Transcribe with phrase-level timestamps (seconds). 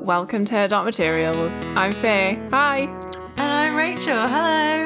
[0.00, 1.52] welcome to Dark Materials.
[1.76, 2.38] I'm Faye.
[2.50, 2.80] Hi.
[3.36, 4.26] And I'm Rachel.
[4.26, 4.84] Hello.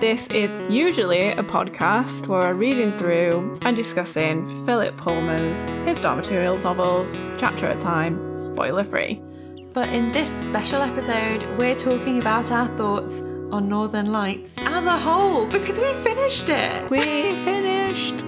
[0.00, 6.16] This is usually a podcast where we're reading through and discussing Philip Pullman's His Dark
[6.16, 9.22] Materials novels, chapter at a time, spoiler free.
[9.72, 13.20] But in this special episode, we're talking about our thoughts
[13.52, 16.90] on Northern Lights as a whole because we finished it.
[16.90, 17.02] We
[17.44, 18.25] finished.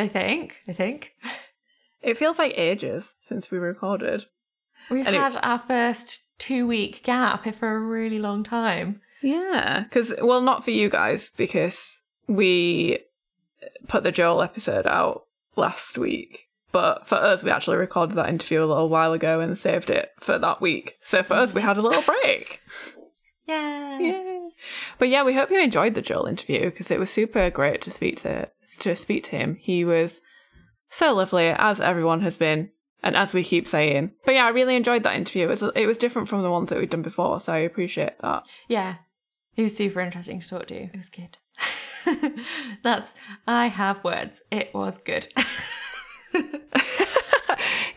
[0.00, 0.62] I think.
[0.68, 1.14] I think.
[2.02, 4.24] It feels like ages since we recorded.
[4.90, 5.22] We've Anyway.
[5.22, 9.00] had our first two week gap for a really long time.
[9.22, 13.00] Yeah, because well, not for you guys because we
[13.86, 15.26] put the Joel episode out
[15.56, 19.58] last week, but for us, we actually recorded that interview a little while ago and
[19.58, 20.96] saved it for that week.
[21.02, 22.60] So for us, we had a little break.
[23.46, 23.98] Yeah.
[24.00, 24.39] Yay.
[24.98, 27.90] But yeah, we hope you enjoyed the Joel interview because it was super great to
[27.90, 29.56] speak to to speak to him.
[29.60, 30.20] He was
[30.90, 32.70] so lovely, as everyone has been,
[33.02, 34.12] and as we keep saying.
[34.24, 35.44] But yeah, I really enjoyed that interview.
[35.44, 38.18] It was it was different from the ones that we'd done before, so I appreciate
[38.20, 38.44] that.
[38.68, 38.96] Yeah.
[39.56, 40.74] It was super interesting to talk to.
[40.74, 41.36] It was good.
[42.82, 43.14] That's,
[43.48, 44.42] I have words.
[44.50, 45.26] It was good.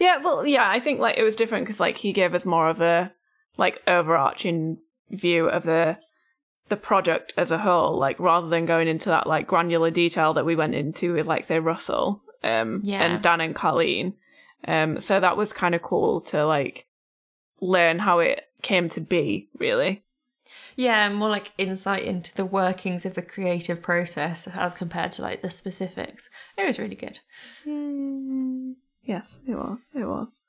[0.04, 2.68] Yeah, well, yeah, I think like it was different because like he gave us more
[2.68, 3.14] of a
[3.58, 5.98] like overarching view of the
[6.74, 10.46] the product as a whole, like rather than going into that like granular detail that
[10.46, 13.04] we went into with like say Russell, um, Yeah.
[13.04, 14.16] and Dan and Colleen.
[14.68, 16.88] Um, so that was kind of cool to like
[17.62, 20.04] learn how it came to be, really.
[20.76, 25.42] Yeah, more like insight into the workings of the creative process as compared to like
[25.42, 26.30] the specifics.
[26.58, 27.20] It was really good.
[29.04, 29.92] Yes, it was.
[29.94, 30.44] It was.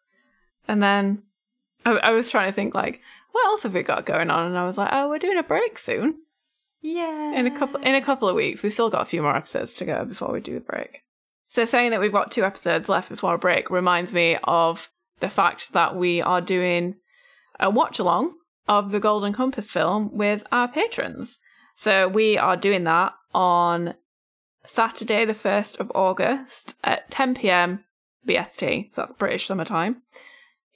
[0.67, 1.23] And then
[1.85, 3.01] I, I was trying to think like,
[3.35, 4.47] what else have we got going on?
[4.47, 6.21] And I was like, oh, we're doing a break soon.
[6.81, 7.37] Yeah.
[7.37, 8.63] in a couple in a couple of weeks.
[8.63, 11.01] We've still got a few more episodes to go before we do the break.
[11.49, 15.29] So saying that we've got two episodes left before a break reminds me of the
[15.29, 16.97] fact that we are doing
[17.59, 18.35] a watch along
[18.69, 21.39] of the Golden Compass film with our patrons.
[21.75, 23.95] So we are doing that on
[24.65, 27.85] Saturday, the 1st of August at 10 pm
[28.29, 28.95] BST.
[28.95, 30.03] So that's British summertime.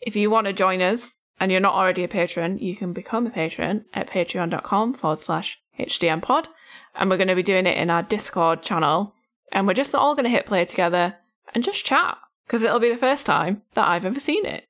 [0.00, 3.26] If you want to join us and you're not already a patron, you can become
[3.26, 6.48] a patron at patreon.com forward slash HDM pod.
[6.94, 9.14] And we're going to be doing it in our Discord channel.
[9.52, 11.16] And we're just all going to hit play together
[11.54, 14.64] and just chat because it'll be the first time that I've ever seen it.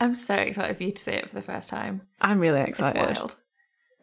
[0.00, 2.02] I'm so excited for you to see it for the first time.
[2.20, 2.96] I'm really excited.
[2.96, 3.36] It's wild.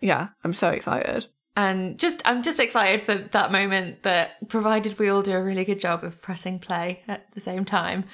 [0.02, 1.28] Yeah, I'm so excited.
[1.56, 5.64] And just I'm just excited for that moment that provided we all do a really
[5.64, 8.06] good job of pressing play at the same time,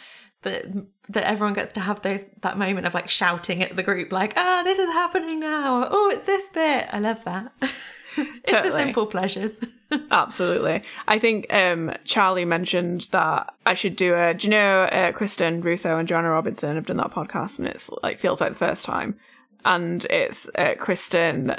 [0.42, 0.66] that
[1.10, 4.34] that everyone gets to have those that moment of like shouting at the group like,
[4.38, 5.88] ah, this is happening now.
[5.90, 6.88] Oh, it's this bit.
[6.94, 7.52] I love that.
[7.62, 9.60] it's the simple pleasures.
[10.12, 10.84] Absolutely.
[11.08, 14.36] I think um, Charlie mentioned that I should do a.
[14.36, 17.90] Do you know uh, Kristen Russo and Joanna Robinson have done that podcast, and it's
[18.04, 19.18] like feels like the first time.
[19.66, 21.56] And it's uh, Kristen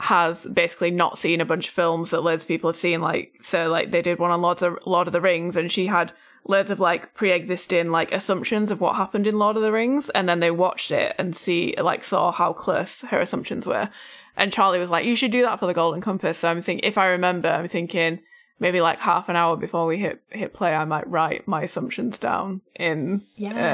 [0.00, 3.00] has basically not seen a bunch of films that loads of people have seen.
[3.00, 5.70] Like so, like they did one on Lord of the, Lord of the Rings, and
[5.70, 6.12] she had
[6.46, 10.28] loads of like pre-existing like assumptions of what happened in Lord of the Rings, and
[10.28, 13.90] then they watched it and see like saw how close her assumptions were.
[14.36, 16.88] And Charlie was like, "You should do that for the Golden Compass." So I'm thinking,
[16.88, 18.20] if I remember, I'm thinking
[18.62, 22.18] maybe like half an hour before we hit hit play, I might write my assumptions
[22.18, 23.22] down in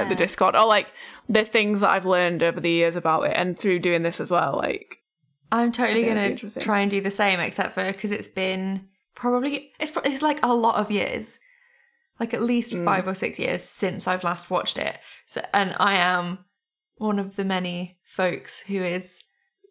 [0.05, 0.89] uh, the Discord, or like
[1.29, 4.31] the things that I've learned over the years about it, and through doing this as
[4.31, 4.57] well.
[4.57, 4.97] Like,
[5.53, 8.11] I'm totally I think it'd be gonna try and do the same, except for because
[8.11, 11.39] it's been probably it's it's like a lot of years,
[12.21, 12.85] like at least Mm.
[12.85, 14.99] five or six years since I've last watched it.
[15.27, 16.39] So, and I am
[16.97, 19.23] one of the many folks who is,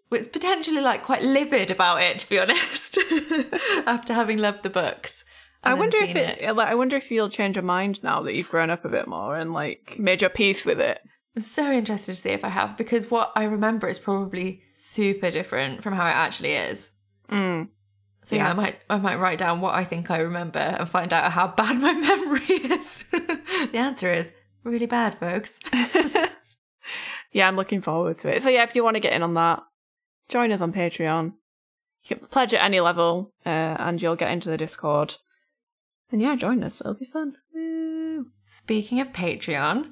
[0.10, 2.98] was potentially like quite livid about it, to be honest,
[3.86, 5.26] after having loved the books.
[5.64, 8.34] I wonder if seen it, like, I wonder if you'll change your mind now that
[8.36, 11.02] you've grown up a bit more and like made your peace with it.
[11.36, 15.30] I'm so interested to see if I have because what I remember is probably super
[15.30, 16.92] different from how it actually is.
[17.30, 17.70] Mm.
[18.28, 18.52] So yeah, Yeah.
[18.52, 21.48] I might I might write down what I think I remember and find out how
[21.48, 23.06] bad my memory is.
[23.12, 24.34] the answer is
[24.64, 25.60] really bad, folks.
[27.34, 28.42] Yeah, I'm looking forward to it.
[28.42, 29.62] So yeah, if you want to get in on that,
[30.30, 31.34] join us on Patreon.
[32.04, 35.18] You can pledge at any level, uh, and you'll get into the Discord.
[36.10, 36.80] And yeah, join us.
[36.80, 37.36] It'll be fun.
[37.54, 38.28] Woo.
[38.44, 39.92] Speaking of Patreon,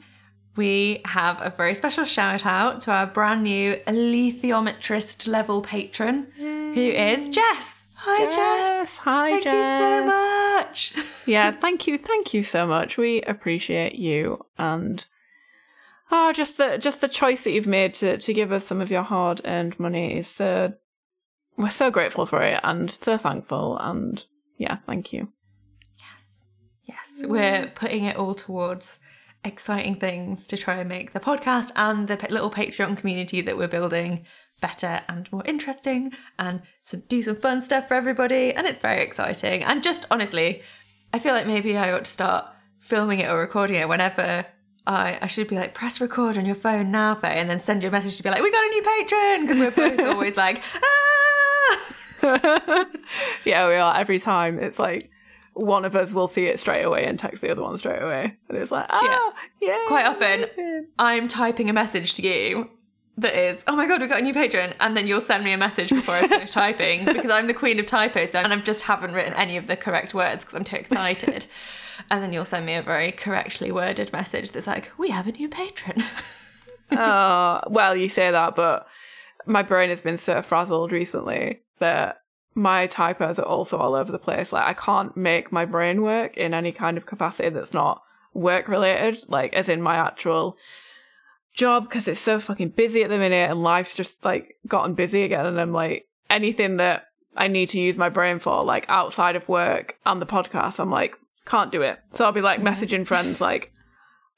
[0.56, 6.80] we have a very special shout out to our brand new alethiometrist level patron, who
[6.82, 7.85] is Jess.
[8.06, 8.36] Hi, Jess.
[8.36, 8.98] Jess.
[8.98, 10.94] Hi, Thank you so much.
[11.26, 12.98] yeah, thank you, thank you so much.
[12.98, 15.06] We appreciate you, and
[16.12, 18.92] Oh, just the just the choice that you've made to to give us some of
[18.92, 20.74] your hard earned money is so
[21.58, 24.24] we're so grateful for it and so thankful and
[24.58, 25.30] yeah, thank you.
[25.98, 26.46] Yes.
[26.84, 27.24] Yes.
[27.26, 29.00] We're putting it all towards
[29.44, 33.68] exciting things to try and make the podcast and the little Patreon community that we're
[33.68, 34.26] building
[34.66, 38.52] better and more interesting and some, do some fun stuff for everybody.
[38.52, 39.64] And it's very exciting.
[39.64, 40.64] And just honestly,
[41.14, 42.48] I feel like maybe I ought to start
[42.80, 44.44] filming it or recording it whenever
[44.88, 47.84] I, I should be like, press record on your phone now, Faye, and then send
[47.84, 50.36] you a message to be like, we got a new patron because we're both always
[50.36, 50.64] like,
[52.24, 52.86] ah!
[53.46, 54.58] yeah, we are every time.
[54.58, 55.12] It's like
[55.54, 58.36] one of us will see it straight away and text the other one straight away.
[58.50, 59.86] And it's like, ah, yeah.
[59.88, 62.72] Quite often, I'm typing a message to you
[63.18, 65.54] that is, oh my god, we got a new patron, and then you'll send me
[65.54, 68.84] a message before I finish typing because I'm the queen of typos and I just
[68.84, 71.46] haven't written any of the correct words because I'm too excited.
[72.12, 75.32] and then you'll send me a very correctly worded message that's like, we have a
[75.32, 76.04] new patron.
[76.92, 78.86] oh, well, you say that, but
[79.46, 82.22] my brain has been so frazzled recently that
[82.54, 84.52] my typos are also all over the place.
[84.52, 88.02] Like I can't make my brain work in any kind of capacity that's not
[88.34, 90.58] work related, like as in my actual
[91.56, 95.24] job, because it's so fucking busy at the minute and life's just like gotten busy
[95.24, 95.46] again.
[95.46, 97.06] And I'm like, anything that
[97.36, 100.92] I need to use my brain for, like outside of work and the podcast, I'm
[100.92, 101.16] like,
[101.46, 102.00] can't do it.
[102.14, 103.72] So I'll be like messaging friends, like,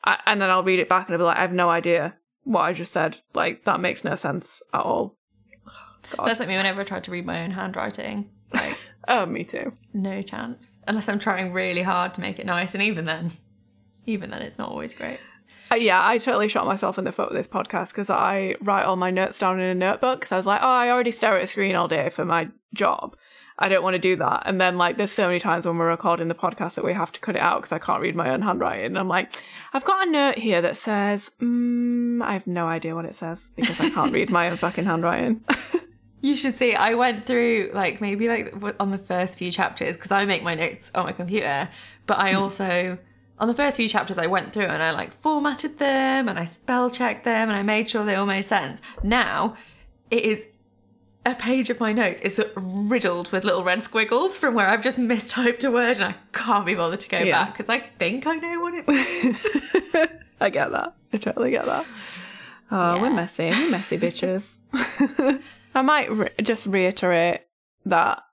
[0.03, 2.15] I, and then I'll read it back and I'll be like, I have no idea
[2.43, 3.17] what I just said.
[3.33, 5.17] Like, that makes no sense at all.
[6.15, 6.25] God.
[6.25, 8.29] That's like me whenever I try to read my own handwriting.
[8.53, 8.77] Like,
[9.07, 9.71] oh, me too.
[9.93, 10.77] No chance.
[10.87, 13.31] Unless I'm trying really hard to make it nice, and even then,
[14.05, 15.19] even then, it's not always great.
[15.71, 18.83] Uh, yeah, I totally shot myself in the foot with this podcast because I write
[18.83, 20.19] all my notes down in a notebook.
[20.19, 22.49] Because I was like, oh, I already stare at a screen all day for my
[22.73, 23.15] job.
[23.59, 24.43] I don't want to do that.
[24.45, 27.11] And then, like, there's so many times when we're recording the podcast that we have
[27.13, 28.85] to cut it out because I can't read my own handwriting.
[28.85, 29.33] And I'm like,
[29.73, 33.51] I've got a note here that says, mm, I have no idea what it says
[33.55, 35.43] because I can't read my own fucking handwriting.
[36.21, 36.73] You should see.
[36.73, 40.55] I went through like maybe like on the first few chapters because I make my
[40.55, 41.69] notes on my computer,
[42.05, 42.97] but I also
[43.39, 46.45] on the first few chapters I went through and I like formatted them and I
[46.45, 48.81] spell checked them and I made sure they all made sense.
[49.03, 49.55] Now
[50.09, 50.47] it is
[51.25, 54.97] a page of my notes is riddled with little red squiggles from where I've just
[54.97, 57.43] mistyped a word and I can't be bothered to go yeah.
[57.43, 60.09] back because I think I know what it was.
[60.39, 60.95] I get that.
[61.11, 61.85] I totally get that.
[62.71, 63.01] Oh, yeah.
[63.01, 63.49] we're messy.
[63.49, 64.59] We're messy bitches.
[65.75, 67.41] I might re- just reiterate
[67.85, 68.23] that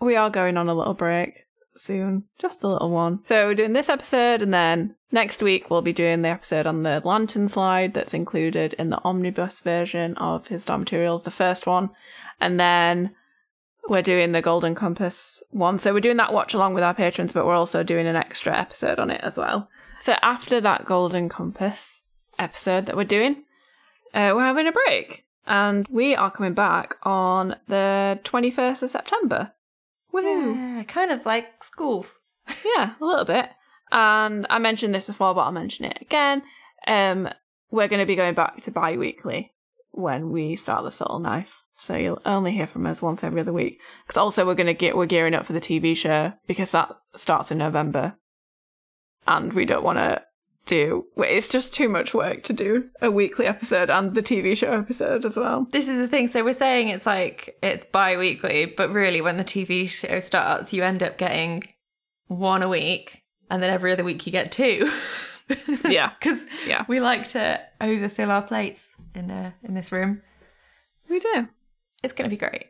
[0.00, 1.45] we are going on a little break
[1.80, 3.24] soon, just a little one.
[3.24, 6.82] So we're doing this episode, and then next week we'll be doing the episode on
[6.82, 11.66] the lantern slide that's included in the omnibus version of His Dark Materials, the first
[11.66, 11.90] one,
[12.40, 13.14] and then
[13.88, 15.78] we're doing the Golden Compass one.
[15.78, 18.56] So we're doing that watch along with our patrons, but we're also doing an extra
[18.56, 19.68] episode on it as well.
[20.00, 22.00] So after that Golden Compass
[22.38, 23.44] episode that we're doing,
[24.12, 29.52] uh, we're having a break and we are coming back on the 21st of September.
[30.16, 30.54] Woohoo!
[30.54, 32.22] Yeah, kind of like schools.
[32.76, 33.50] yeah, a little bit.
[33.92, 36.42] And I mentioned this before, but I'll mention it again.
[36.86, 37.28] Um,
[37.70, 39.52] we're going to be going back to bi weekly
[39.90, 41.62] when we start the Subtle Knife.
[41.74, 43.80] So you'll only hear from us once every other week.
[44.06, 46.90] Because also we're going to get, we're gearing up for the TV show because that
[47.14, 48.16] starts in November.
[49.26, 50.22] And we don't want to
[50.66, 51.06] do.
[51.16, 55.24] It's just too much work to do a weekly episode and the TV show episode
[55.24, 55.66] as well.
[55.70, 56.26] This is the thing.
[56.26, 60.74] So we're saying it's like it's bi weekly, but really, when the TV show starts,
[60.74, 61.64] you end up getting
[62.26, 64.92] one a week, and then every other week you get two.
[65.88, 66.84] yeah, because yeah.
[66.88, 70.22] we like to overfill our plates in uh, in this room.
[71.08, 71.48] We do.
[72.02, 72.66] It's going to be great.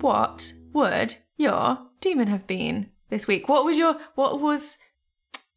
[0.00, 3.48] What would your demon have been this week?
[3.48, 4.78] What was your what was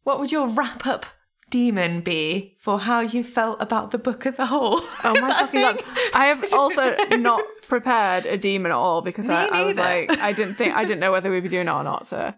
[0.02, 1.06] what would your wrap up
[1.50, 4.80] demon be for how you felt about the book as a whole?
[5.04, 5.82] Oh my fucking god!
[6.14, 10.32] I have also not prepared a demon at all because I, I, was like I
[10.32, 12.06] didn't think I didn't know whether we'd be doing it or not.
[12.06, 12.34] So,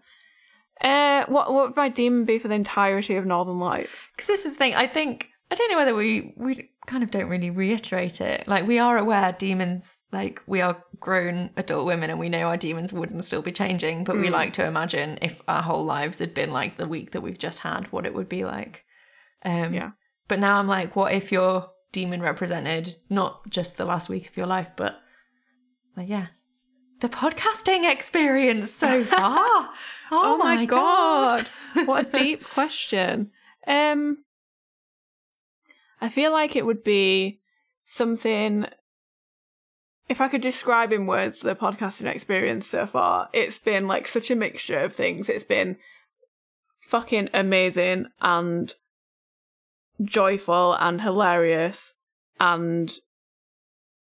[0.81, 4.09] uh, what what would my demon be for the entirety of Northern Lights?
[4.15, 4.75] Because this is the thing.
[4.75, 8.47] I think I don't know whether we we kind of don't really reiterate it.
[8.47, 12.57] Like we are aware demons, like we are grown adult women, and we know our
[12.57, 14.05] demons wouldn't still be changing.
[14.05, 14.21] But mm.
[14.21, 17.37] we like to imagine if our whole lives had been like the week that we've
[17.37, 18.85] just had, what it would be like.
[19.45, 19.91] Um, yeah.
[20.27, 24.37] But now I'm like, what if your demon represented not just the last week of
[24.37, 24.99] your life, but
[25.95, 26.27] like yeah,
[27.01, 29.37] the podcasting experience so far.
[29.39, 29.71] oh,
[30.11, 31.45] oh, my, my god.
[31.75, 31.87] god.
[31.87, 33.31] what a deep question.
[33.67, 34.19] Um
[36.01, 37.39] I feel like it would be
[37.85, 38.67] something.
[40.09, 44.31] If I could describe in words the podcasting experience so far, it's been like such
[44.31, 45.27] a mixture of things.
[45.27, 45.77] It's been
[46.79, 48.73] fucking amazing and
[50.01, 51.93] joyful and hilarious
[52.39, 52.97] and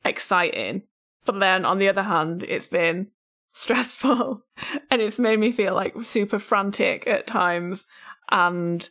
[0.05, 0.83] exciting.
[1.25, 3.09] But then on the other hand, it's been
[3.53, 4.43] stressful
[4.91, 7.87] and it's made me feel like super frantic at times
[8.31, 8.89] and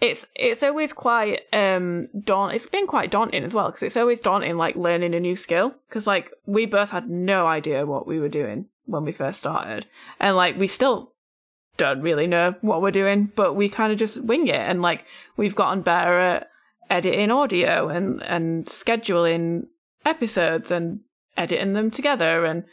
[0.00, 4.56] it's it's always quite um it's been quite daunting as well because it's always daunting
[4.56, 5.74] like learning a new skill.
[5.88, 9.86] Because like we both had no idea what we were doing when we first started.
[10.18, 11.12] And like we still
[11.76, 14.54] don't really know what we're doing but we kind of just wing it.
[14.54, 15.04] And like
[15.36, 16.48] we've gotten better at
[16.88, 19.66] editing audio and and scheduling
[20.04, 21.00] episodes and
[21.36, 22.64] editing them together and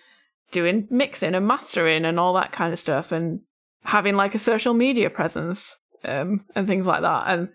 [0.52, 3.42] doing mixing and mastering and all that kind of stuff and
[3.84, 7.26] having like a social media presence um, and things like that.
[7.28, 7.50] And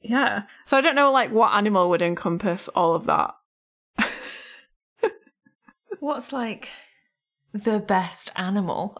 [0.00, 3.34] yeah, so I don't know like what animal would encompass all of that.
[6.00, 6.70] What's like
[7.52, 8.96] the best animal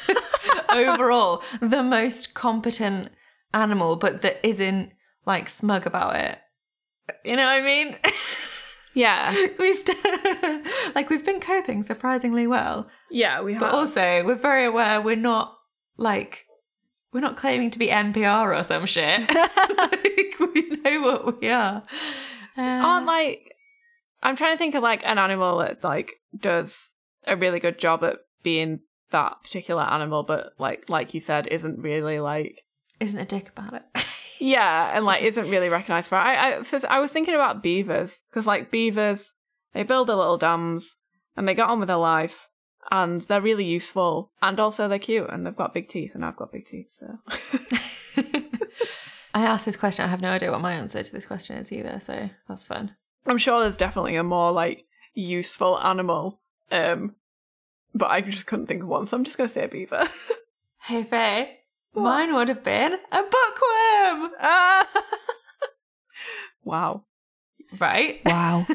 [0.72, 1.42] overall?
[1.60, 3.10] The most competent
[3.52, 4.92] animal, but that isn't
[5.26, 6.38] like smug about it.
[7.24, 7.96] You know what I mean?
[8.92, 10.64] Yeah, we've done,
[10.96, 13.60] like we've been coping surprisingly well, yeah, we have.
[13.60, 15.56] but also we're very aware we're not
[15.96, 16.44] like
[17.12, 19.28] we're not claiming to be NPR or some shit.
[19.78, 21.82] like we know what we are.
[22.56, 23.56] Uh, aren't like
[24.22, 26.90] I'm trying to think of like an animal that like does
[27.26, 31.78] a really good job at being that particular animal, but like like you said, isn't
[31.78, 32.64] really like
[33.00, 33.82] isn't a dick about it.
[34.40, 36.16] yeah, and like isn't really recognized for.
[36.16, 36.22] It.
[36.22, 39.30] I I, so I was thinking about beavers because like beavers,
[39.72, 40.96] they build their little dams
[41.36, 42.48] and they get on with their life.
[42.90, 46.36] And they're really useful, and also they're cute, and they've got big teeth, and I've
[46.36, 47.18] got big teeth, so
[49.34, 50.04] I asked this question.
[50.04, 52.96] I have no idea what my answer to this question is either, so that's fun.
[53.26, 56.40] I'm sure there's definitely a more like useful animal.
[56.72, 57.14] Um,
[57.94, 60.06] but I just couldn't think of one, so I'm just gonna say a beaver.
[60.84, 61.58] Hey Faye,
[61.94, 64.88] mine would have been a bookworm, ah!
[66.64, 67.04] wow.
[67.78, 68.22] right?
[68.24, 68.66] Wow.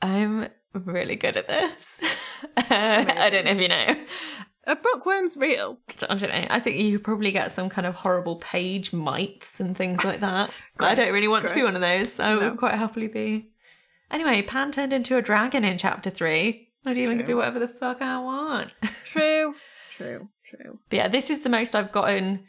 [0.00, 0.48] I'm
[0.84, 2.00] really good at this.
[2.56, 3.96] I don't know if you know.
[4.68, 5.78] A bookworm's real.
[6.08, 6.46] I don't know.
[6.50, 10.50] I think you probably get some kind of horrible page mites and things like that.
[10.76, 12.18] but I don't really want to be one of those.
[12.18, 12.40] I No.
[12.50, 13.50] would quite happily be.
[14.10, 16.70] Anyway, Pan turned into a dragon in chapter three.
[16.84, 18.70] I do even can be whatever the fuck I want.
[19.04, 19.54] True.
[19.96, 20.28] True.
[20.44, 20.78] True.
[20.90, 22.44] But yeah, this is the most I've gotten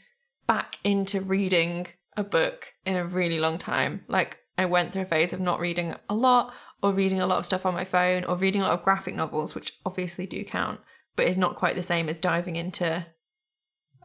[0.47, 4.03] back into reading a book in a really long time.
[4.07, 7.39] Like, I went through a phase of not reading a lot, or reading a lot
[7.39, 10.43] of stuff on my phone, or reading a lot of graphic novels, which obviously do
[10.43, 10.79] count,
[11.15, 13.05] but is not quite the same as diving into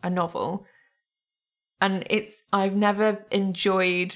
[0.03, 0.67] a novel.
[1.81, 4.15] And it's, I've never enjoyed.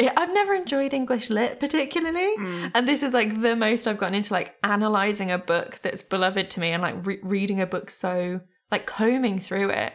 [0.00, 2.72] I've never enjoyed English lit particularly, mm.
[2.74, 6.50] and this is like the most I've gotten into like analyzing a book that's beloved
[6.50, 8.40] to me and like re- reading a book so
[8.72, 9.92] like combing through it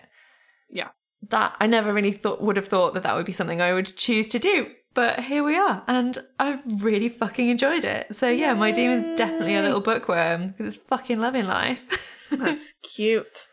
[0.70, 0.89] Yeah.
[1.30, 3.98] that I never really thought would have thought that that would be something I would
[3.98, 4.68] choose to do.
[4.93, 8.13] But here we are, and I've really fucking enjoyed it.
[8.13, 12.27] So yeah, my demon's definitely a little bookworm because it's fucking loving life.
[12.31, 13.48] That's cute.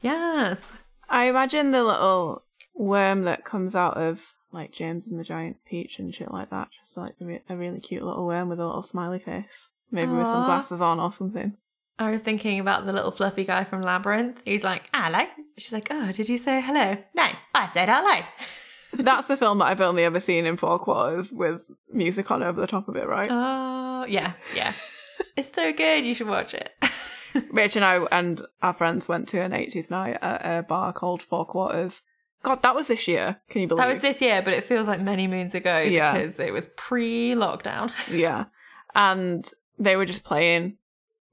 [0.00, 0.72] yes.
[1.08, 2.44] I imagine the little
[2.74, 6.68] worm that comes out of like James and the Giant Peach and shit like that.
[6.78, 9.68] Just like a, re- a really cute little worm with a little smiley face.
[9.90, 11.56] Maybe with some glasses on or something.
[11.98, 14.42] I was thinking about the little fluffy guy from Labyrinth.
[14.46, 15.26] He's like, hello.
[15.58, 16.96] She's like, oh, did you say hello?
[17.14, 18.22] No, I said hello.
[18.94, 22.60] That's the film that I've only ever seen in four quarters with music on over
[22.60, 23.28] the top of it, right?
[23.30, 24.72] Oh, yeah, yeah.
[25.36, 26.04] it's so good.
[26.04, 26.70] You should watch it.
[27.50, 31.22] Rich and I and our friends went to an 80s night at a bar called
[31.22, 32.02] Four Quarters.
[32.42, 33.40] God, that was this year.
[33.48, 36.12] Can you believe That was this year, but it feels like many moons ago Yeah.
[36.12, 37.90] because it was pre-lockdown.
[38.12, 38.46] Yeah.
[38.94, 40.76] And they were just playing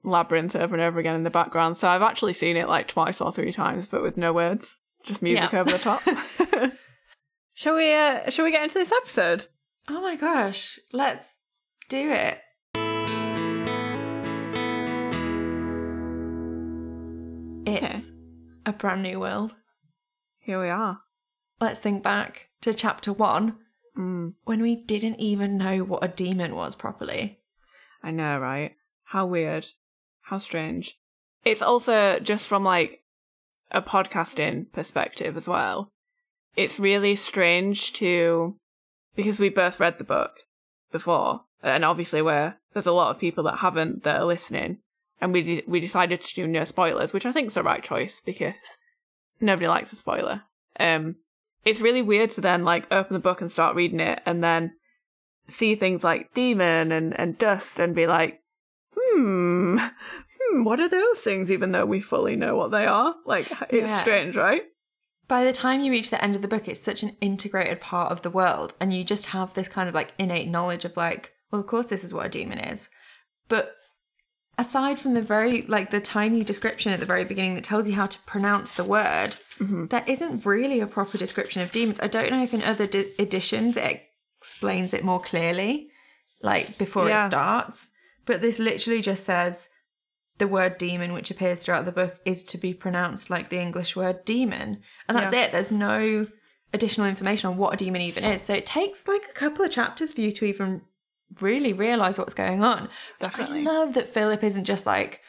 [0.03, 1.75] Labyrinth over and over again in the background.
[1.77, 5.21] So I've actually seen it like twice or three times, but with no words, just
[5.21, 5.59] music Yeah.
[5.59, 6.71] over the top.
[7.59, 7.93] Shall we?
[7.93, 9.47] Uh, shall we get into this episode?
[9.89, 11.39] Oh my gosh, let's
[11.89, 12.39] do it.
[17.67, 18.11] It's
[18.65, 19.55] a brand new world.
[20.39, 21.01] Here we are.
[21.59, 23.57] Let's think back to chapter one
[23.97, 27.39] Mm, when we didn't even know what a demon was properly.
[28.01, 28.75] I know, right?
[29.03, 29.67] How weird.
[30.21, 30.97] How strange.
[31.43, 33.03] It's also just from like
[33.71, 35.91] a podcasting perspective as well.
[36.55, 38.55] It's really strange to
[39.15, 40.39] because we both read the book
[40.91, 44.79] before, and obviously we're there's a lot of people that haven't that are listening,
[45.21, 47.83] and we de- we decided to do no spoilers, which I think is the right
[47.83, 48.53] choice because
[49.39, 50.43] nobody likes a spoiler.
[50.79, 51.15] Um,
[51.65, 54.73] it's really weird to then like open the book and start reading it, and then
[55.47, 58.41] see things like demon and and dust, and be like,
[58.97, 59.77] hmm,
[60.39, 61.51] hmm, what are those things?
[61.51, 64.01] Even though we fully know what they are, like it's Yeah.
[64.01, 64.63] strange, right?
[65.29, 68.11] By the time you reach the end of the book, it's such an integrated part
[68.11, 71.31] of the world, and you just have this kind of like innate knowledge of like,
[71.51, 72.89] well, of course, this is what a demon is.
[73.47, 73.75] But
[74.57, 77.93] aside from the very like the tiny description at the very beginning that tells you
[77.93, 79.85] how to pronounce the word, mm-hmm.
[79.85, 81.99] there isn't really a proper description of demons.
[81.99, 84.03] I don't know if in other di- editions it
[84.39, 85.89] explains it more clearly,
[86.41, 87.23] like before Yeah.
[87.23, 87.91] it starts.
[88.25, 89.69] But this literally just says
[90.39, 93.95] the word demon, which appears throughout the book, is to be pronounced like the English
[93.95, 94.81] word demon.
[95.07, 95.43] And that's Yeah.
[95.43, 95.51] it.
[95.51, 96.25] There's no
[96.73, 98.41] additional information on what a demon even is.
[98.41, 100.81] So it takes like a couple of chapters for you to even
[101.41, 102.89] really realize what's going on.
[103.19, 103.59] Definitely.
[103.59, 105.21] I love that Philip isn't just like,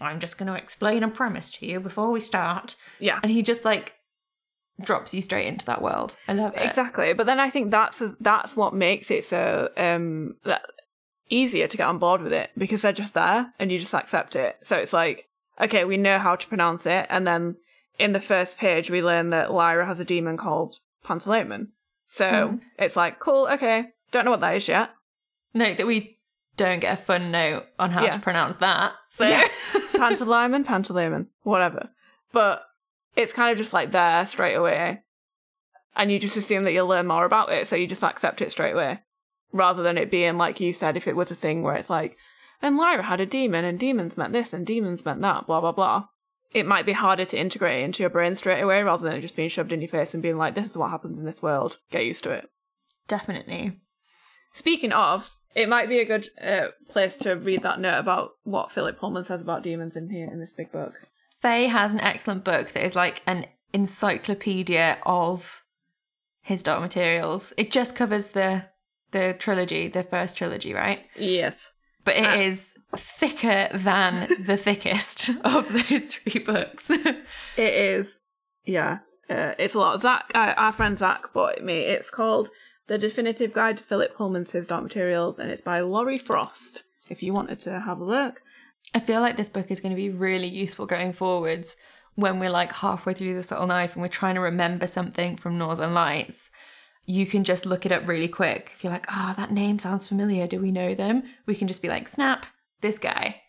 [0.00, 2.76] I'm just going to explain a premise to you before we start.
[3.00, 3.18] Yeah.
[3.22, 3.94] And he just like
[4.80, 6.16] drops you straight into that world.
[6.28, 6.62] I love it.
[6.62, 7.12] Exactly.
[7.12, 10.62] But then I think that's that's what makes it so um that
[11.30, 14.36] easier to get on board with it because they're just there and you just accept
[14.36, 14.58] it.
[14.62, 15.28] So it's like,
[15.60, 17.56] okay, we know how to pronounce it, and then
[17.98, 21.68] in the first page we learn that Lyra has a demon called Pantalaimon.
[22.06, 22.56] So hmm.
[22.78, 24.90] it's like, cool, okay, don't know what that is yet.
[25.54, 26.18] Note that we
[26.56, 28.10] don't get a fun note on how Yeah.
[28.10, 28.94] to pronounce that.
[29.10, 29.46] So Yeah.
[29.92, 31.90] Pantalaimon, Pantalaimon, whatever.
[32.32, 32.64] But
[33.16, 35.02] it's kind of just like there straight away.
[35.96, 38.52] And you just assume that you'll learn more about it, so you just accept it
[38.52, 39.00] straight away.
[39.52, 42.16] Rather than it being like you said, if it was a thing where it's like,
[42.60, 45.72] and Lyra had a demon, and demons meant this, and demons meant that, blah, blah,
[45.72, 46.08] blah.
[46.52, 49.20] It might be harder to integrate it into your brain straight away rather than it
[49.20, 51.42] just being shoved in your face and being like, this is what happens in this
[51.42, 51.78] world.
[51.90, 52.50] Get used to it.
[53.06, 53.80] definitely.
[54.54, 58.72] Speaking of, it might be a good uh, place to read that note about what
[58.72, 60.94] Philip Pullman says about demons in here in this big book.
[61.40, 65.64] Faye has an excellent book that is like an encyclopedia of
[66.40, 67.52] his dark materials.
[67.56, 68.66] It just covers the
[69.12, 71.00] the trilogy, the first trilogy, right?
[71.16, 71.72] Yes.
[72.04, 72.34] But it Ah.
[72.36, 76.90] is thicker than the thickest of those three books.
[77.56, 78.18] It is,
[78.64, 80.00] yeah, uh, it's a lot.
[80.00, 81.80] Zach, uh, our friend Zach bought me.
[81.80, 82.50] It's called
[82.86, 86.84] The Definitive Guide to Philip Pullman's His Dark Materials, and it's by Laurie Frost.
[87.10, 88.42] If you wanted to have a look,
[88.94, 91.76] I feel like this book is going to be really useful going forwards
[92.14, 95.58] when we're like halfway through the subtle knife and we're trying to remember something from
[95.58, 96.50] Northern Lights.
[97.10, 98.70] You can just look it up really quick.
[98.74, 101.22] If you're like, oh, that name sounds familiar, do we know them?
[101.46, 102.44] We can just be like, snap,
[102.82, 103.40] this guy.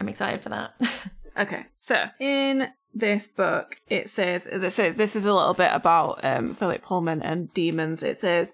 [0.00, 0.74] I'm excited for that.
[1.36, 6.54] Okay, so in this book, it says so this is a little bit about um,
[6.54, 8.02] Philip Pullman and demons.
[8.02, 8.52] It says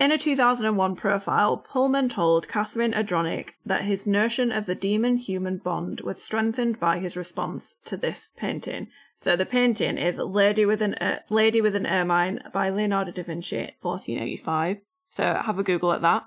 [0.00, 6.00] in a 2001 profile, Pullman told Catherine Andronik that his notion of the demon-human bond
[6.00, 8.88] was strengthened by his response to this painting.
[9.16, 13.22] So the painting is "Lady with an Er- Lady with an Ermine" by Leonardo da
[13.22, 14.78] Vinci, 1485.
[15.10, 16.24] So have a Google at that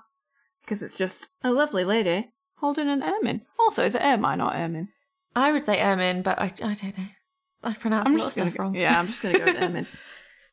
[0.62, 3.42] because it's just a lovely lady holding an ermine.
[3.58, 4.88] Also, is it ermine or ermine?
[5.36, 7.06] I would say Ermin, but I, I don't know.
[7.64, 8.74] I pronounce a lot of stuff go- wrong.
[8.76, 9.86] Yeah, I'm just going to go with Emin.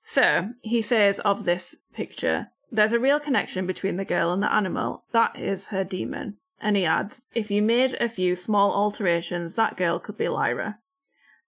[0.05, 4.51] So he says of this picture, there's a real connection between the girl and the
[4.51, 5.03] animal.
[5.11, 6.37] That is her demon.
[6.59, 10.79] And he adds, if you made a few small alterations, that girl could be Lyra.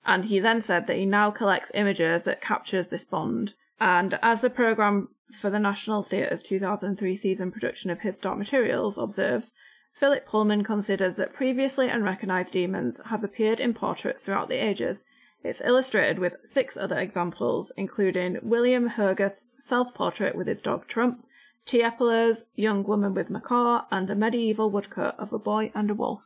[0.06, 3.54] And he then said that he now collects images that captures this bond.
[3.80, 5.10] And as the programme
[5.40, 9.54] for the National Theatre's 2003 season production of His Dark Materials observes,
[9.94, 15.04] Philip Pullman considers that previously unrecognised demons have appeared in portraits throughout the ages.
[15.44, 21.26] It's illustrated with six other examples, including William Hogarth's self-portrait with his dog Trump,
[21.66, 26.22] Tiepolo's young woman with macaw, and a medieval woodcut of a boy and a wolf.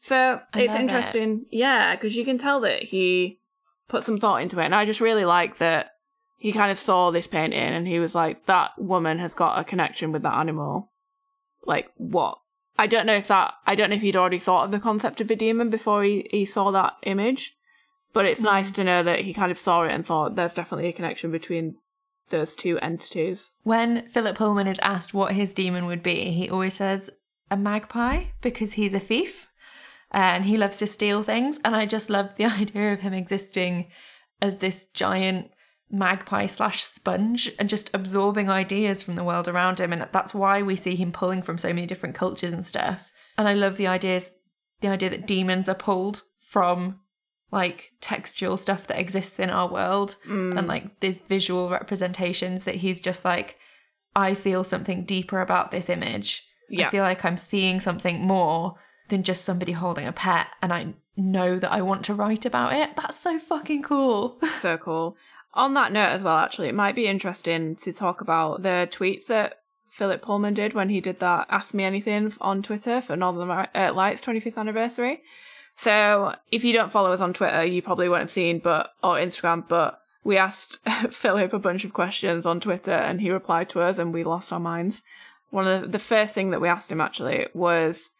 [0.00, 0.82] So I it's love it.
[0.82, 3.40] interesting, yeah, because you can tell that he
[3.88, 5.92] put some thought into it, and I just really like that
[6.38, 9.64] he kind of saw this painting and he was like, "That woman has got a
[9.64, 10.90] connection with that animal."
[11.64, 12.38] Like what?
[12.76, 13.54] I don't know if that.
[13.66, 16.28] I don't know if he'd already thought of the concept of a demon before he,
[16.30, 17.56] he saw that image,
[18.14, 18.74] but it's nice mm.
[18.76, 21.76] to know that he kind of saw it and thought there's definitely a connection between
[22.30, 23.50] those two entities.
[23.64, 27.10] When Philip Pullman is asked what his demon would be, he always says
[27.50, 29.48] a magpie because he's a thief
[30.14, 31.58] uh, and he loves to steal things.
[31.64, 33.88] And I just love the idea of him existing
[34.40, 35.50] as this giant
[35.90, 39.92] magpie slash sponge and just absorbing ideas from the world around him.
[39.92, 43.10] And that's why we see him pulling from so many different cultures and stuff.
[43.36, 44.30] And I love the ideas,
[44.80, 47.00] the idea that demons are pulled from
[47.54, 53.00] like textual stuff that exists in our world and like these visual representations that he's
[53.00, 53.58] just like
[54.16, 56.46] I feel something deeper about this image.
[56.68, 56.88] Yeah.
[56.88, 58.74] I feel like I'm seeing something more
[59.08, 62.72] than just somebody holding a pet and I know that I want to write about
[62.72, 62.96] it.
[62.96, 64.38] That's so fucking cool.
[64.60, 65.16] so cool.
[65.52, 69.26] On that note, as well, actually, it might be interesting to talk about the tweets
[69.26, 73.48] that Philip Pullman did when he did that Ask Me Anything on Twitter for Northern
[73.48, 75.22] uh, Lights 25th anniversary.
[75.76, 79.16] So, if you don't follow us on Twitter, you probably won't have seen, but or
[79.16, 80.78] Instagram, but we asked
[81.10, 84.52] Philip a bunch of questions on Twitter and he replied to us and we lost
[84.52, 85.02] our minds.
[85.50, 88.10] One of the, the first thing that we asked him actually was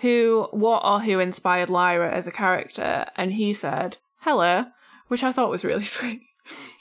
[0.00, 3.06] who, what or who inspired Lyra as a character?
[3.16, 4.72] And he said, Hella,
[5.08, 6.22] which I thought was really sweet.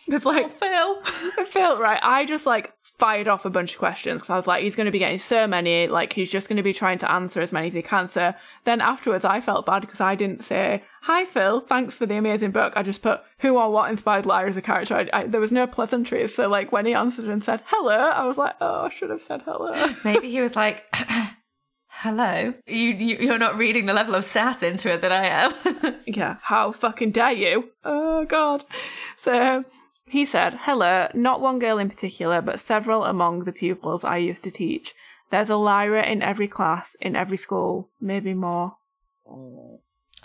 [0.07, 1.45] It's like, oh, Phil.
[1.45, 1.99] Phil, right?
[2.01, 4.85] I just like fired off a bunch of questions because I was like, he's going
[4.85, 7.53] to be getting so many, like he's just going to be trying to answer as
[7.53, 8.07] many as he can.
[8.09, 8.33] So
[8.65, 12.51] then afterwards, I felt bad because I didn't say, "Hi Phil, thanks for the amazing
[12.51, 14.95] book." I just put who or what inspired Lyra as a character.
[14.95, 16.35] I, I, there was no pleasantries.
[16.35, 19.23] So like when he answered and said hello, I was like, "Oh, I should have
[19.23, 20.85] said hello." Maybe he was like,
[21.89, 25.95] "Hello, you, you you're not reading the level of sass into it that I am."
[26.05, 27.71] yeah, how fucking dare you?
[27.85, 28.65] Oh god.
[29.17, 29.63] So
[30.09, 34.43] he said, Hello, not one girl in particular, but several among the pupils I used
[34.43, 34.93] to teach.
[35.29, 38.77] There's a Lyra in every class, in every school, maybe more.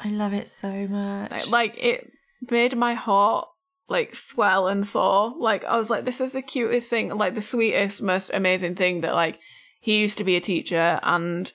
[0.02, 1.50] I love it so much.
[1.50, 2.10] Like, it
[2.50, 3.48] made my heart,
[3.88, 5.34] like, swell and soar.
[5.38, 9.02] Like, I was like, this is the cutest thing, like, the sweetest, most amazing thing
[9.02, 9.38] that, like,
[9.80, 11.52] he used to be a teacher and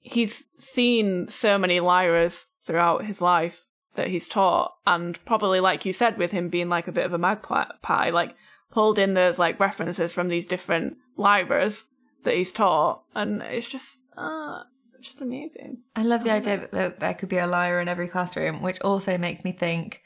[0.00, 3.64] he's seen so many Lyras throughout his life
[3.98, 7.12] that he's taught and probably like you said with him being like a bit of
[7.12, 8.36] a magpie like
[8.70, 11.86] pulled in those like references from these different libraries
[12.22, 14.62] that he's taught and it's just uh
[15.00, 15.78] just amazing.
[15.94, 19.18] I love the idea that there could be a Lyra in every classroom which also
[19.18, 20.02] makes me think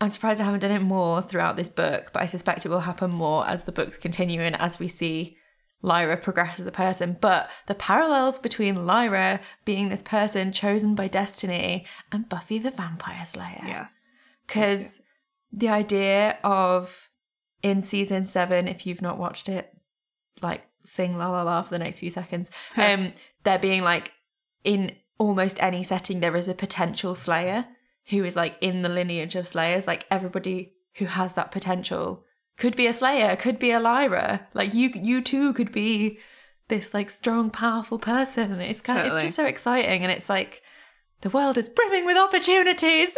[0.00, 2.80] i'm surprised i haven't done it more throughout this book but i suspect it will
[2.80, 5.36] happen more as the books continue and as we see
[5.82, 11.08] Lyra progress as a person, but the parallels between Lyra being this person chosen by
[11.08, 13.62] destiny and Buffy the Vampire Slayer.
[13.66, 14.36] Yes.
[14.46, 15.00] Because
[15.52, 17.08] the idea of
[17.62, 19.74] in season seven, if you've not watched it,
[20.42, 23.12] like sing la la la for the next few seconds, um,
[23.44, 24.12] there being like
[24.64, 27.66] in almost any setting, there is a potential Slayer
[28.08, 32.24] who is like in the lineage of Slayers, like everybody who has that potential
[32.60, 34.46] could be a Slayer, could be a Lyra.
[34.54, 36.18] Like you, you too could be
[36.68, 39.16] this like strong, powerful person, and it's kind totally.
[39.16, 40.62] of, it's just so exciting, and it's like
[41.22, 43.12] the world is brimming with opportunities.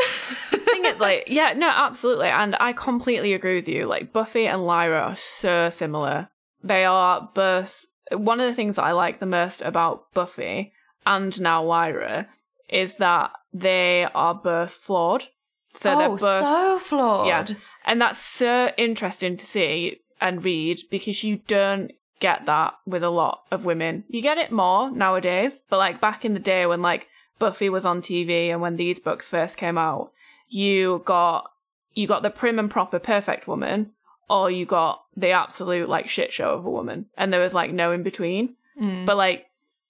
[0.73, 3.87] thing is, like, yeah, no, absolutely, and I completely agree with you.
[3.87, 6.29] Like Buffy and Lyra are so similar.
[6.63, 7.87] They are both.
[8.13, 10.73] One of the things that I like the most about Buffy
[11.05, 12.29] and now Lyra
[12.69, 15.27] is that they are both flawed.
[15.75, 17.27] So oh, they're both so flawed.
[17.27, 17.47] Yeah,
[17.85, 23.11] and that's so interesting to see and read because you don't get that with a
[23.11, 24.05] lot of women.
[24.09, 27.85] You get it more nowadays, but like back in the day when like Buffy was
[27.85, 30.13] on TV and when these books first came out,
[30.49, 31.51] you got
[31.95, 33.91] you got the prim and proper perfect woman
[34.31, 37.73] or you got the absolute like shit show of a woman and there was like
[37.73, 38.55] no in between.
[38.81, 39.05] Mm.
[39.05, 39.47] But like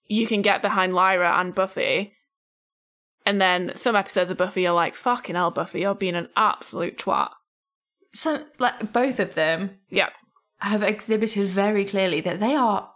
[0.08, 2.14] you can get behind Lyra and Buffy
[3.24, 6.98] and then some episodes of Buffy are like, fucking hell, Buffy, you're being an absolute
[6.98, 7.30] twat.
[8.14, 10.10] So, like, both of them yeah.
[10.58, 12.90] have exhibited very clearly that they are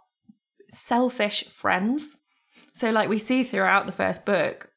[0.71, 2.19] selfish friends.
[2.73, 4.69] So, like, we see throughout the first book,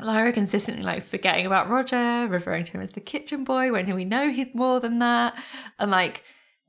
[0.00, 4.04] Lyra consistently like forgetting about Roger, referring to him as the kitchen boy when we
[4.04, 5.34] know he's more than that,
[5.78, 6.22] and like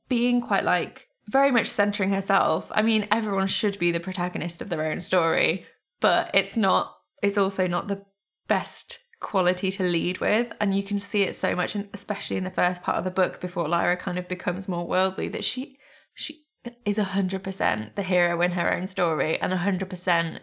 [0.08, 2.72] being quite like very much centering herself.
[2.74, 5.66] I mean, everyone should be the protagonist of their own story,
[6.00, 8.06] but it's not, it's also not the
[8.48, 12.44] best quality to lead with and you can see it so much and especially in
[12.44, 15.78] the first part of the book before Lyra kind of becomes more worldly that she
[16.14, 16.46] she
[16.86, 20.40] is 100% the hero in her own story and 100%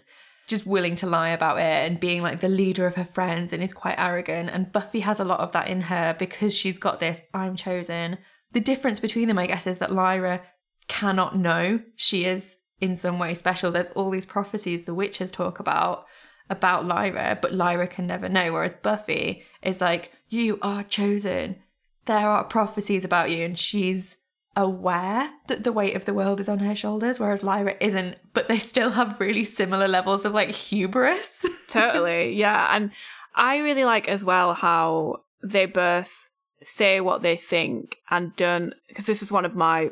[0.47, 3.63] just willing to lie about it and being like the leader of her friends and
[3.63, 4.51] is quite arrogant.
[4.51, 8.19] And Buffy has a lot of that in her because she's got this I'm chosen.
[8.53, 10.43] The difference between them I guess is that Lyra
[10.87, 13.71] cannot know she is in some way special.
[13.71, 16.05] There's all these prophecies the witches talk about
[16.51, 18.53] about Lyra, but Lyra can never know.
[18.53, 21.57] Whereas Buffy is like, you are chosen.
[22.05, 24.19] There are prophecies about you, and she's
[24.57, 28.49] aware that the weight of the world is on her shoulders, whereas Lyra isn't, but
[28.49, 31.45] they still have really similar levels of like hubris.
[31.69, 32.35] totally.
[32.35, 32.75] Yeah.
[32.75, 32.91] And
[33.35, 36.29] I really like as well how they both
[36.63, 39.91] say what they think and don't, because this is one of my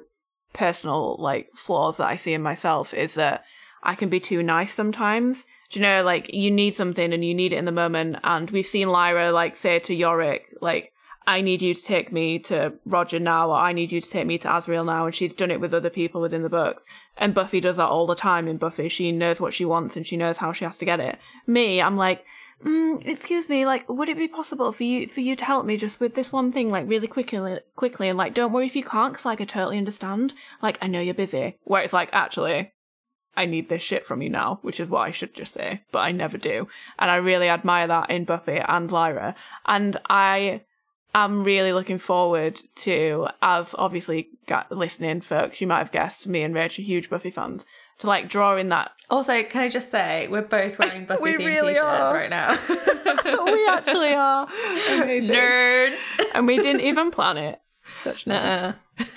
[0.53, 3.45] personal like flaws that I see in myself is that
[3.83, 5.45] I can be too nice sometimes.
[5.73, 8.17] Do you know, like you need something and you need it in the moment.
[8.23, 10.93] And we've seen Lyra like say to Iorek, like,
[11.27, 14.27] I need you to take me to Roger now, or I need you to take
[14.27, 15.07] me to Asriel now.
[15.07, 16.85] And she's done it with other people within the books.
[17.17, 18.89] And Buffy does that all the time in Buffy.
[18.89, 21.19] She knows what she wants and she knows how she has to get it.
[21.47, 22.27] Me, I'm like,
[22.65, 25.77] mm, excuse me, like, would it be possible for you for you to help me
[25.77, 28.85] just with this one thing, like, really quickly, quickly, and like, don't worry if you
[28.85, 30.35] can't, because like, I totally understand.
[30.61, 31.57] Like, I know you're busy.
[31.65, 32.73] Where it's like, actually,
[33.37, 36.01] I need this shit from you now, which is what I should just say, but
[36.01, 36.69] I never do.
[36.99, 39.35] And I really admire that in Buffy and Lyra.
[39.67, 40.63] And I
[41.15, 46.43] I'm really looking forward to, as obviously got, listening folks, you might have guessed me
[46.43, 47.65] and Rach are huge Buffy fans,
[47.99, 48.93] to like drawing that.
[49.11, 52.59] Also, can I just say we're both wearing Buffy We themed really t-shirts right now.
[53.45, 54.47] we actually are
[54.91, 55.35] amazing.
[55.35, 56.01] Nerds.
[56.35, 57.61] and we didn't even plan it.
[58.03, 58.75] Such nerds.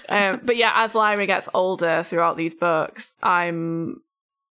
[0.10, 4.01] Um, but yeah, as Lyra gets older throughout these books, I'm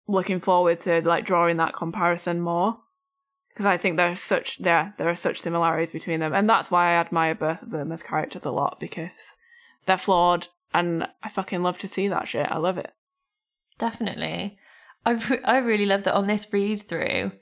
[0.06, 2.78] looking forward to like drawing that comparison more
[3.54, 6.90] because I think there's such there there are such similarities between them, and that's why
[6.90, 9.36] I admire both of them as characters a lot because
[9.86, 12.46] they're flawed, and I fucking love to see that shit.
[12.50, 12.92] I love it.
[13.78, 14.58] Definitely.
[15.06, 17.32] I, re- I really love that on this read through,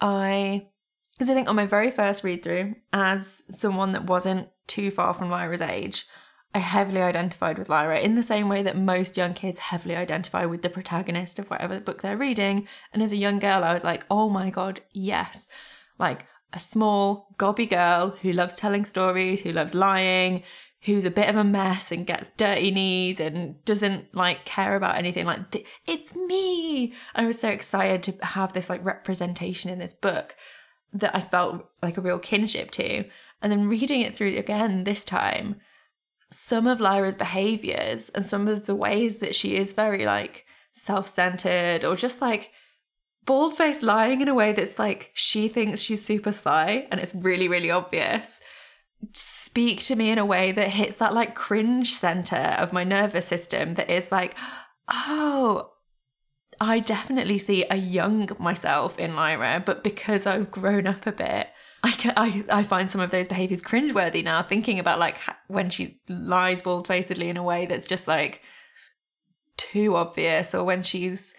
[0.00, 0.68] I,
[1.12, 5.12] because I think on my very first read through, as someone that wasn't too far
[5.12, 6.04] from Lyra's age,
[6.58, 10.44] I heavily identified with Lyra in the same way that most young kids heavily identify
[10.44, 12.66] with the protagonist of whatever book they're reading.
[12.92, 15.46] And as a young girl, I was like, oh my God, yes.
[16.00, 20.42] Like a small, gobby girl who loves telling stories, who loves lying,
[20.82, 24.96] who's a bit of a mess and gets dirty knees and doesn't like care about
[24.96, 29.80] anything like th- it's me i was so excited to have this like representation in
[29.80, 30.36] this book
[30.92, 33.04] that i felt like a real kinship to
[33.42, 35.56] and then reading it through again this time
[36.30, 41.84] some of lyra's behaviors and some of the ways that she is very like self-centered
[41.84, 42.50] or just like
[43.24, 47.48] bald-faced lying in a way that's like she thinks she's super sly and it's really
[47.48, 48.40] really obvious
[49.12, 53.26] speak to me in a way that hits that like cringe center of my nervous
[53.26, 54.36] system that is like,
[54.88, 55.70] oh,
[56.60, 61.48] I definitely see a young myself in Lyra, but because I've grown up a bit,
[61.82, 66.00] I, I, I find some of those behaviors cringeworthy now, thinking about like when she
[66.08, 68.42] lies bald facedly in a way that's just like
[69.56, 71.34] too obvious, or when she's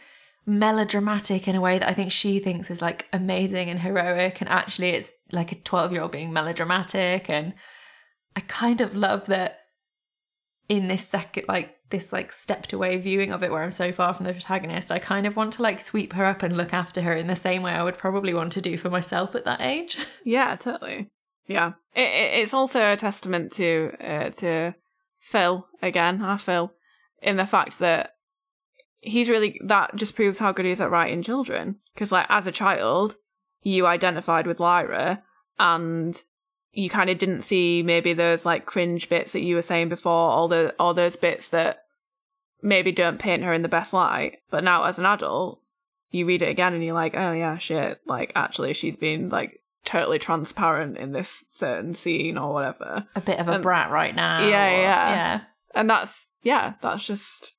[0.45, 4.49] melodramatic in a way that I think she thinks is like amazing and heroic, and
[4.49, 7.29] actually it's like a 12 year old being melodramatic.
[7.29, 7.53] And
[8.35, 9.59] I kind of love that
[10.69, 14.13] in this second, like this like stepped away viewing of it where I'm so far
[14.13, 17.01] from the protagonist, I kind of want to like sweep her up and look after
[17.01, 19.61] her in the same way I would probably want to do for myself at that
[19.61, 19.97] age.
[20.25, 21.09] Yeah, totally.
[21.47, 24.75] Yeah, it, it, it's also a testament to uh, to
[25.19, 26.71] Phil again, our Phil,
[27.21, 28.15] in the fact that
[28.99, 31.77] he's really that just proves how good he is at writing children.
[31.93, 33.15] Because like as a child,
[33.63, 35.23] you identified with Lyra,
[35.57, 36.21] and
[36.79, 40.11] you kind of didn't see maybe those like cringe bits that you were saying before,
[40.31, 41.83] all the all those bits that
[42.61, 44.39] maybe don't paint her in the best light.
[44.49, 45.61] But now as an adult,
[46.11, 47.99] you read it again and you're like, oh yeah, shit.
[48.05, 53.05] Like actually, she's been like totally transparent in this certain scene or whatever.
[53.15, 54.39] A bit of a Um, brat right now.
[54.41, 55.09] yeah, yeah.
[55.09, 55.41] Yeah.
[55.75, 57.53] And that's yeah, that's just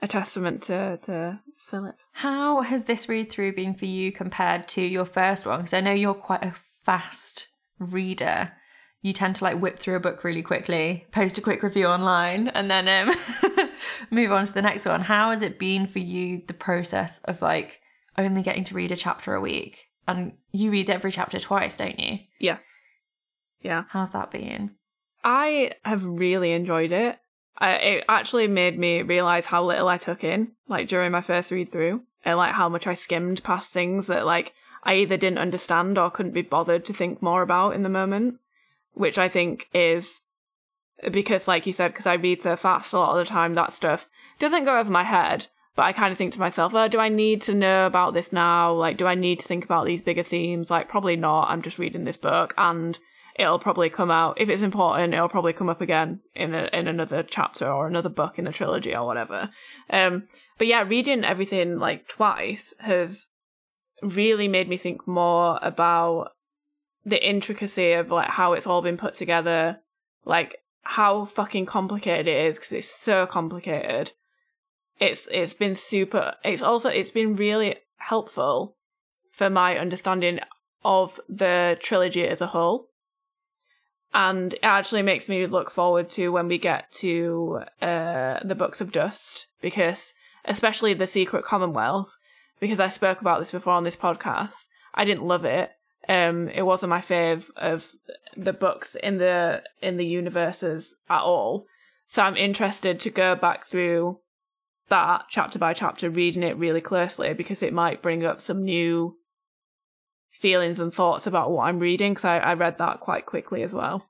[0.00, 1.96] a testament to to Philip.
[2.12, 5.58] How has this read through been for you compared to your first one?
[5.58, 6.52] Because I know you're quite a
[6.84, 8.52] fast reader.
[9.00, 12.48] You tend to like whip through a book really quickly, post a quick review online,
[12.48, 13.14] and then um,
[14.10, 15.02] move on to the next one.
[15.02, 17.80] How has it been for you, the process of like
[18.16, 19.86] only getting to read a chapter a week?
[20.08, 22.18] And you read every chapter twice, don't you?
[22.40, 22.66] Yes.
[23.60, 23.84] Yeah.
[23.88, 24.74] How's that been?
[25.22, 27.18] I have really enjoyed it.
[27.58, 31.50] I, it actually made me realize how little I took in, like during my first
[31.50, 35.38] read through, and like how much I skimmed past things that like I either didn't
[35.38, 38.38] understand or couldn't be bothered to think more about in the moment,
[38.94, 40.20] which I think is
[41.10, 43.72] because, like you said, because I read so fast a lot of the time, that
[43.72, 45.46] stuff doesn't go over my head.
[45.76, 48.32] But I kind of think to myself, oh, do I need to know about this
[48.32, 48.72] now?
[48.72, 50.72] Like, do I need to think about these bigger themes?
[50.72, 51.50] Like, probably not.
[51.50, 52.98] I'm just reading this book and
[53.38, 56.88] it'll probably come out if it's important it'll probably come up again in a, in
[56.88, 59.48] another chapter or another book in the trilogy or whatever
[59.90, 60.24] um
[60.58, 63.26] but yeah reading everything like twice has
[64.02, 66.32] really made me think more about
[67.04, 69.78] the intricacy of like how it's all been put together
[70.24, 74.12] like how fucking complicated it is because it's so complicated.
[75.00, 78.76] It's it's been super it's also it's been really helpful
[79.30, 80.40] for my understanding
[80.84, 82.88] of the trilogy as a whole.
[84.14, 88.80] And it actually makes me look forward to when we get to uh, the books
[88.80, 92.16] of dust because especially the secret commonwealth
[92.60, 95.70] because i spoke about this before on this podcast i didn't love it
[96.08, 97.94] um it wasn't my fave of
[98.36, 101.66] the books in the in the universes at all
[102.06, 104.18] so i'm interested to go back through
[104.88, 109.16] that chapter by chapter reading it really closely because it might bring up some new
[110.30, 113.74] feelings and thoughts about what I'm reading because I, I read that quite quickly as
[113.74, 114.06] well.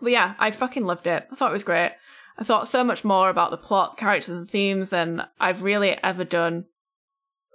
[0.00, 1.26] But yeah, I fucking loved it.
[1.30, 1.92] I thought it was great.
[2.38, 6.24] I thought so much more about the plot, characters, and themes than I've really ever
[6.24, 6.66] done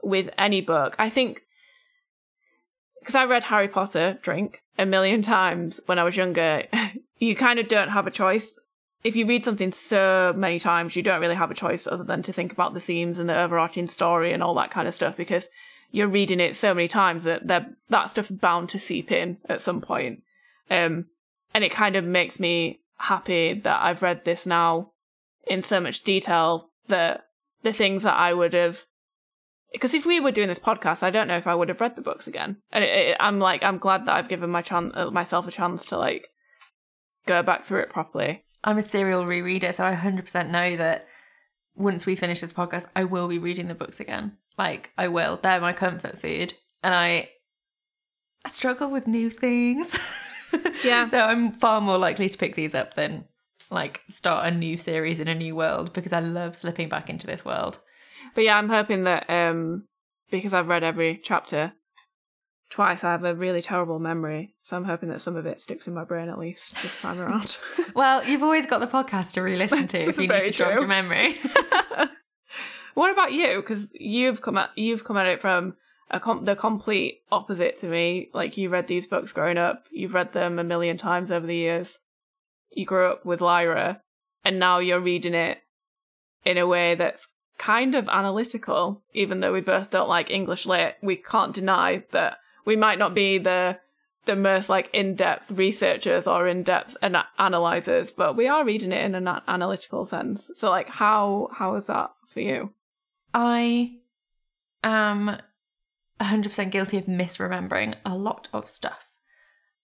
[0.03, 0.95] with any book.
[0.99, 1.43] I think
[2.99, 6.63] because I read Harry Potter, drink, a million times when I was younger,
[7.17, 8.55] you kind of don't have a choice.
[9.03, 12.21] If you read something so many times, you don't really have a choice other than
[12.21, 15.17] to think about the themes and the overarching story and all that kind of stuff
[15.17, 15.47] because
[15.91, 19.61] you're reading it so many times that that stuff is bound to seep in at
[19.61, 20.21] some point.
[20.69, 21.07] Um,
[21.53, 24.91] and it kind of makes me happy that I've read this now
[25.47, 27.25] in so much detail that
[27.63, 28.85] the things that I would have
[29.71, 31.95] because if we were doing this podcast, I don't know if I would have read
[31.95, 32.57] the books again.
[32.71, 35.51] And it, it, I'm like, I'm glad that I've given my chance, uh, myself a
[35.51, 36.27] chance to like
[37.25, 38.43] go back through it properly.
[38.63, 41.07] I'm a serial rereader, so I 100% know that
[41.75, 44.37] once we finish this podcast, I will be reading the books again.
[44.57, 45.39] Like I will.
[45.41, 46.53] They're my comfort food,
[46.83, 47.29] and I,
[48.45, 49.97] I struggle with new things.
[50.83, 51.07] Yeah.
[51.07, 53.25] so I'm far more likely to pick these up than
[53.69, 57.25] like start a new series in a new world because I love slipping back into
[57.25, 57.79] this world.
[58.33, 59.85] But yeah, I'm hoping that um
[60.29, 61.73] because I've read every chapter
[62.71, 64.55] twice, I have a really terrible memory.
[64.63, 67.19] So I'm hoping that some of it sticks in my brain at least this time
[67.19, 67.57] around.
[67.95, 70.87] well, you've always got the podcast to re-listen to if you need to jog your
[70.87, 71.35] memory.
[72.95, 73.57] what about you?
[73.61, 75.75] Because you've come at you've come at it from
[76.09, 78.29] a com- the complete opposite to me.
[78.33, 81.55] Like you read these books growing up, you've read them a million times over the
[81.55, 81.99] years.
[82.71, 84.01] You grew up with Lyra,
[84.45, 85.59] and now you're reading it
[86.45, 87.27] in a way that's
[87.61, 89.03] kind of analytical.
[89.13, 93.13] Even though we both don't like English lit, we can't deny that we might not
[93.13, 93.77] be the
[94.25, 99.15] the most like in-depth researchers or in-depth an- analyzers, but we are reading it in
[99.15, 100.51] an analytical sense.
[100.55, 102.71] So like how how is that for you?
[103.33, 103.93] I
[104.83, 105.37] am
[106.19, 109.17] 100% guilty of misremembering a lot of stuff.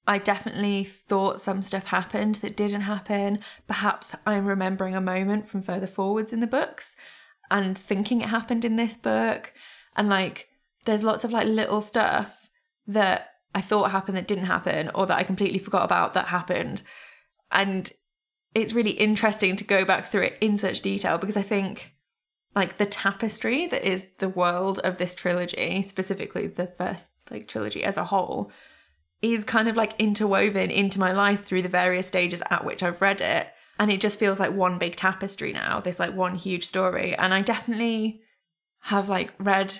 [0.07, 3.39] I definitely thought some stuff happened that didn't happen.
[3.67, 6.95] Perhaps I'm remembering a moment from further forwards in the books
[7.49, 9.53] and thinking it happened in this book.
[9.95, 10.47] And like,
[10.85, 12.49] there's lots of like little stuff
[12.87, 16.83] that I thought happened that didn't happen or that I completely forgot about that happened.
[17.51, 17.91] And
[18.53, 21.93] it's really interesting to go back through it in such detail because I think
[22.55, 27.83] like the tapestry that is the world of this trilogy, specifically the first like trilogy
[27.83, 28.51] as a whole,
[29.21, 33.01] is kind of like interwoven into my life through the various stages at which I've
[33.01, 33.47] read it.
[33.79, 37.15] And it just feels like one big tapestry now, this like one huge story.
[37.15, 38.21] And I definitely
[38.81, 39.79] have like read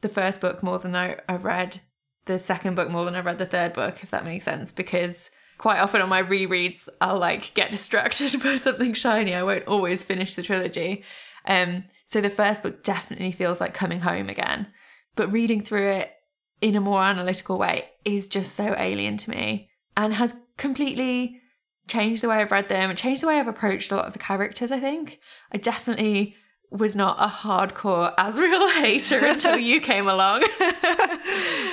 [0.00, 1.80] the first book more than I, I've read
[2.26, 5.30] the second book more than I've read the third book, if that makes sense, because
[5.58, 9.34] quite often on my rereads, I'll like get distracted by something shiny.
[9.34, 11.04] I won't always finish the trilogy.
[11.46, 14.68] Um, so the first book definitely feels like coming home again.
[15.14, 16.12] But reading through it
[16.60, 21.40] in a more analytical way is just so alien to me and has completely
[21.88, 24.18] changed the way I've read them changed the way I've approached a lot of the
[24.18, 25.20] characters, I think.
[25.52, 26.36] I definitely
[26.70, 30.42] was not a hardcore Asriel hater until you came along.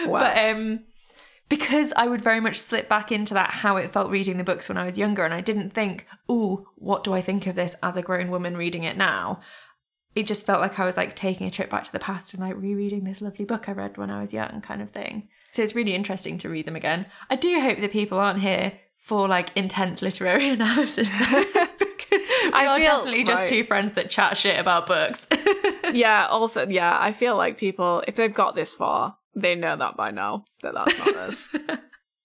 [0.05, 0.19] wow.
[0.19, 0.81] But um
[1.49, 4.69] because I would very much slip back into that how it felt reading the books
[4.69, 7.75] when I was younger and I didn't think, "Oh, what do I think of this
[7.83, 9.39] as a grown woman reading it now?"
[10.15, 12.43] it just felt like I was like taking a trip back to the past and
[12.43, 15.29] like rereading this lovely book I read when I was young, kind of thing.
[15.53, 17.05] So it's really interesting to read them again.
[17.29, 21.43] I do hope that people aren't here for like intense literary analysis though,
[21.79, 23.49] because we I are feel, definitely just right.
[23.49, 25.27] two friends that chat shit about books.
[25.93, 29.95] yeah, also, yeah, I feel like people, if they've got this far, they know that
[29.95, 31.49] by now that that's not us.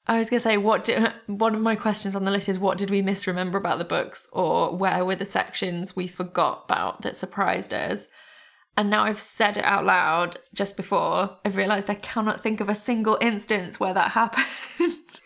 [0.06, 2.58] I was going to say, what did, one of my questions on the list is
[2.58, 7.02] what did we misremember about the books, or where were the sections we forgot about
[7.02, 8.08] that surprised us?
[8.78, 12.68] And now I've said it out loud just before, I've realised I cannot think of
[12.68, 15.20] a single instance where that happened.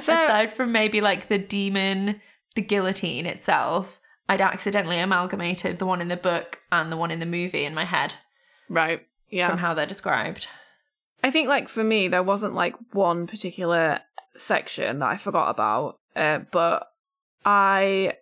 [0.00, 2.20] So, Aside from maybe like the demon,
[2.54, 7.18] the guillotine itself, I'd accidentally amalgamated the one in the book and the one in
[7.18, 8.14] the movie in my head.
[8.68, 9.04] Right.
[9.28, 9.48] Yeah.
[9.48, 10.46] From how they're described.
[11.24, 13.98] I think, like, for me, there wasn't like one particular
[14.36, 16.86] section that I forgot about, uh, but
[17.44, 18.18] I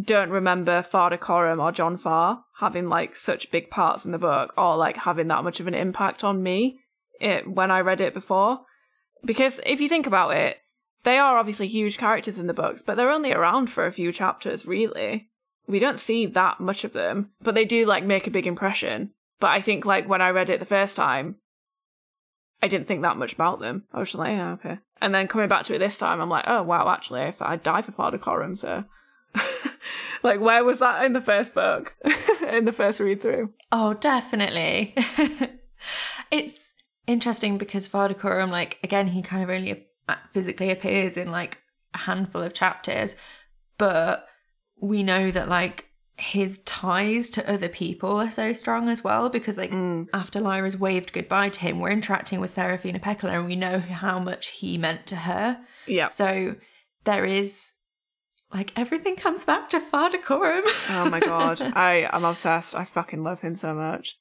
[0.00, 4.52] don't remember Farder Coram or John Farr having like such big parts in the book
[4.56, 6.78] or like having that much of an impact on me
[7.18, 8.60] it, when I read it before.
[9.24, 10.58] Because if you think about it,
[11.02, 14.12] they are obviously huge characters in the books, but they're only around for a few
[14.12, 15.30] chapters, really.
[15.66, 19.12] We don't see that much of them, but they do like make a big impression.
[19.38, 21.36] But I think like when I read it the first time,
[22.62, 23.84] I didn't think that much about them.
[23.92, 24.78] I was just like, yeah, okay.
[25.00, 27.56] And then coming back to it this time, I'm like, oh wow, actually, if I
[27.56, 28.82] die for Farder Coram, so uh,
[30.22, 31.96] like where was that in the first book,
[32.48, 33.52] in the first read through?
[33.72, 34.94] Oh, definitely.
[36.30, 36.74] it's
[37.06, 39.86] interesting because Farder like again, he kind of only
[40.32, 41.62] physically appears in like
[41.94, 43.16] a handful of chapters,
[43.78, 44.26] but
[44.80, 49.56] we know that like his ties to other people are so strong as well because
[49.56, 50.06] like mm.
[50.12, 54.18] after Lyra's waved goodbye to him, we're interacting with Serafina Pekkala and we know how
[54.18, 55.58] much he meant to her.
[55.86, 56.08] Yeah.
[56.08, 56.56] So
[57.04, 57.72] there is
[58.52, 60.62] like everything comes back to Farder Coram.
[60.90, 61.60] Oh my god.
[61.76, 62.74] I I'm obsessed.
[62.74, 64.16] I fucking love him so much.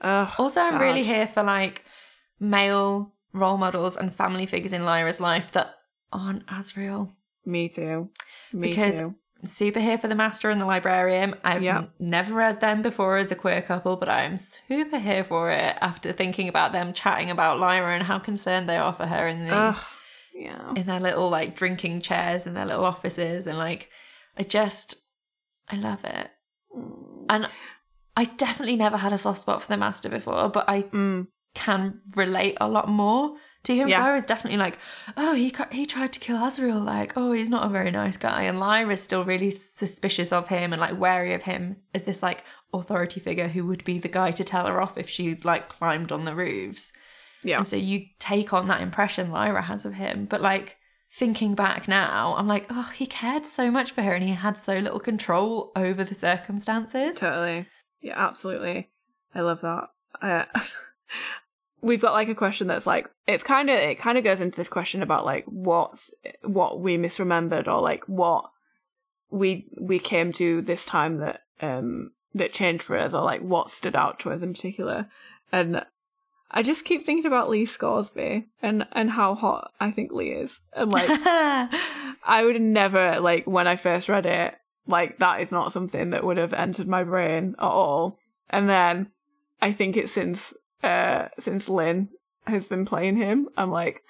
[0.00, 1.84] Ugh, also, I'm really here for like
[2.38, 5.74] male role models and family figures in Lyra's life that
[6.12, 7.12] aren't as real.
[7.44, 8.08] Me too.
[8.52, 9.14] Me Because too.
[9.44, 11.34] super here for the master and the librarian.
[11.44, 15.50] I've n- never read them before as a queer couple, but I'm super here for
[15.50, 19.28] it after thinking about them chatting about Lyra and how concerned they are for her
[19.28, 19.76] in the Ugh.
[20.34, 20.72] Yeah.
[20.74, 23.90] in their little like drinking chairs in their little offices and like
[24.38, 24.94] I just
[25.68, 26.30] I love it.
[27.28, 27.46] And
[28.16, 31.28] I definitely never had a soft spot for the master before, but I Mm.
[31.54, 33.88] can relate a lot more to him.
[33.88, 34.04] So Yeah.
[34.06, 34.78] I was definitely like,
[35.16, 36.82] oh, he he tried to kill Asriel.
[36.84, 38.42] Like, oh, he's not a very nice guy.
[38.42, 42.44] And Lyra's still really suspicious of him and like wary of him as this like
[42.72, 46.10] authority figure who would be the guy to tell her off if she like climbed
[46.12, 46.92] on the roofs.
[47.42, 47.58] Yeah.
[47.58, 50.26] And so you take on that impression Lyra has of him.
[50.26, 50.78] But like
[51.10, 54.56] thinking back now, I'm like, oh, he cared so much for her and he had
[54.58, 57.16] so little control over the circumstances.
[57.16, 57.66] Totally.
[58.00, 58.90] Yeah, absolutely.
[59.34, 59.88] I love that.
[60.20, 60.44] Uh,
[61.82, 64.56] we've got like a question that's like it's kind of it kind of goes into
[64.56, 66.10] this question about like what's
[66.42, 68.50] what we misremembered or like what
[69.30, 73.70] we we came to this time that um that changed for us or like what
[73.70, 75.08] stood out to us in particular
[75.52, 75.84] and
[76.50, 80.60] I just keep thinking about Lee Scoresby and and how hot I think Lee is
[80.72, 81.08] and like
[82.24, 86.24] I would never like when I first read it, like that is not something that
[86.24, 88.18] would have entered my brain at all.
[88.48, 89.10] And then
[89.62, 92.08] I think it's since uh since Lin
[92.46, 94.02] has been playing him, I'm like,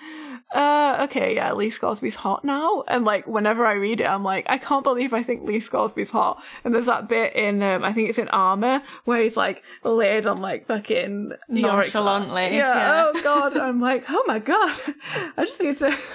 [0.53, 2.82] uh, okay, yeah, Lee Scoresby's hot now.
[2.88, 6.11] And like whenever I read it, I'm like, I can't believe I think Lee Scoresby's
[6.11, 6.42] hot.
[6.64, 10.26] And there's that bit in um, I think it's in Armor where he's like laid
[10.26, 12.74] on like fucking Nonchalantly, Yeah.
[12.74, 13.12] yeah.
[13.14, 13.57] Oh god.
[13.57, 14.76] I'm like, oh my god.
[15.36, 15.96] I just need to.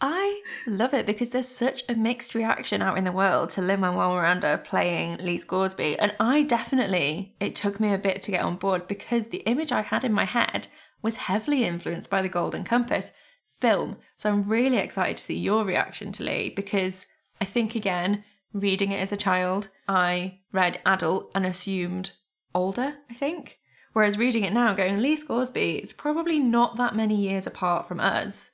[0.00, 3.80] I love it because there's such a mixed reaction out in the world to Lin
[3.80, 5.98] Manuel Miranda playing Lee Scoresby.
[5.98, 9.72] And I definitely, it took me a bit to get on board because the image
[9.72, 10.68] I had in my head
[11.02, 13.12] was heavily influenced by the Golden Compass
[13.48, 13.96] film.
[14.16, 17.06] So I'm really excited to see your reaction to Lee because
[17.40, 22.12] I think, again, reading it as a child, I read adult and assumed
[22.54, 23.58] older, I think.
[23.92, 27.98] Whereas reading it now, going, Lee Scoresby, it's probably not that many years apart from
[28.00, 28.50] us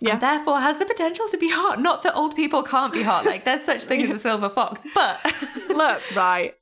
[0.00, 0.14] Yeah.
[0.14, 1.80] and therefore has the potential to be hot.
[1.80, 3.24] Not that old people can't be hot.
[3.24, 5.20] Like there's such thing as a silver fox, but
[5.68, 6.54] Look, right.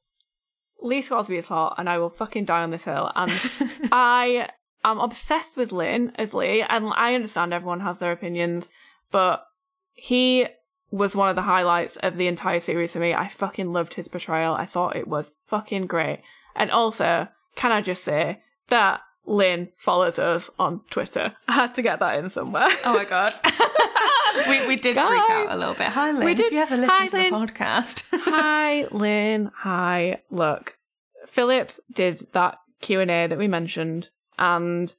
[0.81, 3.11] Lee Scoresby is hot, and I will fucking die on this hill.
[3.17, 3.33] And
[3.93, 4.49] I
[4.85, 8.69] am obsessed with Lin as Lee, and I understand everyone has their opinions,
[9.11, 9.45] but
[9.93, 10.47] he
[10.91, 13.13] was one of the highlights of the entire series for me.
[13.13, 14.55] I fucking loved his portrayal.
[14.55, 16.23] I thought it was fucking great.
[16.57, 21.35] And also, can I just say that Lin follows us on Twitter?
[21.47, 22.67] I had to get that in somewhere.
[22.87, 23.35] oh my god,
[24.49, 25.89] we we did freak out a little bit.
[25.89, 26.25] Hi, Lin.
[26.25, 27.33] we did- If you ever listen Hi, to Lin.
[27.33, 29.51] the podcast, Hi, Lin.
[29.59, 30.23] Hi.
[30.31, 30.79] Look,
[31.27, 34.09] Philip did that Q and A that we mentioned,
[34.39, 34.93] and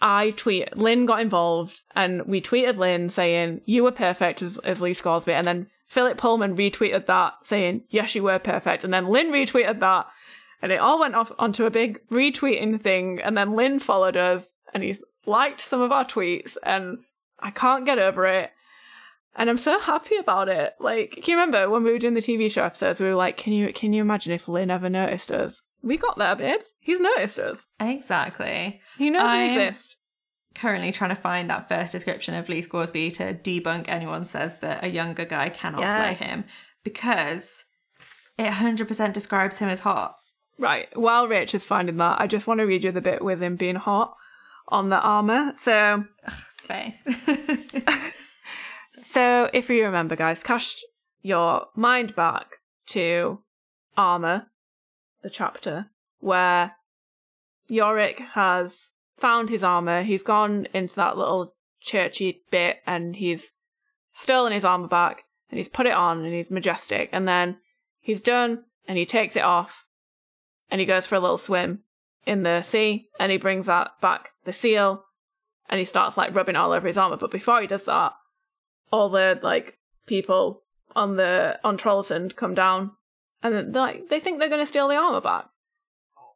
[0.00, 0.76] I tweet.
[0.76, 5.32] Lin got involved, and we tweeted Lin saying you were perfect as, as Lee Scoresby,
[5.32, 9.80] and then Philip Pullman retweeted that saying yes, you were perfect, and then Lin retweeted
[9.80, 10.06] that,
[10.60, 14.50] and it all went off onto a big retweeting thing, and then Lin followed us,
[14.74, 16.98] and he's liked some of our tweets, and
[17.40, 18.50] I can't get over it.
[19.38, 20.74] And I'm so happy about it.
[20.80, 23.00] Like, can you remember when we were doing the TV show episodes?
[23.00, 26.18] We were like, "Can you can you imagine if Lin ever noticed us?" We got
[26.18, 26.72] there, babes.
[26.80, 27.66] He's noticed us.
[27.80, 28.80] exactly.
[28.98, 29.96] He knows I'm- we exist.
[30.56, 34.82] Currently trying to find that first description of Lee Scoresby to debunk anyone says that
[34.82, 35.94] a younger guy cannot Yes.
[36.18, 36.44] play him
[36.82, 37.66] because
[38.38, 40.16] it 100% describes him as hot.
[40.58, 40.88] Right.
[40.96, 43.56] While Rich is finding that, I just want to read you the bit with him
[43.56, 44.14] being hot
[44.68, 45.52] on the armor.
[45.56, 46.04] So,
[49.04, 50.84] so if you remember, guys, cast
[51.22, 52.46] your mind back
[52.86, 53.40] to
[53.96, 54.46] armor,
[55.26, 56.76] the chapter where
[57.68, 60.02] Iorek has found his armor.
[60.04, 63.54] He's gone into that little churchy bit and he's
[64.14, 67.08] stolen his armor back and he's put it on and he's majestic.
[67.10, 67.56] And then
[68.00, 69.84] he's done and he takes it off
[70.70, 71.80] and he goes for a little swim
[72.24, 75.06] in the sea and he brings that back the seal
[75.68, 77.16] and he starts like rubbing all over his armor.
[77.16, 78.12] But before he does that,
[78.92, 80.62] all the like people
[80.94, 82.92] on the on Trollesund come down
[83.52, 85.46] and like they think they're gonna steal the armor back.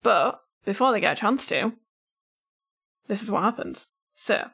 [0.03, 1.73] But before they get a chance to,
[3.09, 3.87] this is what happens.
[4.15, 4.49] So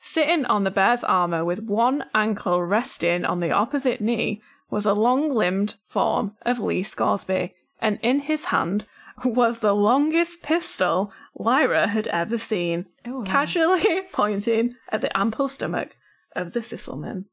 [0.00, 4.92] sitting on the bear's armor with one ankle resting on the opposite knee was a
[4.94, 8.84] long limbed form of Lee Scoresby, and in his hand
[9.24, 13.24] was the longest pistol Lyra had ever seen, Oh, wow.
[13.24, 15.96] casually pointing at the ample stomach
[16.34, 17.24] of the Sysselman.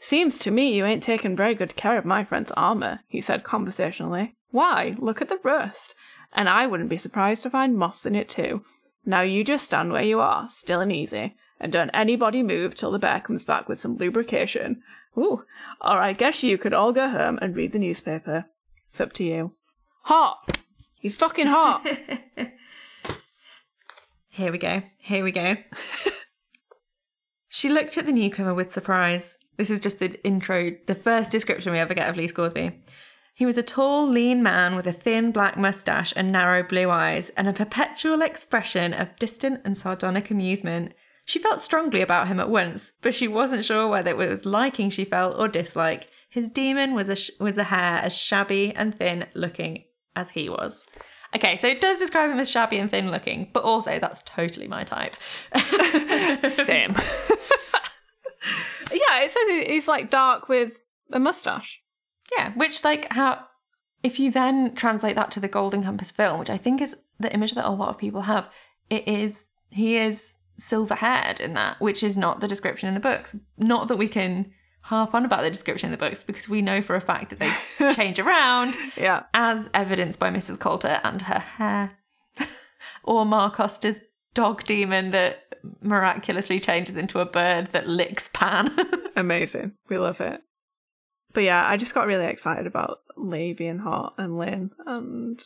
[0.00, 3.42] Seems to me you ain't taken very good care of my friend's armour, he said
[3.42, 4.36] conversationally.
[4.50, 5.94] Why, look at the rust.
[6.32, 8.64] And I wouldn't be surprised to find moths in it too.
[9.06, 12.90] Now you just stand where you are, still and easy, and don't anybody move till
[12.90, 14.82] the bear comes back with some lubrication.
[15.16, 15.44] Ooh,
[15.80, 18.46] or I guess you could all go home and read the newspaper.
[18.86, 19.54] It's up to you.
[20.04, 20.58] Hot!
[21.00, 21.86] He's fucking hot!
[24.28, 24.82] Here we go.
[25.00, 25.56] Here we go.
[27.48, 29.36] she looked at the newcomer with surprise.
[29.56, 32.82] This is just the intro, the first description we ever get of Lee Scoresby.
[33.34, 37.30] He was a tall, lean man with a thin black mustache and narrow blue eyes,
[37.30, 40.94] and a perpetual expression of distant and sardonic amusement.
[41.24, 44.90] She felt strongly about him at once, but she wasn't sure whether it was liking
[44.90, 46.08] she felt or dislike.
[46.28, 49.84] His demon was a sh- was a hare as shabby and thin looking
[50.14, 50.84] as he was.
[51.34, 54.68] Okay, so it does describe him as shabby and thin looking, but also that's totally
[54.68, 55.16] my type.
[56.52, 56.94] Same.
[59.08, 61.80] Yeah, it says he's like dark with a mustache.
[62.36, 63.44] Yeah, which like how
[64.02, 67.32] if you then translate that to the Golden Compass film, which I think is the
[67.32, 68.50] image that a lot of people have,
[68.90, 73.00] it is he is silver haired in that, which is not the description in the
[73.00, 73.36] books.
[73.58, 74.52] Not that we can
[74.82, 77.38] harp on about the description in the books because we know for a fact that
[77.40, 79.22] they change around, Yeah.
[79.32, 80.60] as evidenced by Mrs.
[80.60, 81.98] Coulter and her hair,
[83.02, 84.02] or Ma Costa's
[84.34, 85.43] dog demon that
[85.82, 88.76] miraculously changes into a bird that licks Pan.
[89.16, 89.72] Amazing.
[89.88, 90.42] We love it.
[91.32, 95.42] But yeah, I just got really excited about Lee being hot and Lin, and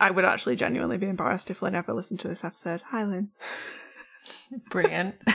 [0.00, 2.80] I would actually genuinely be embarrassed if Lin ever listened to this episode.
[2.86, 3.30] Hi, Lin.
[4.70, 5.16] Brilliant.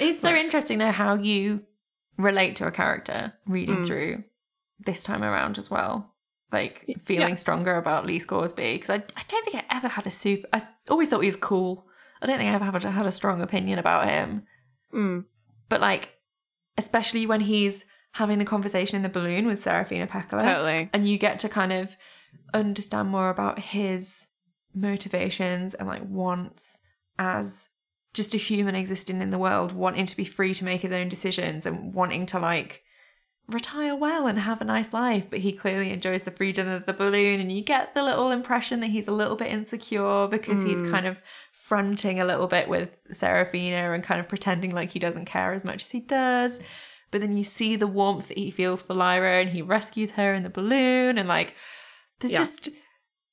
[0.00, 1.64] it's so interesting though how you
[2.16, 3.86] relate to a character reading mm.
[3.86, 4.24] through
[4.78, 6.14] this time around as well.
[6.52, 7.34] Like feeling yeah.
[7.34, 10.48] stronger about Lee Scoresby because I, I don't think I ever had a super.
[10.52, 11.88] I always thought he was cool.
[12.22, 14.44] I don't think I ever had, had a strong opinion about him.
[14.94, 15.24] Mm.
[15.68, 16.14] But like,
[16.78, 17.84] especially when he's
[18.14, 20.90] having the conversation in the balloon with Serafina Pekkala, Totally.
[20.92, 21.96] and you get to kind of
[22.54, 24.28] understand more about his
[24.74, 26.80] motivations and like wants
[27.18, 27.70] as
[28.14, 31.08] just a human existing in the world, wanting to be free to make his own
[31.08, 32.82] decisions and wanting to like
[33.48, 35.30] retire well and have a nice life.
[35.30, 38.80] But he clearly enjoys the freedom of the balloon, and you get the little impression
[38.80, 40.90] that he's a little bit insecure because he's hmm.
[40.90, 41.22] kind of
[41.52, 45.64] fronting a little bit with Serafina and kind of pretending like he doesn't care as
[45.64, 46.62] much as he does.
[47.10, 50.34] But then you see the warmth that he feels for Lyra and he rescues her
[50.34, 51.54] in the balloon and like
[52.20, 52.38] there's Yeah.
[52.38, 52.68] just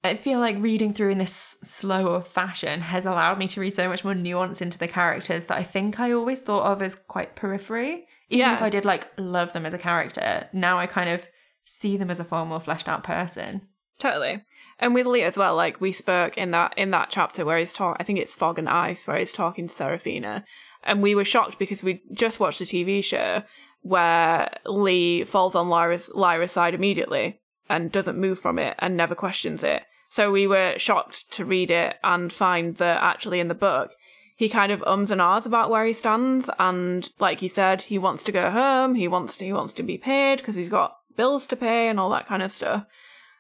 [0.06, 1.32] I feel like reading through in this
[1.64, 5.58] slower fashion has allowed me to read so much more nuance into the characters that
[5.58, 8.06] I think I always thought of as quite periphery.
[8.30, 8.54] Even Yeah.
[8.54, 11.30] if I did like love them as a character, now I kind of
[11.64, 13.62] see them as a far more fleshed out person.
[13.98, 14.44] Totally.
[14.80, 17.72] And with Lee as well, like we spoke in that in that chapter where he's
[17.72, 20.44] talking I think it's Fog and Ice, where he's talking to Serafina.
[20.84, 23.44] And we were shocked because we just watched a TV show
[23.84, 27.40] where Lee falls on Lyra's Lyra's side immediately
[27.70, 29.84] and doesn't move from it and never questions it.
[30.14, 33.96] So we were shocked to read it and find that actually in the book
[34.36, 37.98] he kind of ums and ahs about where he stands and like you said, he
[37.98, 40.98] wants to go home, he wants to, he wants to be paid because he's got
[41.18, 42.86] bills to pay and all that kind of stuff.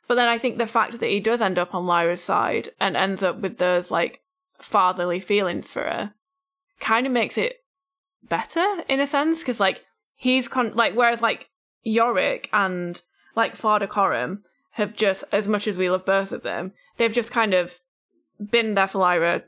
[0.08, 2.98] But then I think the fact that he does end up on Lyra's side and
[2.98, 4.22] ends up with those like
[4.58, 6.16] fatherly feelings for her
[6.80, 7.58] kind of makes it
[8.24, 9.84] better in a sense because like
[10.16, 11.52] he's con- like whereas like
[11.86, 13.00] Iorek and
[13.36, 13.86] like Farder
[14.74, 17.80] have just as much as we love both of them they've just kind of
[18.52, 19.44] been there for Lyra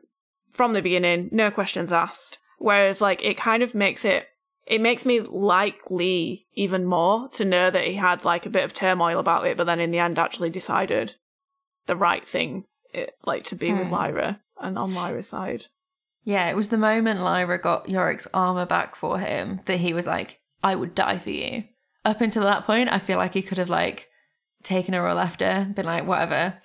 [0.51, 4.27] from the beginning no questions asked whereas like it kind of makes it
[4.65, 8.63] it makes me like Lee even more to know that he had like a bit
[8.63, 11.13] of turmoil about it, but then in the end actually decided
[11.85, 13.93] the right thing, it, like to be with Hmm.
[13.93, 15.65] Lyra and on Lyra's side.
[16.23, 20.07] Yeah, it was the moment Lyra got Iorek's armor back for him that he was
[20.07, 21.65] like, I would die for you.
[22.03, 24.09] Up until that point, I feel like he could have like
[24.65, 26.55] taken her or left her, been like, whatever.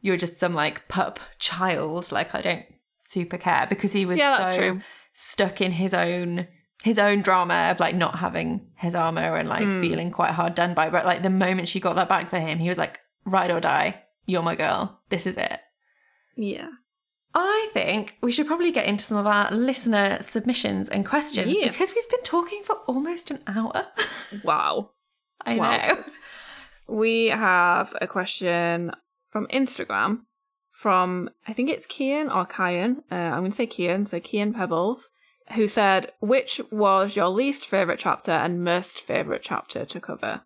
[0.00, 2.10] You're just some like pup child.
[2.10, 2.64] Like I don't
[2.98, 4.80] super care because he was Yeah, so true.
[5.12, 6.48] stuck in his own
[6.82, 9.80] his own drama of like not having his armor and like Hmm.
[9.80, 10.90] feeling quite hard done by.
[10.90, 13.60] But like the moment she got that back for him, he was like, ride or
[13.60, 14.02] die.
[14.26, 15.00] You're my girl.
[15.08, 15.60] This is it.
[16.36, 16.68] Yeah.
[17.34, 21.72] I think we should probably get into some of our listener submissions and questions Yes.
[21.72, 23.86] because we've been talking for almost an hour.
[24.44, 24.90] Wow.
[25.46, 25.76] I Wow.
[25.76, 26.04] know.
[26.86, 28.92] We have a question
[29.30, 30.20] from Instagram
[30.72, 32.98] from I think it's Kian or Kian.
[33.10, 34.06] Uh, I'm going to say Kian.
[34.06, 35.08] So Kian Pebbles.
[35.54, 40.42] who said, Which was your least favourite chapter and most favourite chapter to cover?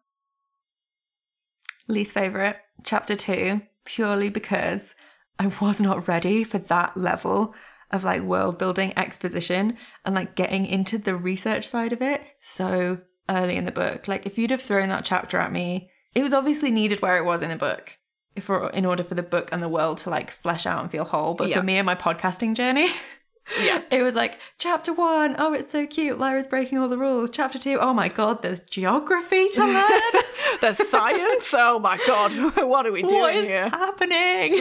[1.88, 4.94] Least favourite, chapter two, purely because
[5.38, 7.54] I was not ready for that level
[7.90, 12.98] of like world building exposition and like getting into the research side of it so
[13.30, 14.06] early in the book.
[14.08, 17.24] Like if you'd have thrown that chapter at me, it was obviously needed where it
[17.24, 17.98] was in the book.
[18.40, 21.04] For, in order for the book and the world to like flesh out and feel
[21.04, 21.34] whole.
[21.34, 21.58] But Yeah.
[21.58, 22.88] for me and my podcasting journey,
[23.64, 23.82] Yeah.
[23.90, 26.18] it was like chapter one, oh, it's so cute.
[26.20, 27.30] Lyra's breaking all the rules.
[27.30, 30.22] Chapter two, oh my god, there's geography to learn.
[30.60, 31.52] There's science?
[31.56, 32.32] Oh my god,
[32.68, 33.68] what are we doing what is here?
[33.68, 34.54] happening?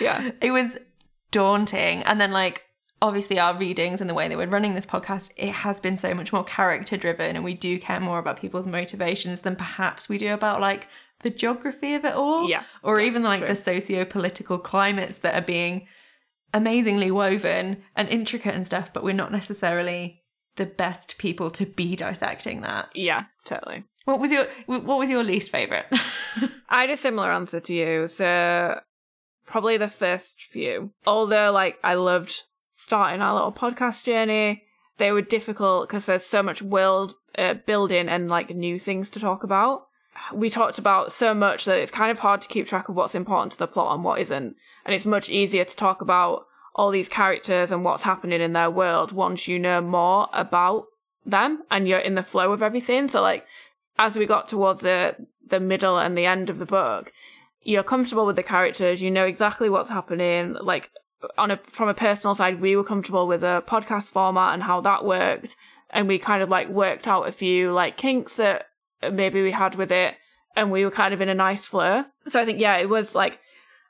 [0.00, 0.30] Yeah.
[0.40, 0.78] it was
[1.30, 2.02] daunting.
[2.04, 2.62] And then, like,
[3.02, 6.14] obviously, our readings and the way that we're running this podcast, it has been so
[6.14, 10.18] much more character driven, and we do care more about people's motivations than perhaps we
[10.18, 10.88] do about like
[11.20, 12.48] the geography of it all.
[12.48, 12.64] Yeah.
[12.82, 13.48] Or even like true.
[13.48, 15.86] the socio political climates that are being
[16.52, 20.22] amazingly woven and intricate and stuff, but we're not necessarily
[20.56, 22.88] the best people to be dissecting that.
[22.94, 23.84] Yeah, totally.
[24.04, 25.86] What was your what was your least favorite?
[26.68, 28.08] I had a similar answer to you.
[28.08, 28.80] So
[29.46, 30.92] probably the first few.
[31.06, 32.44] Although like I loved
[32.84, 34.62] starting our little podcast journey,
[34.98, 39.20] they were difficult because there's so much world uh, building and like new things to
[39.20, 39.86] talk about.
[40.32, 43.14] We talked about so much that it's kind of hard to keep track of what's
[43.14, 44.54] important to the plot and what isn't.
[44.84, 48.70] And it's much easier to talk about all these characters and what's happening in their
[48.70, 50.84] world once you know more about
[51.24, 53.08] them and you're in the flow of everything.
[53.08, 53.46] So like
[53.98, 55.16] as we got towards the
[55.46, 57.12] the middle and the end of the book,
[57.62, 59.00] you're comfortable with the characters.
[59.00, 60.56] You know exactly what's happening.
[60.60, 60.90] Like
[61.36, 64.80] on a from a personal side, we were comfortable with the podcast format and how
[64.82, 65.56] that worked,
[65.90, 68.66] and we kind of like worked out a few like kinks that
[69.12, 70.14] maybe we had with it,
[70.56, 72.04] and we were kind of in a nice flow.
[72.28, 73.38] So I think yeah, it was like.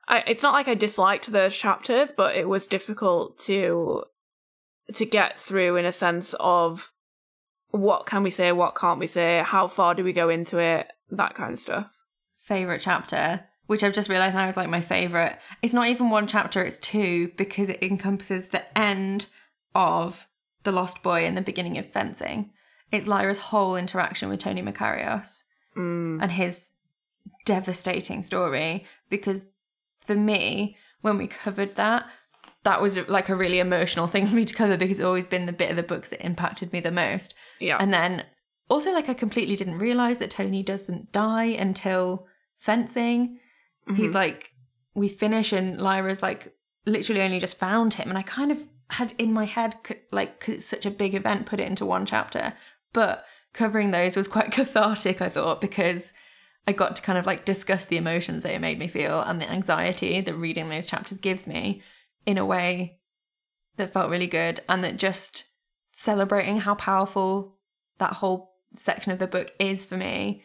[0.06, 4.04] I, it's not like I disliked those chapters, but it was difficult to
[4.92, 6.92] to get through in a sense of
[7.70, 10.88] what can we say, what can't we say, how far do we go into it,
[11.10, 11.88] that kind of stuff.
[12.38, 15.38] favorite chapter, which I've just realized now is like my favorite.
[15.62, 19.26] It's not even one chapter, it's two because it encompasses the end
[19.74, 20.28] of
[20.64, 22.50] The Lost Boy and the beginning of Fencing.
[22.92, 25.42] It's Lyra's whole interaction with Tony Macarios
[25.76, 26.22] mm.
[26.22, 26.70] and his
[27.44, 29.44] devastating story because
[29.98, 32.06] for me, when we covered that,
[32.62, 35.46] that was like a really emotional thing for me to cover because it's always been
[35.46, 37.34] the bit of the books that impacted me the most.
[37.60, 37.78] Yeah.
[37.80, 38.24] And then
[38.68, 42.26] also, like, I completely didn't realize that Tony doesn't die until
[42.58, 43.38] fencing.
[43.88, 44.14] He's mm-hmm.
[44.14, 44.52] like,
[44.94, 46.54] we finish, and Lyra's like,
[46.86, 48.08] literally only just found him.
[48.08, 51.14] And I kind of had in my head, like, like, 'cause it's such a big
[51.14, 52.54] event, put it into one chapter.
[52.92, 56.12] But covering those was quite cathartic, I thought, because
[56.66, 59.40] I got to kind of like discuss the emotions that it made me feel and
[59.40, 61.82] the anxiety that reading those chapters gives me
[62.24, 63.00] in a way
[63.76, 65.44] that felt really good and that just
[65.92, 67.58] celebrating how powerful
[67.98, 70.42] that whole section of the book is for me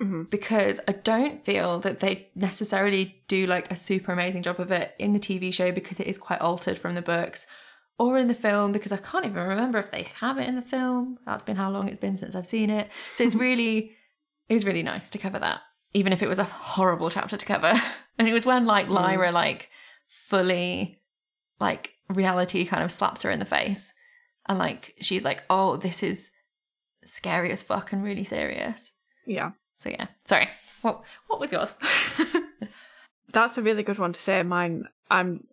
[0.00, 0.24] Mm-hmm.
[0.24, 4.92] because I don't feel that they necessarily do like a super amazing job of it
[4.98, 7.46] in the TV show because it is quite altered from the books
[7.96, 10.62] or in the film because I can't even remember if they have it in the
[10.62, 11.18] film.
[11.24, 12.90] That's been how long it's been since I've seen it.
[13.14, 13.92] So it's really
[14.48, 15.60] it was really nice to cover that
[15.92, 17.72] even if it was a horrible chapter to cover.
[18.16, 18.94] And it was when like mm.
[18.94, 19.70] Lyra like
[20.08, 21.00] fully
[21.58, 23.92] like reality kind of slaps her in the face
[24.48, 26.30] and like she's like, "Oh, this is
[27.04, 28.92] scary as fuck and really serious."
[29.26, 29.52] Yeah.
[29.84, 30.48] So yeah, sorry.
[30.80, 31.76] What what was yours?
[33.32, 34.42] That's a really good one to say.
[34.42, 35.46] Mine, I'm,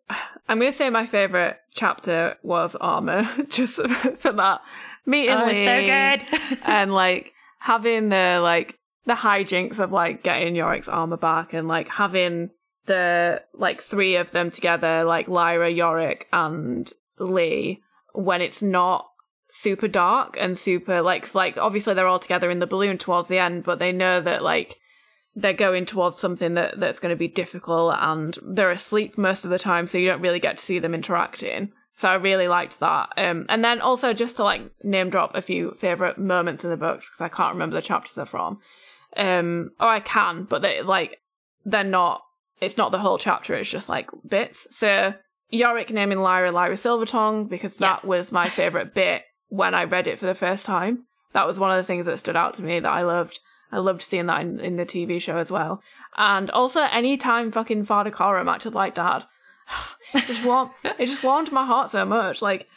[0.48, 4.62] I'm going to say my favorite chapter was armor, just for that
[5.06, 6.60] meeting Oh, Lee so good.
[6.66, 11.90] and like having the like the hijinks of like getting Iorek's armor back and like
[11.90, 12.52] having
[12.86, 17.82] the like three of them together, like Lyra, Iorek, and Lee,
[18.14, 19.11] when it's not
[19.54, 23.38] super dark and super like like obviously they're all together in the balloon towards the
[23.38, 24.78] end, but they know that like
[25.36, 29.52] they're going towards something that that's going to be difficult and they're asleep most of
[29.52, 31.72] the time so you don't really get to see them interacting.
[31.96, 35.42] So i really liked that um and then also just to like name drop a
[35.42, 38.60] few favorite moments in the books because i can't remember the chapters they're from.
[39.16, 41.20] Um or i can but they like
[41.66, 42.24] they're not
[42.62, 44.66] it's not the whole chapter it's just like bits.
[44.72, 45.14] So
[45.54, 48.06] iorek naming lyra lyra silvertongue because that Yes.
[48.08, 51.72] was my favorite bit when i read it for the first time that was one
[51.72, 53.40] of the things that stood out to me that i loved
[53.72, 55.82] I loved seeing that in, in the TV show as well.
[56.18, 59.26] And also, anytime fucking Farder Coram acted like dad,
[60.14, 62.42] it just warmed, it just warmed my heart so much.
[62.42, 62.68] Like,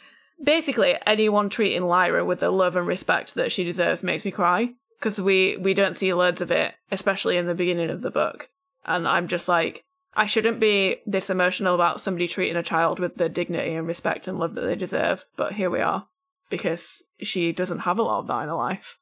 [0.41, 4.73] basically, anyone treating Lyra with the love and respect that she deserves makes me cry
[4.99, 8.49] because we we don't see loads of it, especially in the beginning of the book.
[8.85, 13.17] And I'm just like, I shouldn't be this emotional about somebody treating a child with
[13.17, 16.07] the dignity and respect and love that they deserve, but here we are
[16.49, 18.97] because she doesn't have a lot of that in her life.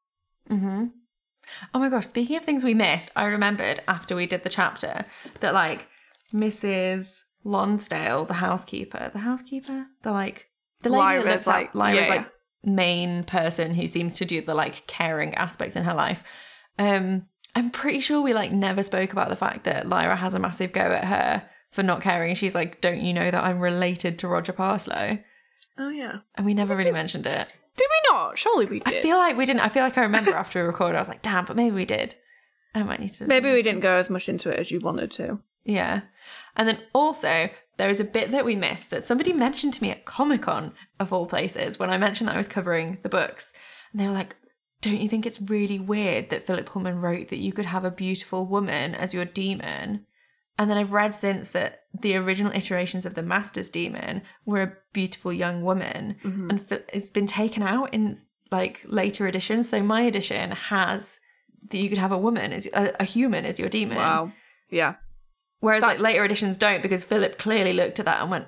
[0.49, 0.85] Mm-hmm.
[1.73, 5.03] Oh my gosh, speaking of things we missed, I remembered after we did the chapter
[5.41, 5.87] that like
[6.33, 7.23] Mrs.
[7.43, 10.49] Lonsdale, the housekeeper, the housekeeper, the like
[10.81, 12.31] the lady Lyra's, that looks like- Lyra's yeah, like
[12.63, 16.23] main person who seems to do the like caring aspects in her life.
[16.79, 20.39] Um, I'm pretty sure we like never spoke about the fact that Lyra has a
[20.39, 22.35] massive go at her for not caring.
[22.35, 25.21] She's like, "Don't you know that I'm related to Roger Parslow?"
[25.77, 26.19] Oh yeah.
[26.35, 27.57] And we never really mentioned it.
[27.75, 28.37] Did we not?
[28.37, 28.97] Surely we did.
[28.97, 29.61] I feel like we didn't.
[29.61, 31.85] I feel like I remember after we recorded, I was like, "Damn," but maybe we
[31.85, 32.15] did.
[32.75, 33.27] I might need to.
[33.27, 35.39] Maybe we didn't go as much into it as you wanted to.
[35.63, 36.01] Yeah.
[36.55, 39.91] And then also, there is a bit that we missed that somebody mentioned to me
[39.91, 43.53] at Comic Con, of all places, when I mentioned that I was covering the books.
[43.91, 44.35] And they were like,
[44.81, 47.91] Don't you think it's really weird that Philip Pullman wrote that you could have a
[47.91, 50.05] beautiful woman as your demon?
[50.57, 54.73] And then I've read since that the original iterations of the Master's demon were a
[54.93, 56.49] beautiful young woman mm-hmm.
[56.49, 58.15] and it's been taken out in
[58.51, 59.69] like later editions.
[59.69, 61.19] So my edition has
[61.69, 63.97] that you could have a woman as a, a human as your demon.
[63.97, 64.31] Wow.
[64.69, 64.95] Yeah.
[65.59, 68.47] Whereas like later editions don't because Philip clearly looked at that and went,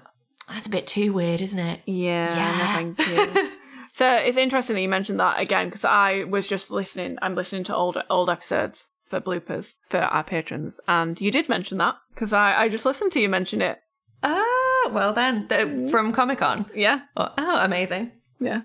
[0.50, 2.26] "That's a bit too weird, isn't it?" Yeah.
[2.26, 2.74] no, Yeah.
[2.76, 3.52] thank you.
[3.94, 7.18] so it's interesting that you mentioned that again because I was just listening.
[7.22, 8.90] I'm listening to old old episodes
[9.22, 13.12] for bloopers for our patrons, and you did mention that because I I just listened
[13.14, 13.80] to you mention it.
[14.24, 16.66] Ah, well then, the, from Comic Con.
[16.74, 17.02] Yeah.
[17.16, 18.12] Oh, oh, amazing.
[18.40, 18.62] Yeah.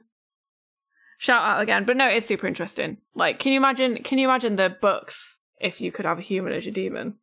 [1.18, 2.98] Shout out again, but no, it's super interesting.
[3.14, 4.02] Like, can you imagine?
[4.02, 7.16] Can you imagine the books if you could have a human as your demon?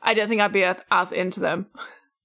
[0.00, 1.66] I don't think I'd be as, as into them.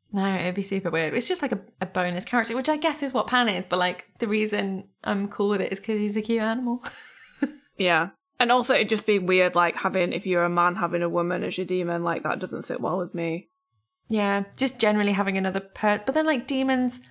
[0.09, 1.13] No, it'd be super weird.
[1.13, 3.65] It's just like a, a bonus character, which I guess is what Pan is.
[3.65, 6.81] But like the reason I'm cool with it is because he's a cute animal.
[7.77, 8.09] Yeah.
[8.39, 11.43] And also, it'd just be weird, like having if you're a man having a woman
[11.43, 13.49] as your demon, like that doesn't sit well with me.
[14.09, 16.01] yeah, just generally having another per.
[16.05, 17.01] But then like demons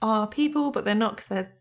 [0.00, 1.52] are people, but they're not because they're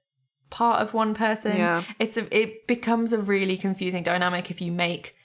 [0.49, 1.57] part of one person.
[1.57, 1.83] Yeah.
[1.99, 5.15] it's a it becomes a really confusing dynamic if you make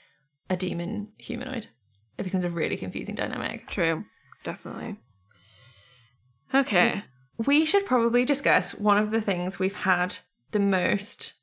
[0.49, 1.67] a demon humanoid.
[2.17, 3.67] It becomes a really confusing dynamic.
[3.69, 4.03] True,
[4.43, 4.97] definitely.
[6.53, 7.03] Okay.
[7.37, 10.17] We should probably discuss one of the things we've had
[10.51, 11.33] the most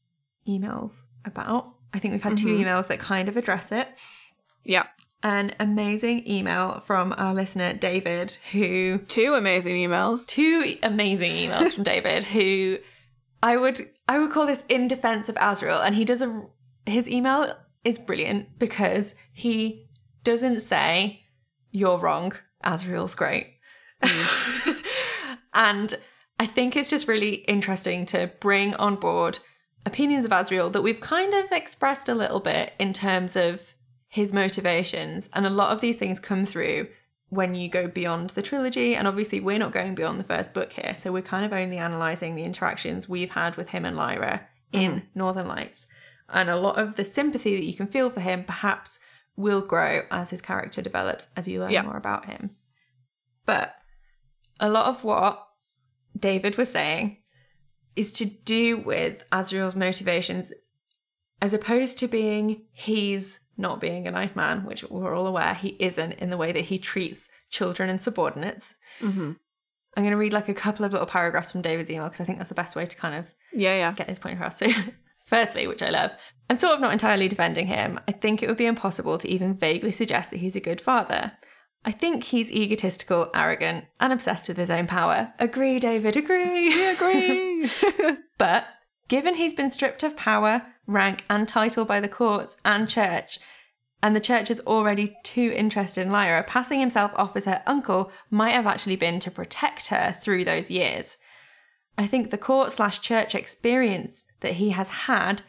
[0.48, 1.74] emails about.
[1.94, 2.64] I think we've had two mm-hmm.
[2.64, 3.88] emails that kind of address it.
[4.64, 4.84] Yeah.
[5.22, 8.98] An amazing email from our listener, David, who.
[8.98, 10.26] Two amazing emails.
[10.26, 12.78] Two amazing emails from David, who
[13.42, 16.46] I would I would call this in defense of Asriel, and he does a
[16.86, 19.86] his email is brilliant because he
[20.22, 21.24] doesn't say
[21.70, 22.32] you're wrong,
[22.64, 23.58] Asriel's great,
[25.54, 25.94] and
[26.40, 29.38] I think it's just really interesting to bring on board
[29.86, 33.74] opinions of Asriel that we've kind of expressed a little bit in terms of
[34.08, 36.88] his motivations, and a lot of these things come through
[37.28, 38.94] when you go beyond the trilogy.
[38.94, 41.78] And obviously, we're not going beyond the first book here, so we're kind of only
[41.78, 45.18] analysing the interactions we've had with him and Lyra in mm-hmm.
[45.18, 45.86] Northern Lights.
[46.28, 49.00] And a lot of the sympathy that you can feel for him perhaps
[49.36, 51.82] will grow as his character develops, as you learn Yeah.
[51.82, 52.50] more about him.
[53.46, 53.74] But
[54.60, 55.44] a lot of what
[56.16, 57.18] David was saying
[57.96, 60.52] is to do with Asriel's motivations
[61.40, 65.76] as opposed to being he's not being a nice man, which we're all aware he
[65.78, 68.74] isn't in the way that he treats children and subordinates.
[69.00, 69.32] Mm-hmm.
[69.96, 72.24] I'm going to read like a couple of little paragraphs from David's email because I
[72.24, 73.92] think that's the best way to kind of Yeah, yeah.
[73.92, 74.58] get his point across.
[74.58, 74.66] So,
[75.26, 76.10] firstly, which I love,
[76.50, 78.00] I'm sort of not entirely defending him.
[78.08, 81.32] I think it would be impossible to even vaguely suggest that he's a good father.
[81.84, 85.34] I think he's egotistical, arrogant, and obsessed with his own power.
[85.38, 86.68] Agree, David, agree.
[86.68, 87.70] We Agree.
[88.38, 88.66] But
[89.08, 93.38] given he's been stripped of power, rank, and title by the courts and church,
[94.02, 98.10] and the church is already too interested in Lyra, passing himself off as her uncle
[98.30, 101.16] might have actually been to protect her through those years.
[101.96, 105.42] I think the court slash church experience that he has had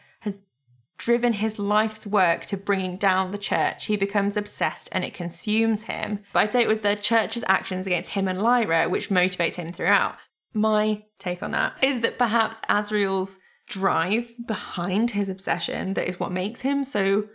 [0.98, 3.86] driven his life's work to bringing down the church.
[3.86, 6.20] He becomes obsessed and it consumes him.
[6.32, 9.70] But I'd say it was the church's actions against him and Lyra which motivates him
[9.70, 10.16] throughout.
[10.54, 13.38] My take on that is that perhaps Asriel's
[13.68, 17.28] drive behind his obsession that is what makes him so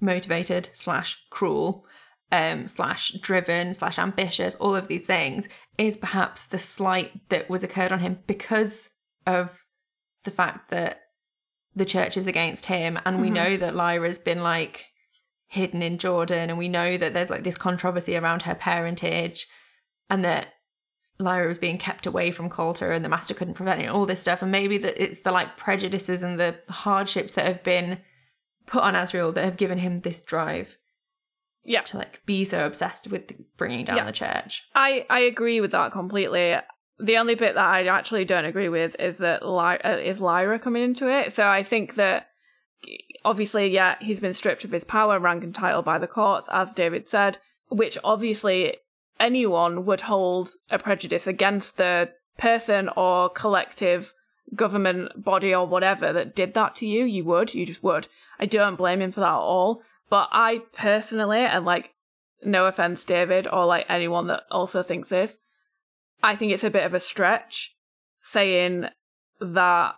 [0.00, 1.84] motivated slash cruel
[2.32, 7.62] um slash driven slash ambitious all of these things is perhaps the slight that was
[7.62, 8.90] occurred on him because
[9.26, 9.64] of
[10.24, 11.00] the fact that
[11.78, 13.34] the church is against him and we mm-hmm.
[13.34, 14.86] know that lyra's been like
[15.46, 19.46] hidden in jordan and we know that there's like this controversy around her parentage
[20.10, 20.48] and that
[21.20, 24.20] Lyra was being kept away from Coulter and the master couldn't prevent it, all this
[24.20, 24.40] stuff.
[24.40, 27.98] And maybe that it's the like prejudices and the hardships that have been
[28.66, 30.76] put on Asriel that have given him this drive.
[31.64, 31.82] Yeah.
[31.82, 34.04] to like be so obsessed with bringing down Yeah.
[34.04, 34.66] the church.
[34.74, 36.56] I, I agree with that completely.
[37.00, 40.58] The only bit that I actually don't agree with is that Ly- uh, is Lyra
[40.58, 41.32] coming into it.
[41.32, 42.28] So I think that
[43.24, 46.74] obviously, yeah, he's been stripped of his power, rank, and title by the courts, as
[46.74, 47.38] David said,
[47.68, 48.78] which obviously
[49.20, 54.12] anyone would hold a prejudice against the person or collective
[54.54, 57.04] government body or whatever that did that to you.
[57.04, 58.08] You would, you just would.
[58.40, 59.82] I don't blame him for that at all.
[60.08, 61.94] But I personally, and like,
[62.42, 65.36] no offense, David, or like anyone that also thinks this,
[66.22, 67.74] I think it's a bit of a stretch
[68.22, 68.86] saying
[69.40, 69.94] that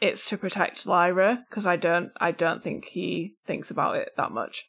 [0.00, 4.32] it's to protect Lyra because I don't, I don't think he thinks about it that
[4.32, 4.64] much,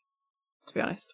[0.67, 1.13] to be honest.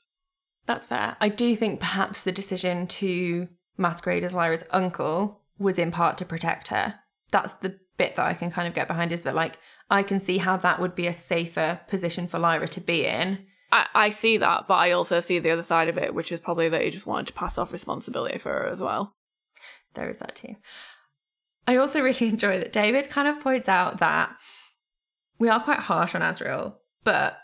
[0.66, 1.16] That's fair.
[1.22, 6.26] I do think perhaps the decision to masquerade as Lyra's uncle was in part to
[6.26, 6.96] protect her.
[7.32, 9.58] That's the bit that I can kind of get behind is that, like,
[9.90, 13.46] I can see how that would be a safer position for Lyra to be in.
[13.72, 16.40] I, I see that, but I also see the other side of it, which is
[16.40, 19.16] probably that he just wanted to pass off responsibility for her as well.
[19.94, 20.56] There is that too.
[21.68, 24.36] I also really enjoy that David kind of points out that
[25.38, 27.40] we are quite harsh on Asriel, but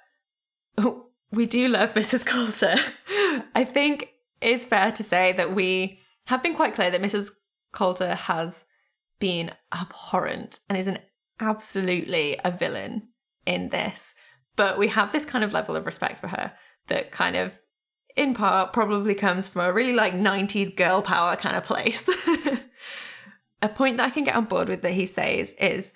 [1.32, 2.26] we do love Mrs.
[2.26, 2.76] Coulter.
[3.56, 4.10] I think
[4.42, 7.32] it's fair to say that we have been quite clear that Mrs.
[7.72, 8.66] Coulter has
[9.20, 11.00] been abhorrent and is an
[11.40, 13.10] absolutely a villain
[13.46, 14.16] in this.
[14.56, 16.54] But we have this kind of level of respect for her
[16.88, 17.60] that kind of
[18.16, 22.10] in part probably comes from a really like 90s girl power kind of place.
[23.62, 25.94] a point that I can get on board with that he says is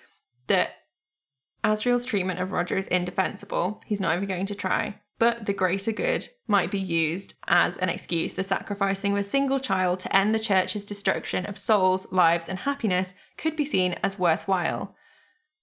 [0.48, 0.72] that
[1.64, 3.82] Asriel's treatment of Roger is indefensible.
[3.86, 5.00] He's not even going to try.
[5.18, 8.32] But the greater good might be used as an excuse.
[8.32, 12.60] The sacrificing of a single child to end the church's destruction of souls, lives, and
[12.60, 14.96] happiness could be seen as worthwhile.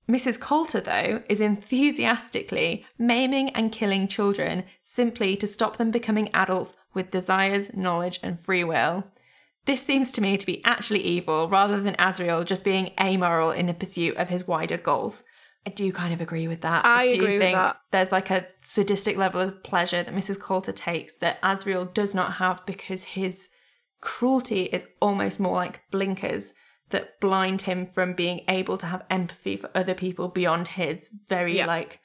[0.10, 0.39] Mrs.
[0.39, 7.12] Coulter, though, is enthusiastically maiming and killing children simply to stop them becoming adults with
[7.12, 9.03] desires, knowledge, and free will.
[9.66, 13.66] This seems to me to be actually evil rather than Asriel just being amoral in
[13.66, 15.26] the pursuit of his wider goals.
[15.66, 16.86] I do kind of agree with that.
[16.86, 17.78] I do agree with think that.
[17.91, 20.39] there's like a sadistic level of pleasure that Mrs.
[20.39, 23.49] Coulter takes that Asriel does not have because his
[23.99, 26.53] cruelty is almost more like blinkers
[26.90, 31.58] that blind him from being able to have empathy for other people beyond his very
[31.58, 31.66] Yeah.
[31.66, 32.00] like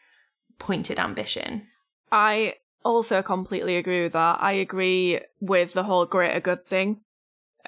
[0.59, 1.67] pointed ambition.
[2.11, 4.39] I also completely agree with that.
[4.41, 7.01] I agree with the whole greater good thing.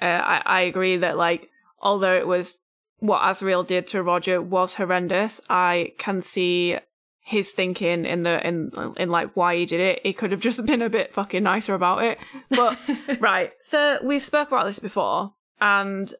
[0.01, 1.49] Uh, I, I agree that, like,
[1.81, 2.57] although it was
[2.99, 6.77] what Asriel did to Roger was horrendous, I can see
[7.19, 9.99] his thinking in the in in like why he did it.
[10.03, 12.17] He could have just been a bit fucking nicer about it.
[12.49, 12.77] But
[13.19, 16.13] right, so we've spoke about this before, and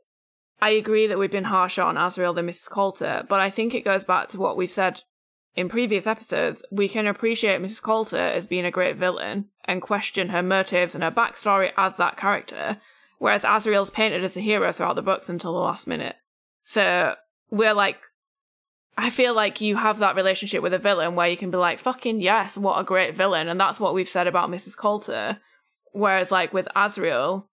[0.61, 2.69] I agree that we've been harsher on Asriel than Mrs.
[2.69, 5.03] Coulter, but I think it goes back to what we've said
[5.55, 6.63] in previous episodes.
[6.71, 7.81] We can appreciate Mrs.
[7.81, 12.17] Coulter as being a great villain and question her motives and her backstory as that
[12.17, 12.79] character,
[13.19, 16.15] whereas Asriel's painted as a hero throughout the books until the last minute.
[16.63, 17.15] So
[17.49, 17.99] we're like,
[18.97, 21.79] I feel like you have that relationship with a villain where you can be like,
[21.79, 23.49] fucking yes, what a great villain.
[23.49, 24.77] And that's what we've said about Mrs.
[24.77, 25.39] Coulter.
[25.91, 27.45] Whereas, like, with Asriel,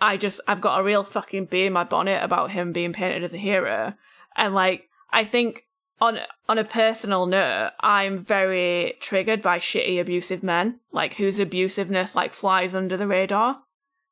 [0.00, 3.24] I just, I've got a real fucking bee in my bonnet about him being painted
[3.24, 3.94] as a hero.
[4.36, 5.66] And, like, I think
[6.00, 6.18] on
[6.48, 12.32] on a personal note, I'm very triggered by shitty abusive men, like whose abusiveness like
[12.32, 13.62] flies under the radar.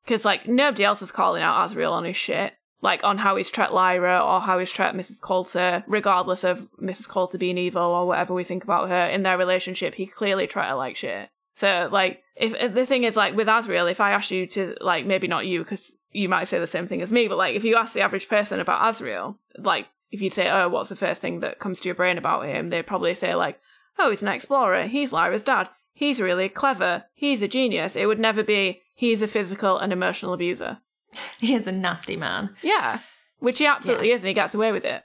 [0.03, 3.49] Because like nobody else is calling out Asriel on his shit, like on how he's
[3.49, 5.21] treated Lyra or how he's treated Mrs.
[5.21, 7.07] Coulter, regardless of Mrs.
[7.07, 9.95] Coulter being evil or whatever we think about her in their relationship.
[9.95, 11.29] He clearly treated her like shit.
[11.55, 15.05] So like, if, the thing is like with Asriel, if I ask you to like
[15.05, 17.63] maybe not you because you might say the same thing as me, but like if
[17.63, 21.21] you ask the average person about Asriel, like if you say, oh, what's the first
[21.21, 22.69] thing that comes to your brain about him?
[22.69, 23.59] They'd probably say like,
[23.97, 24.87] oh, he's an explorer.
[24.87, 25.69] He's Lyra's dad.
[25.93, 27.05] He's really clever.
[27.13, 27.95] He's a genius.
[27.95, 30.79] It would never be he's a physical and emotional abuser.
[31.39, 32.53] He is a nasty man.
[32.61, 32.99] Yeah,
[33.39, 35.03] which he absolutely is, and he gets away with it.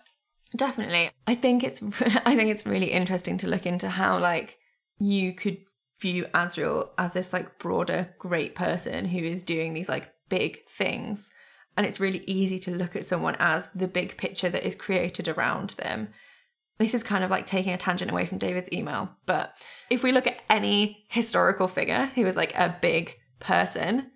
[0.56, 1.10] Definitely.
[1.28, 1.80] I think it's
[2.26, 4.58] I think it's really interesting to look into how like
[4.98, 5.58] you could
[6.00, 11.30] view Asriel as this like broader great person who is doing these like big things.
[11.76, 15.28] And it's really easy to look at someone as the big picture that is created
[15.28, 16.08] around them.
[16.78, 19.54] This is kind of like taking a tangent away from David's email, but
[19.90, 24.10] if we look at any historical figure who is like a big person,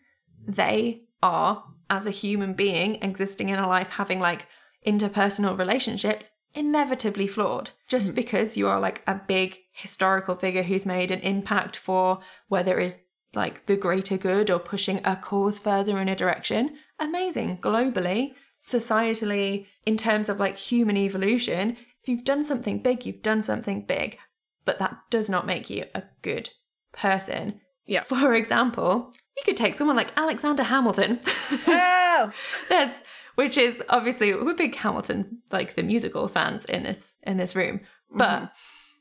[0.46, 4.46] they are, as a human being existing in a life, having like
[4.86, 7.70] interpersonal relationships, inevitably flawed.
[7.88, 8.14] Just mm.
[8.14, 12.98] because you are like a big historical figure who's made an impact for whether it's
[13.34, 17.58] like the greater good or pushing a cause further in a direction, amazing.
[17.58, 23.42] Globally, societally, in terms of like human evolution, if you've done something big, you've done
[23.42, 24.18] something big.
[24.64, 26.50] But that does not make you a good
[26.92, 27.60] person.
[27.86, 28.02] Yeah.
[28.02, 31.20] For example, you could take someone like Alexander Hamilton.
[32.16, 32.30] Oh,
[32.68, 32.92] There's
[33.34, 37.80] which is obviously we're big Hamilton like the musical fans in this in this room.
[38.10, 38.54] But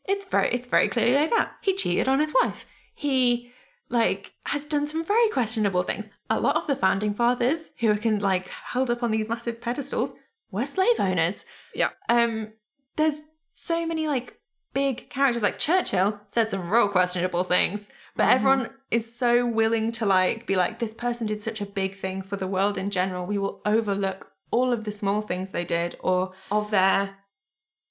[0.05, 1.49] it's very it's very clearly laid out.
[1.61, 2.65] He cheated on his wife.
[2.93, 3.51] He
[3.89, 6.09] like has done some very questionable things.
[6.29, 10.15] A lot of the founding fathers who can like held up on these massive pedestals
[10.51, 11.45] were slave owners.
[11.73, 11.89] yeah.
[12.09, 12.53] Um
[12.95, 13.21] there's
[13.53, 14.39] so many like
[14.73, 18.33] big characters like Churchill said some real questionable things, but mm-hmm.
[18.33, 22.21] everyone is so willing to like be like this person did such a big thing
[22.21, 23.25] for the world in general.
[23.25, 27.17] We will overlook all of the small things they did or of their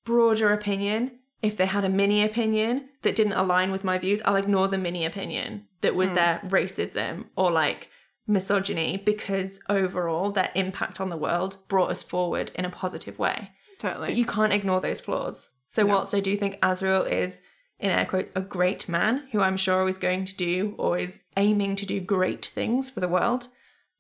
[0.05, 1.18] broader opinion.
[1.43, 4.79] If they had a mini opinion that didn't align with my views, I'll ignore the
[4.79, 6.14] mini opinion that was hmm.
[6.14, 7.91] their racism or like
[8.29, 13.51] misogyny because overall their impact on the world brought us forward in a positive way.
[13.81, 14.07] Totally.
[14.07, 15.51] But you can't ignore those flaws.
[15.66, 17.41] So, whilst I do think Asriel is,
[17.83, 21.22] in air quotes, a great man who I'm sure is going to do or is
[21.37, 23.49] aiming to do great things for the world,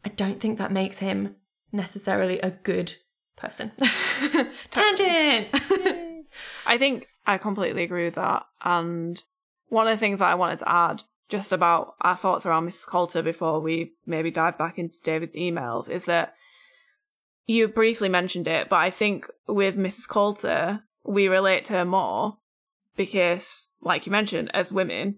[0.04, 1.34] I don't think that makes him
[1.72, 2.94] necessarily a good
[3.34, 3.72] person.
[4.70, 5.48] Tangent!
[6.66, 8.46] I think I completely agree with that.
[8.64, 9.22] And
[9.68, 12.86] one of the things that I wanted to add just about our thoughts around Mrs.
[12.86, 16.34] Coulter before we maybe dive back into David's emails is that
[17.46, 20.08] you briefly mentioned it, but I think with Mrs.
[20.08, 22.38] Coulter, we relate to her more
[22.96, 25.16] because, like you mentioned, as women,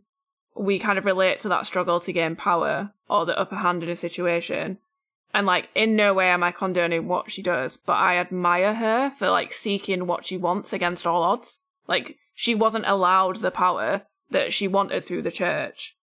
[0.56, 3.88] we kind of relate to that struggle to gain power or the upper hand in
[3.88, 4.78] a situation.
[5.32, 9.12] And like, in no way am I condoning what she does, but I admire her
[9.18, 11.58] for like seeking what she wants against all odds.
[11.88, 15.96] Like, she wasn't allowed the power that she wanted through the church.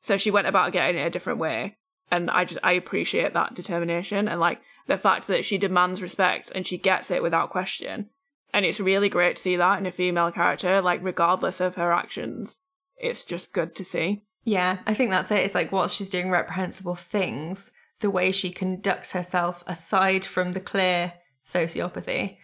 [0.00, 1.76] So she went about getting it a different way.
[2.10, 6.52] And I just, I appreciate that determination and like the fact that she demands respect
[6.54, 8.10] and she gets it without question.
[8.54, 11.92] And it's really great to see that in a female character, like, regardless of her
[11.92, 12.60] actions.
[12.96, 14.22] It's just good to see.
[14.44, 15.40] yeah, I think that's it.
[15.40, 20.60] It's like, whilst she's doing reprehensible things, the way she conducts herself aside from the
[20.60, 22.36] clear sociopathy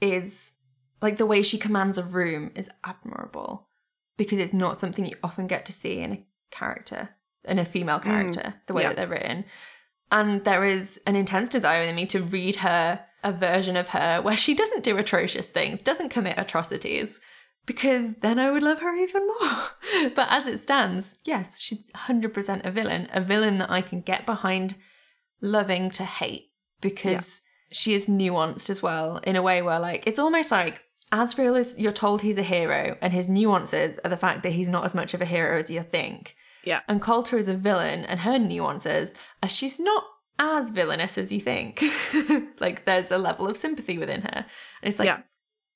[0.00, 0.52] is
[1.00, 3.68] like the way she commands a room is admirable
[4.16, 7.10] because it's not something you often get to see in a character,
[7.44, 8.88] in a female mm, character, the way yeah.
[8.88, 9.44] that they're written.
[10.10, 14.22] And there is an intense desire in me to read her a version of her
[14.22, 17.20] where she doesn't do atrocious things, doesn't commit atrocities,
[17.66, 20.10] because then I would love her even more.
[20.14, 24.24] but as it stands, yes, she's 100% a villain, a villain that I can get
[24.24, 24.76] behind
[25.40, 27.40] loving to hate because
[27.72, 31.76] she is nuanced as well in a way where, like, it's almost like Asriel is,
[31.76, 34.94] you're told he's a hero, and his nuances are the fact that he's not as
[34.94, 36.36] much of a hero as you think.
[36.62, 36.80] Yeah.
[36.88, 40.04] And Coulter is a villain, and her nuances are she's not
[40.38, 41.82] as villainous as you think.
[42.60, 44.34] like there's a level of sympathy within her.
[44.34, 44.44] And
[44.82, 45.20] it's like Yeah.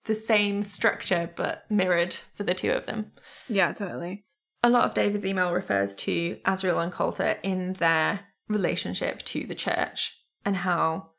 [0.04, 3.12] the same structure but mirrored for the two of them.
[3.48, 4.24] Yeah, totally.
[4.62, 9.54] A lot of David's email refers to Asriel and Coulter in their relationship to the
[9.54, 11.10] church and how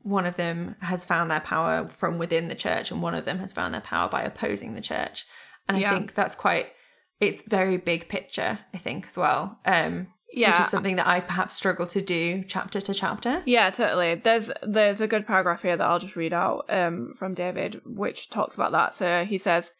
[0.00, 3.38] one of them has found their power from within the church and one of them
[3.38, 5.24] has found their power by opposing the church.
[5.68, 5.90] And Yeah.
[5.90, 6.72] I think that's quite
[7.20, 9.60] it's very big picture, I think, as well.
[9.64, 13.42] Um which is something that I perhaps struggle to do chapter to chapter.
[13.44, 14.14] Yeah, totally.
[14.14, 18.30] There's there's a good paragraph here that I'll just read out um, from David, which
[18.30, 18.94] talks about that.
[18.94, 19.72] So he says,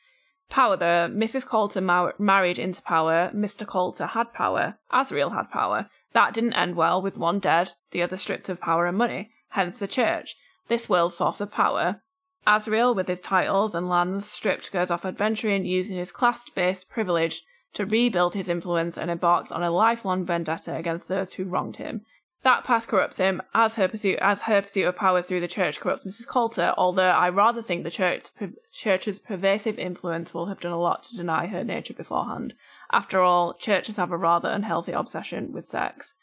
[0.51, 0.77] "Power.
[0.77, 1.47] The Mrs.
[1.47, 3.31] Coulter mar- married into power.
[3.35, 3.67] Mr.
[3.67, 4.79] Coulter had power.
[4.93, 5.89] Asriel had power.
[6.13, 7.01] That didn't end well.
[7.01, 9.31] With one dead, the other stripped of power and money.
[9.51, 10.37] Hence the church.
[10.69, 12.03] This world's source of power.
[12.47, 17.43] Asriel, with his titles and lands stripped, goes off adventuring, using his class-based privilege."
[17.75, 22.03] To rebuild his influence and embarks on a lifelong vendetta against those who wronged him.
[22.43, 25.79] That path corrupts him, as her pursuit as her pursuit of power through the church
[25.79, 26.27] corrupts Mrs.
[26.27, 26.75] Coulter.
[26.77, 28.25] Although I rather think the church,
[28.73, 32.55] church's pervasive influence will have done a lot to deny her nature beforehand.
[32.91, 36.15] After all, churches have a rather unhealthy obsession with sex.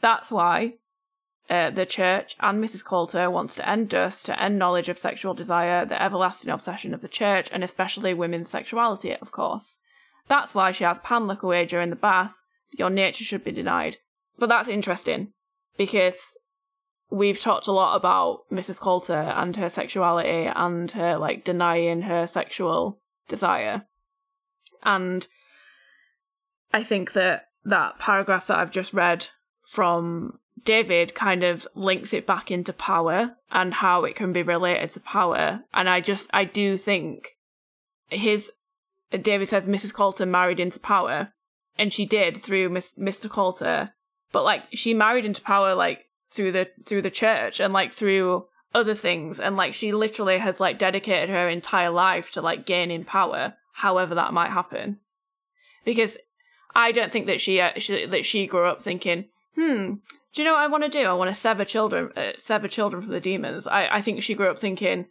[0.00, 0.74] That's why
[1.50, 2.84] uh, the church and Mrs.
[2.84, 7.00] Coulter wants to end dust, to end knowledge of sexual desire, the everlasting obsession of
[7.00, 9.78] the church, and especially women's sexuality, of course.
[10.28, 12.40] That's why she has Pan away during the bath.
[12.76, 13.98] Your nature should be denied.
[14.38, 15.32] But that's interesting
[15.76, 16.36] because
[17.10, 18.80] we've talked a lot about Mrs.
[18.80, 23.86] Coulter and her sexuality and her like denying her sexual desire.
[24.82, 25.26] And
[26.72, 29.28] I think that that paragraph that I've just read
[29.64, 34.90] from David kind of links it back into power and how it can be related
[34.90, 35.64] to power.
[35.72, 37.36] And I just, I do think
[38.08, 38.50] his,
[39.10, 39.92] David says Mrs.
[39.92, 41.32] Coulter married into power,
[41.78, 43.30] and she did through Miss, Mr.
[43.30, 43.92] Coulter,
[44.32, 48.46] but like she married into power like through the through the church and like through
[48.74, 53.04] other things, and like she literally has like dedicated her entire life to like gaining
[53.04, 54.98] power, however that might happen.
[55.84, 56.18] Because
[56.74, 59.94] I don't think that she, uh, she that she grew up thinking, hmm,
[60.36, 61.04] do you know what I want to do?
[61.04, 63.66] I want to sever children, uh, sever children from the demons.
[63.66, 65.06] I, I think she grew up thinking,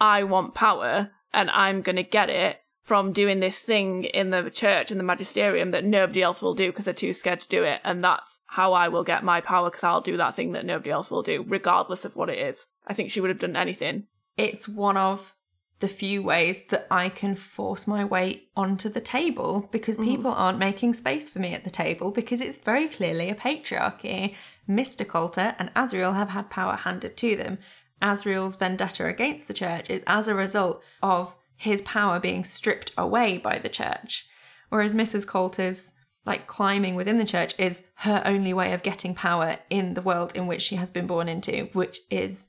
[0.00, 4.90] I want power and I'm to get it from doing this thing in the church
[4.90, 7.80] and the magisterium that nobody else will do because they're too scared to do it.
[7.84, 10.90] And that's how I will get my power because I'll do that thing that nobody
[10.90, 12.66] else will do, regardless of what it is.
[12.88, 14.08] I think she would have done anything.
[14.36, 15.36] It's one of
[15.78, 20.06] the few ways that I can force my way onto the table because mm.
[20.06, 24.34] people aren't making space for me at the table because it's very clearly a patriarchy.
[24.68, 25.06] Mr.
[25.06, 27.58] Coulter and Asriel have had power handed to them.
[28.02, 33.36] Asriel's vendetta against the church is as a result of his power being stripped away
[33.36, 34.26] by the church.
[34.70, 35.26] Whereas Mrs.
[35.26, 35.92] Coulter's
[36.24, 40.34] like climbing within the church is her only way of getting power in the world
[40.34, 42.46] in which she has been born into, which is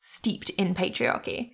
[0.00, 1.52] steeped in patriarchy.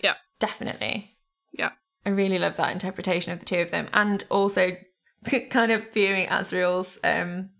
[0.00, 0.14] Yeah.
[0.38, 1.16] Definitely.
[1.52, 1.72] Yeah.
[2.06, 4.76] I really love that interpretation of the two of them, and also
[5.50, 7.50] kind of viewing Asriel's um,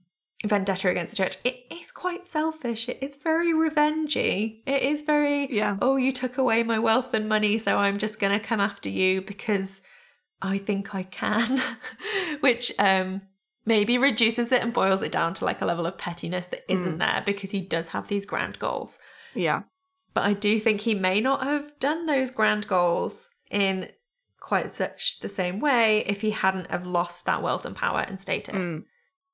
[0.46, 1.36] vendetta against the church.
[1.44, 2.88] It is quite selfish.
[2.88, 4.60] It is very revengey.
[4.66, 5.76] It is very, Yeah.
[5.82, 8.88] oh, you took away my wealth and money, so I'm just going to come after
[8.88, 9.82] you because
[10.40, 11.60] I think I can,
[12.40, 13.22] which um,
[13.66, 16.98] maybe reduces it and boils it down to like a level of pettiness that isn't
[16.98, 19.00] there because he does have these grand goals.
[19.34, 19.62] Yeah.
[20.14, 23.88] But I do think he may not have done those grand goals in
[24.40, 28.20] quite such the same way if he hadn't have lost that wealth and power and
[28.20, 28.80] status.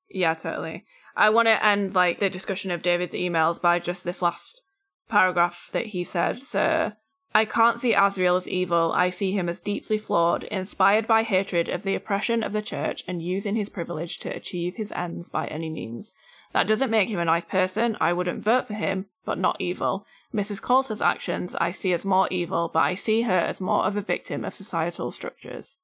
[0.09, 0.85] Yeah, totally.
[1.15, 4.61] I want to end like the discussion of David's emails by just this last
[5.07, 6.41] paragraph that he said.
[6.41, 6.93] So,
[7.33, 8.93] I can't see Asriel as evil.
[8.93, 13.03] I see him as deeply flawed, inspired by hatred of the oppression of the church
[13.07, 16.13] and using his privilege to achieve his ends by any means.
[16.53, 17.97] That doesn't make him a nice person.
[17.99, 20.05] I wouldn't vote for him, but not evil.
[20.33, 20.61] Mrs.
[20.61, 24.01] Coulter's actions I see as more evil, but I see her as more of a
[24.01, 25.75] victim of societal structures.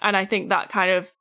[0.00, 1.12] And I think that kind of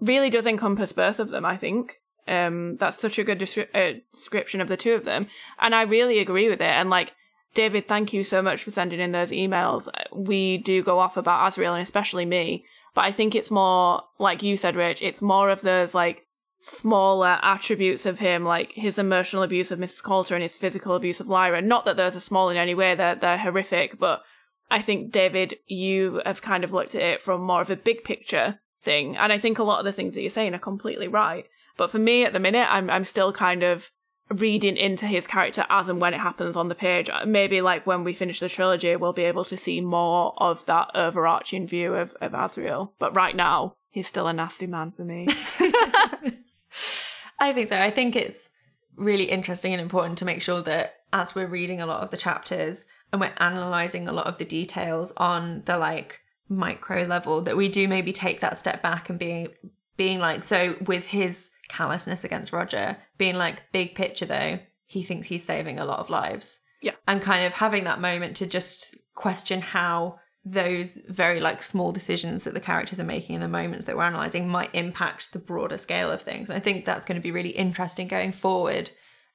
[0.00, 2.00] really does encompass both of them, I think.
[2.26, 5.26] Um, that's such a good descri- uh, description of the two of them.
[5.58, 6.64] And I really agree with it.
[6.64, 7.14] And like,
[7.54, 9.88] David, thank you so much for sending in those emails.
[10.12, 12.64] We do go off about Asriel and especially me,
[12.94, 16.26] but I think it's more, like you said, Rich, it's more of those like
[16.60, 20.02] smaller attributes of him, like his emotional abuse of Mrs.
[20.02, 21.60] Coulter and his physical abuse of Lyra.
[21.60, 24.22] Not that those are small in any way, they're, they're horrific, but
[24.70, 28.02] I think, David, you have kind of looked at it from more of a big
[28.02, 29.16] picture thing.
[29.16, 31.46] And I think a lot of the things that you're saying are completely right.
[31.76, 33.90] But for me at the minute, I'm I'm still kind of
[34.30, 37.10] reading into his character as and when it happens on the page.
[37.10, 40.64] Uh, maybe like when we finish the trilogy, we'll be able to see more of
[40.66, 42.90] that overarching view of, of Asriel.
[42.98, 45.26] But right now, he's still a nasty man for me.
[47.38, 47.80] I think so.
[47.80, 48.50] I think it's
[48.96, 52.16] really interesting and important to make sure that as we're reading a lot of the
[52.16, 57.56] chapters and we're analyzing a lot of the details on the like micro level that
[57.56, 59.48] we do maybe take that step back and being
[59.96, 65.28] being like so with his callousness against Roger being like big picture though he thinks
[65.28, 66.92] he's saving a lot of lives Yeah.
[67.08, 72.44] and kind of having that moment to just question how those very like small decisions
[72.44, 75.78] that the characters are making in the moments that we're analyzing might impact the broader
[75.78, 76.50] scale of things.
[76.50, 78.90] And I think that's going to be really interesting going forward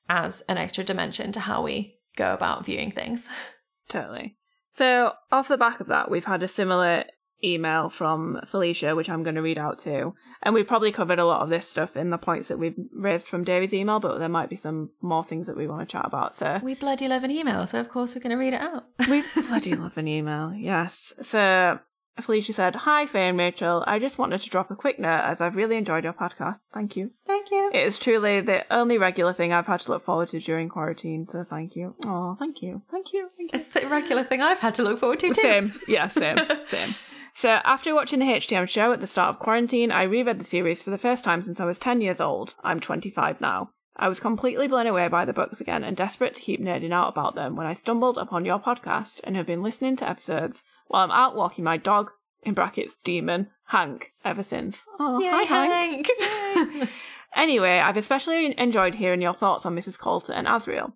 [0.07, 3.28] as an extra dimension to how we go about viewing things.
[3.89, 4.38] Totally.
[4.80, 7.04] So, off the back of that, we've had a similar
[7.44, 10.16] email from Felicia, which I'm going to read out too.
[10.42, 13.28] And we've probably covered a lot of this stuff in the points that we've raised
[13.28, 16.06] from David's email, but there might be some more things that we want to chat
[16.06, 16.34] about.
[16.34, 18.86] So, We bloody love an email, so of course we're going to read it out.
[19.10, 20.54] we bloody love an email.
[20.54, 21.12] Yes.
[21.22, 21.80] So,
[22.22, 23.84] Felicia said, Hi, Faye and Rachel.
[23.88, 26.58] I just wanted to drop a quick note as I've really enjoyed your podcast.
[26.74, 27.12] Thank you.
[27.28, 27.72] Thank you.
[27.74, 31.28] It is truly the only regular thing I've had to look forward to during quarantine,
[31.30, 31.96] so thank you.
[32.06, 32.82] Oh, thank you.
[32.91, 33.30] Thank you.
[33.38, 33.60] Thank you.
[33.60, 35.41] It's the regular thing I've had to look forward to too.
[35.41, 35.74] Same.
[35.88, 36.38] Yeah, same.
[36.66, 36.96] Same.
[37.36, 40.84] So, after watching the HDM show at the start of quarantine, I reread the series
[40.84, 42.54] for the first time since I was 10 years old.
[42.64, 43.70] I'm 25 now.
[43.96, 47.10] I was completely blown away by the books again and desperate to keep nerding out
[47.10, 51.03] about them when I stumbled upon your podcast and have been listening to episodes while
[51.06, 52.11] I'm out walking my dog,
[52.44, 54.84] in brackets, demon, Hank, ever since.
[54.99, 56.07] Oh, Yay, hi, Hank.
[56.18, 56.90] Hank.
[57.36, 59.99] Anyway, I've especially enjoyed hearing your thoughts on Mrs.
[59.99, 60.94] Coulter and Asriel.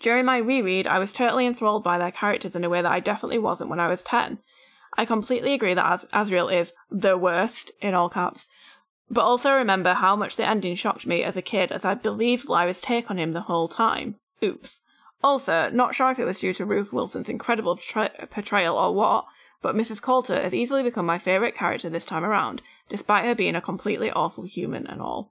[0.00, 2.98] During my reread, I was totally enthralled by their characters in a way that I
[2.98, 4.38] definitely wasn't when I was 10.
[4.96, 8.48] I completely agree that As- Asriel is the worst, in all caps,
[9.08, 12.48] but also remember how much the ending shocked me as a kid as I believed
[12.48, 14.16] Lyra's take on him the whole time.
[14.42, 14.80] Oops.
[15.24, 19.24] Also, not sure if it was due to Ruth Wilson's incredible portray- portrayal or what,
[19.62, 20.02] but Mrs.
[20.02, 22.60] Coulter has easily become my favourite character this time around,
[22.90, 25.30] despite her being a completely awful human and all.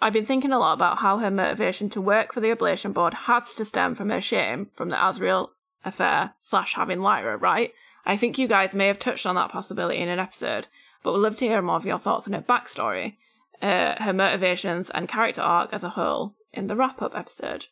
[0.00, 3.12] I've been thinking a lot about how her motivation to work for the Oblation Board
[3.12, 5.50] has to stem from her shame from the Asriel
[5.84, 7.74] affair slash having Lyra, right?
[8.06, 10.66] I think you guys may have touched on that possibility in an episode,
[11.02, 13.16] but would love to hear more of your thoughts on her backstory.
[13.62, 17.66] uh, her motivations and character arc as a whole in the wrap up episode.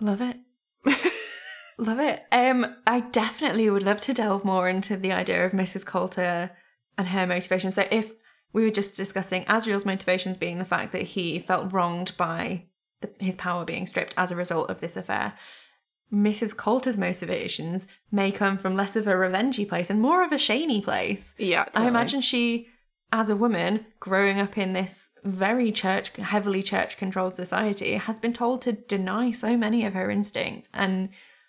[0.00, 0.36] Love it.
[1.78, 2.24] love it.
[2.32, 5.84] Um, I definitely would love to delve more into the idea of Mrs.
[5.84, 6.50] Coulter
[6.98, 7.70] and her motivation.
[7.70, 8.12] So if
[8.52, 12.64] we were just discussing Asriel's motivations being the fact that he felt wronged by
[13.00, 15.34] the, his power being stripped as a result of this affair.
[16.12, 16.56] Mrs.
[16.56, 20.80] Coulter's motivations may come from less of a revengey place and more of a shamey
[20.80, 21.34] place.
[21.38, 22.68] Yeah, I imagine she,
[23.12, 28.32] as a woman growing up in this very church, heavily church controlled society, has been
[28.32, 31.08] told to deny so many of her instincts and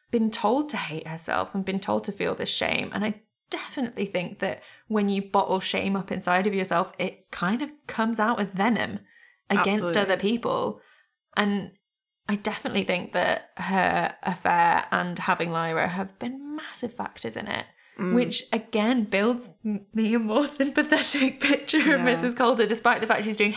[0.09, 2.89] been told to hate herself and been told to feel this shame.
[2.93, 7.61] And I definitely think that when you bottle shame up inside of yourself, it kind
[7.61, 8.99] of comes out as venom
[9.49, 10.01] against Absolutely.
[10.01, 10.81] other people.
[11.37, 11.71] And
[12.27, 17.65] I definitely think that her affair and having Lyra have been massive factors in it,
[18.01, 18.13] Mm.
[18.15, 22.35] which again builds me a more sympathetic picture of Mrs.
[22.35, 23.53] Coulter, despite the fact she's doing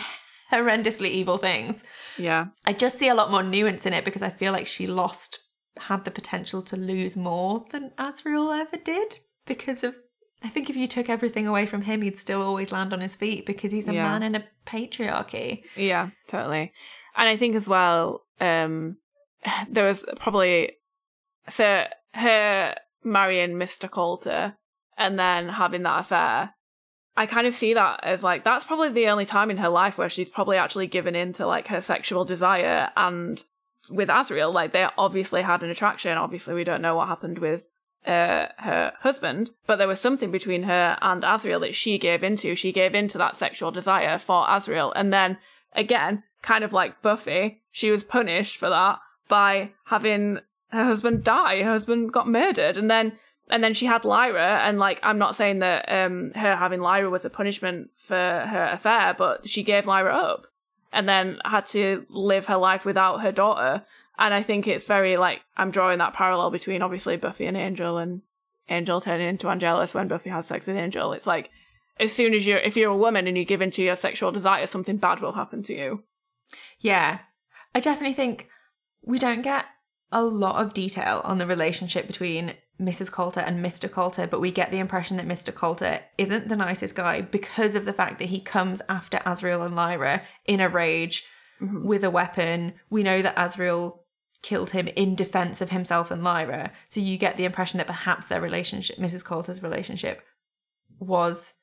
[0.51, 1.83] horrendously evil things.
[2.17, 4.85] Yeah, I just see a lot more nuance in it because I feel like she
[4.87, 5.39] lost,
[5.77, 9.17] had the potential to lose more than Asriel ever did
[9.47, 9.97] because of.
[10.43, 13.15] I think if you took everything away from him, he'd still always land on his
[13.15, 14.03] feet because he's a Yeah.
[14.11, 15.63] man in a patriarchy.
[15.75, 16.71] yeah, totally.
[17.15, 18.97] And I think as well, um,
[19.69, 20.73] there was probably
[21.49, 22.75] so her
[23.05, 23.89] marrying Mr.
[23.89, 24.57] Coulter
[24.97, 26.55] and then having that affair.
[27.17, 29.97] I kind of see that as like that's probably the only time in her life
[29.97, 33.41] where she's probably actually given in to like her sexual desire and
[33.89, 36.17] with Asriel, like they obviously had an attraction.
[36.17, 37.65] Obviously, we don't know what happened with
[38.05, 42.55] uh, her husband, but there was something between her and Asriel that she gave into.
[42.55, 45.37] She gave into that sexual desire for Asriel, and then
[45.73, 50.39] again, kind of like Buffy, she was punished for that by having
[50.69, 51.61] her husband die.
[51.63, 53.13] Her husband got murdered, and then
[53.49, 57.09] and then she had Lyra, and like I'm not saying that um her having Lyra
[57.09, 60.47] was a punishment for her affair, but she gave Lyra up,
[60.91, 63.85] and then had to live her life without her daughter.
[64.17, 67.97] And I think it's very like I'm drawing that parallel between obviously Buffy and Angel,
[67.97, 68.21] and
[68.69, 71.13] Angel turning into Angelus when Buffy has sex with Angel.
[71.13, 71.51] It's like
[71.99, 74.65] as soon as you're if you're a woman and you give into your sexual desire,
[74.65, 76.03] something bad will happen to you.
[76.79, 77.19] Yeah.
[77.73, 78.49] I definitely think
[79.03, 79.65] we don't get
[80.15, 83.11] a lot of detail on the relationship between Mrs.
[83.11, 83.91] Coulter and Mr.
[83.91, 85.53] Coulter, but we get the impression that Mr.
[85.53, 89.75] Coulter isn't the nicest guy because of the fact that he comes after Asriel and
[89.75, 91.25] Lyra in a rage
[91.61, 91.85] mm-hmm.
[91.85, 92.73] with a weapon.
[92.89, 93.99] We know that Asriel
[94.41, 96.71] killed him in defense of himself and Lyra.
[96.87, 99.25] So you get the impression that perhaps their relationship, Mrs.
[99.25, 100.21] Coulter's relationship,
[100.97, 101.55] was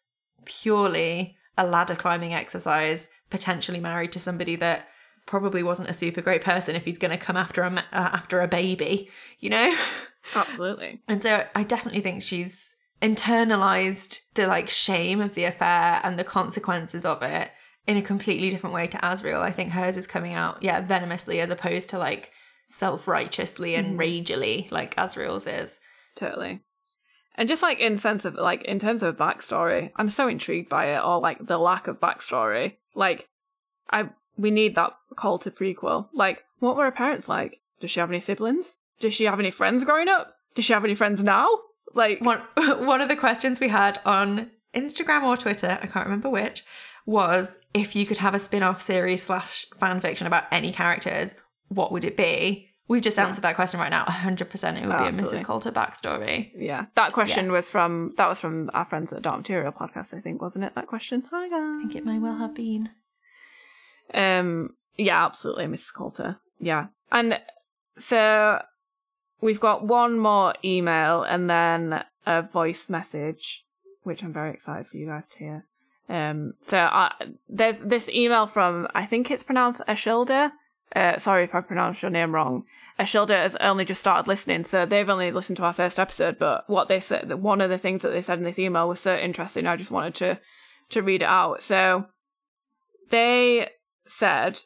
[0.44, 4.88] purely a ladder climbing exercise, potentially married to somebody that
[5.26, 8.40] probably wasn't a super great person if he's going to come after a uh, after
[8.40, 9.74] a baby, you know.
[10.34, 11.00] Absolutely.
[11.08, 16.24] And so I definitely think she's internalized the like shame of the affair and the
[16.24, 17.50] consequences of it
[17.86, 19.40] in a completely different way to Asriel.
[19.40, 22.30] I think hers is coming out, yeah, venomously as opposed to like
[22.68, 25.80] self-righteously and ragely like Asriel's is.
[26.14, 26.60] Totally.
[27.34, 30.94] And just like in sense of like in terms of backstory, I'm so intrigued by
[30.94, 32.76] it or like the lack of backstory.
[32.94, 33.28] Like
[33.90, 36.08] I we need that Coulter prequel.
[36.12, 37.60] Like, what were her parents like?
[37.80, 38.76] Does she have any siblings?
[39.00, 40.36] Does she have any friends growing up?
[40.54, 41.48] Does she have any friends now?
[41.94, 42.40] Like One
[42.86, 46.64] one of the questions we had on Instagram or Twitter, I can't remember which,
[47.04, 51.34] was if you could have a spin-off series slash fan fiction about any characters,
[51.68, 52.68] what would it be?
[52.88, 54.04] We've just answered that question right now.
[54.04, 55.38] 100% it would Oh, be a absolutely.
[55.38, 55.44] Mrs.
[55.44, 56.50] Coulter backstory.
[56.56, 56.86] yeah.
[56.94, 57.52] That question Yes.
[57.52, 60.74] was from that was from our friends at Dark Material podcast, I think, wasn't it?
[60.74, 61.24] That question.
[61.30, 61.60] Hi guys.
[61.60, 62.90] I think it may well have been.
[64.14, 65.94] Um, yeah, absolutely, Mrs.
[65.94, 66.38] Coulter.
[66.60, 67.40] Yeah, and
[67.98, 68.62] so
[69.40, 73.64] we've got one more email and then a voice message,
[74.02, 75.66] which I'm very excited for you guys to hear.
[76.08, 77.12] Um, so I,
[77.48, 80.52] there's this email from I think it's pronounced Ashilda.
[80.94, 82.64] Uh, sorry if I pronounced your name wrong.
[82.98, 86.38] Ashilda has only just started listening, so they've only listened to our first episode.
[86.38, 89.00] But what they said, one of the things that they said in this email was
[89.00, 89.66] so interesting.
[89.66, 90.40] I just wanted to
[90.90, 91.62] to read it out.
[91.62, 92.06] So
[93.10, 93.68] they
[94.06, 94.62] said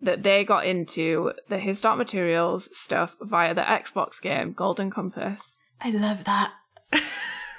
[0.00, 5.54] that they got into the His Dark Materials stuff via the Xbox game Golden Compass.
[5.80, 6.52] I love that.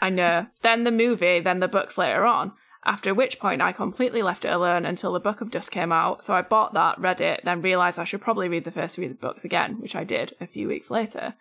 [0.02, 0.48] I know.
[0.62, 2.54] then the movie, then the books later on.
[2.86, 6.24] After which point, I completely left it alone until the Book of Dust came out.
[6.24, 9.10] So I bought that, read it, then realized I should probably read the first three
[9.10, 11.36] books again, which I did a few weeks later.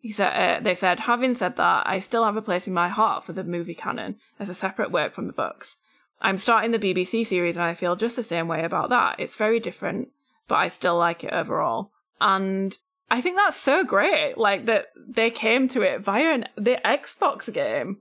[0.00, 2.88] He said, uh, they said, having said that, I still have a place in my
[2.88, 5.76] heart for the movie canon as a separate work from the books.
[6.20, 9.16] I'm starting the BBC series and I feel just the same way about that.
[9.18, 10.08] It's very different,
[10.48, 11.92] but I still like it overall.
[12.20, 12.76] And
[13.10, 17.52] I think that's so great, like that they came to it via an, the Xbox
[17.52, 17.98] game.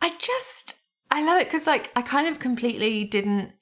[0.00, 0.76] I just,
[1.10, 3.52] I love it because, like, I kind of completely didn't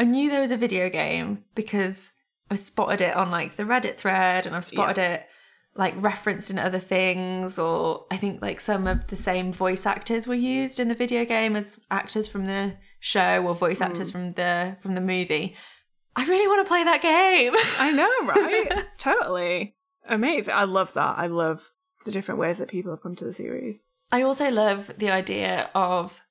[0.00, 2.14] I knew there was a video game because
[2.50, 5.26] I've spotted it on like the Reddit thread and I've spotted it
[5.74, 10.26] like referenced in other things or I think like some of the same voice actors
[10.26, 14.12] were used in the video game as actors from the show or voice actors mm.
[14.12, 15.56] from the from the movie.
[16.14, 17.54] I really want to play that game.
[17.78, 18.88] I know, right?
[18.98, 19.76] totally.
[20.08, 20.54] Amazing.
[20.54, 21.18] I love that.
[21.18, 21.72] I love
[22.04, 23.82] the different ways that people have come to the series.
[24.12, 26.22] I also love the idea of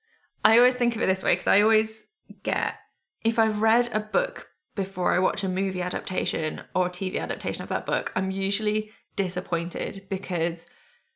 [0.44, 2.08] I always think of it this way because I always
[2.44, 2.76] get
[3.24, 7.70] if I've read a book before I watch a movie adaptation or TV adaptation of
[7.70, 10.70] that book, I'm usually disappointed because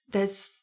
[0.09, 0.62] there's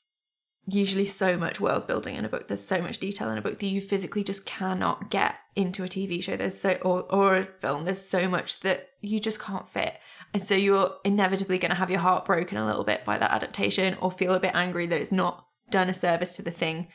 [0.70, 2.48] usually so much world building in a book.
[2.48, 5.88] There's so much detail in a book that you physically just cannot get into a
[5.88, 6.36] TV show.
[6.36, 7.84] There's so or or a film.
[7.84, 9.94] There's so much that you just can't fit.
[10.32, 13.32] And so you're inevitably going to have your heart broken a little bit by that
[13.32, 16.86] adaptation or feel a bit angry that it's not done a service to the thing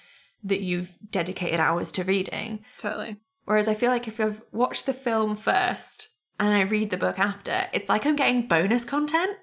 [0.44, 2.64] that you've dedicated hours to reading.
[2.78, 3.18] Totally.
[3.44, 7.20] Whereas I feel like if I've watched the film first and I read the book
[7.20, 9.38] after, it's like I'm getting bonus content.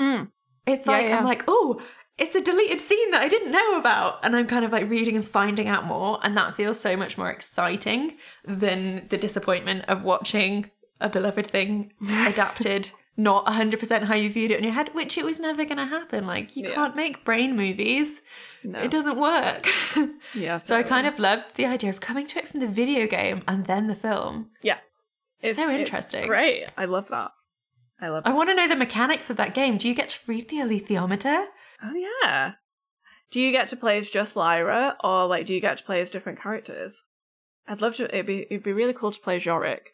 [0.00, 0.30] Mm.
[0.66, 1.18] It's Yeah, like yeah.
[1.18, 1.80] I'm like, oh,
[2.18, 5.14] it's a deleted scene that I didn't know about, and I'm kind of like reading
[5.16, 10.04] and finding out more, and that feels so much more exciting than the disappointment of
[10.04, 10.70] watching
[11.00, 12.90] a beloved thing adapted.
[13.20, 15.86] Not 100% how you viewed it in your head, which it was never going to
[15.86, 16.24] happen.
[16.24, 16.74] Like, you Yeah.
[16.76, 18.22] can't make brain movies.
[18.62, 18.78] No.
[18.80, 19.66] It doesn't work.
[20.34, 20.60] Yeah.
[20.60, 23.42] so I kind of love the idea of coming to it from the video game
[23.48, 24.50] and then the film.
[24.62, 24.78] Yeah.
[25.40, 26.28] It's, So interesting.
[26.28, 26.66] great.
[26.76, 27.32] I love that.
[28.00, 28.30] I love that.
[28.30, 29.78] I want to know the mechanics of that game.
[29.78, 31.46] Do you get to read the alethiometer?
[31.82, 32.54] Oh yeah.
[33.30, 36.00] Do you get to play as just Lyra, or like do you get to play
[36.00, 37.02] as different characters?
[37.66, 38.04] I'd love to.
[38.04, 39.88] It'd be it'd be really cool to play Iorek.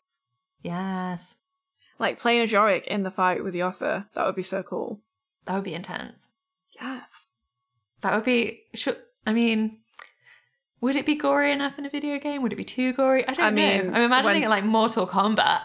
[0.63, 1.37] Yes.
[1.99, 4.07] Like playing a Iorek in the fight with Iofur.
[4.15, 5.01] That would be so cool.
[5.45, 6.31] That would be intense.
[6.81, 7.31] Yes.
[8.01, 8.63] That would be.
[8.75, 9.79] Should, I mean,
[10.85, 12.43] would it be gory enough in a video game?
[12.43, 13.27] Would it be too gory?
[13.27, 13.93] I don't I mean, know.
[13.97, 15.63] I'm imagining when- it like Mortal Kombat.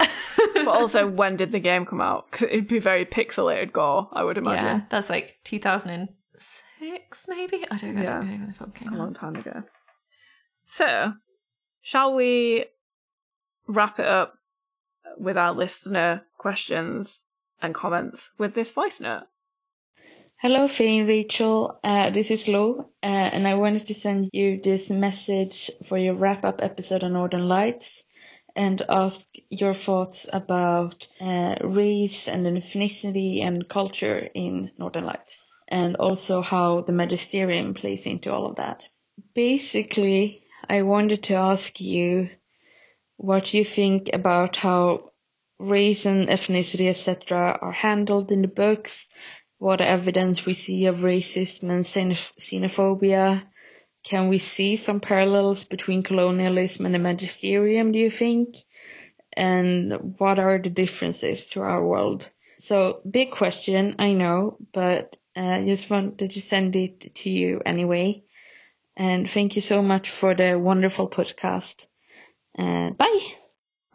[0.53, 2.31] But also, when did the game come out?
[2.31, 4.09] 'Cause it'd be very pixelated gore.
[4.13, 4.65] I would imagine.
[4.65, 7.65] yeah, that's like 2006, maybe.
[7.71, 8.09] I don't, I Yeah.
[8.19, 8.99] don't know when this one came a out.
[8.99, 9.63] long time ago.
[10.65, 11.13] So,
[11.81, 12.65] shall we
[13.67, 14.33] wrap it up
[15.17, 17.21] with our listener questions
[17.61, 19.23] and comments with this voice note?
[20.41, 21.81] Hello, Faye and Rachel.
[21.83, 26.13] Uh, this is Lo, uh, and I wanted to send you this message for your
[26.13, 28.05] wrap up episode on Northern Lights
[28.55, 35.97] and ask your thoughts about uh, race and ethnicity and culture in Northern Lights, and
[35.97, 38.87] also how the magisterium plays into all of that.
[39.35, 42.29] Basically, I wanted to ask you
[43.17, 45.11] what you think about how
[45.59, 49.09] race and ethnicity, etc., are handled in the books
[49.59, 53.43] what evidence we see of racism and xenophobia.
[54.03, 58.55] Can we see some parallels between colonialism and the magisterium, do you think?
[59.33, 62.29] And what are the differences to our world?
[62.59, 68.23] So, big question, I know, but uh, just wanted to send it to you anyway.
[68.97, 71.87] And thank you so much for the wonderful podcast.
[72.57, 73.38] Uh, bye.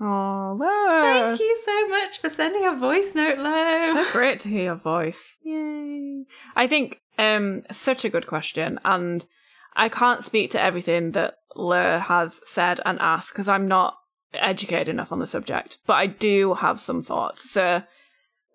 [0.07, 4.03] Oh, Thank you so much for sending a voice note, Lo.
[4.03, 5.37] so great to hear your voice.
[5.43, 6.25] Yay.
[6.55, 9.25] I think um such a good question and
[9.77, 13.97] I can't speak to everything that Le has said and asked because I'm not
[14.35, 17.51] educated enough on the subject, but I do have some thoughts.
[17.51, 17.83] So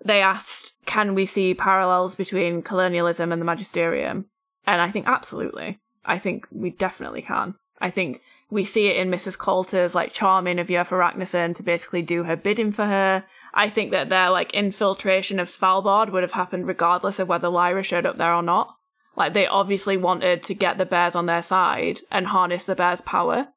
[0.04, 4.26] they asked, can we see parallels between colonialism and the magisterium?
[4.66, 5.80] And I think absolutely.
[6.06, 7.56] I think we definitely can.
[7.82, 9.38] I think we see it in Mrs.
[9.38, 13.24] Coulter's like charming of Iofur Raknison to basically do her bidding for her.
[13.54, 17.84] I think that their like infiltration of Svalbard would have happened regardless of whether Lyra
[17.84, 18.76] showed up there or not.
[19.16, 23.02] Like they obviously wanted to get the bears on their side and harness the bears'
[23.02, 23.50] power.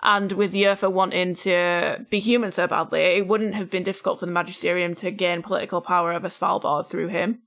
[0.00, 4.26] And with Yerfa wanting to be human so badly, it wouldn't have been difficult for
[4.26, 7.42] the Magisterium to gain political power over Svalbard through him.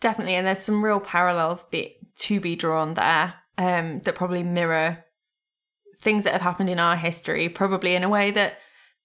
[0.00, 5.04] Definitely, and there's some real parallels be, to be drawn there um, that probably mirror
[6.00, 8.58] things that have happened in our history, probably in a way that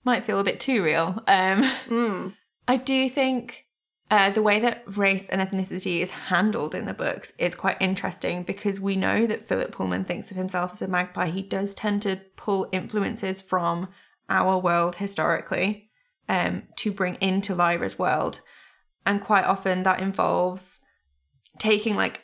[0.03, 1.23] might feel a bit too real.
[1.27, 2.33] Um, Mm.
[2.67, 3.65] I do think
[4.09, 8.43] uh, the way that race and ethnicity is handled in the books is quite interesting
[8.43, 11.29] because we know that Philip Pullman thinks of himself as a magpie.
[11.29, 13.89] He does tend to pull influences from
[14.29, 15.89] our world historically
[16.29, 18.41] um, to bring into Lyra's world.
[19.05, 20.81] And quite often that involves
[21.59, 22.23] taking like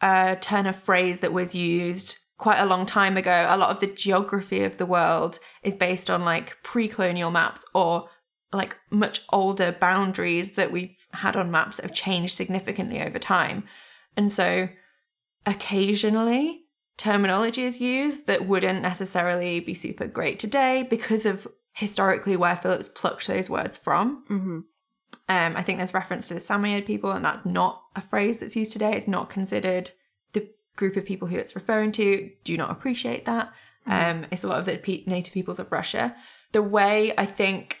[0.00, 3.46] a turn of phrase that was used quite a long time ago.
[3.48, 7.64] A lot of the geography of the world is based on like pre colonial maps
[7.74, 8.08] or
[8.52, 13.64] like much older boundaries that we've had on maps that have changed significantly over time.
[14.16, 14.68] And so
[15.46, 16.62] occasionally
[16.96, 22.88] terminology is used that wouldn't necessarily be super great today because of historically where Phillips
[22.88, 24.24] plucked those words from.
[24.30, 24.58] Mm-hmm.
[25.26, 28.56] Um, I think there's reference to the Samoyed people, and that's not a phrase that's
[28.56, 28.92] used today.
[28.92, 29.90] It's not considered
[30.76, 32.30] group of people who it's referring to.
[32.44, 33.52] Do not appreciate that.
[33.86, 36.16] Um, it's a lot of the native peoples of Russia.
[36.52, 37.78] The way I think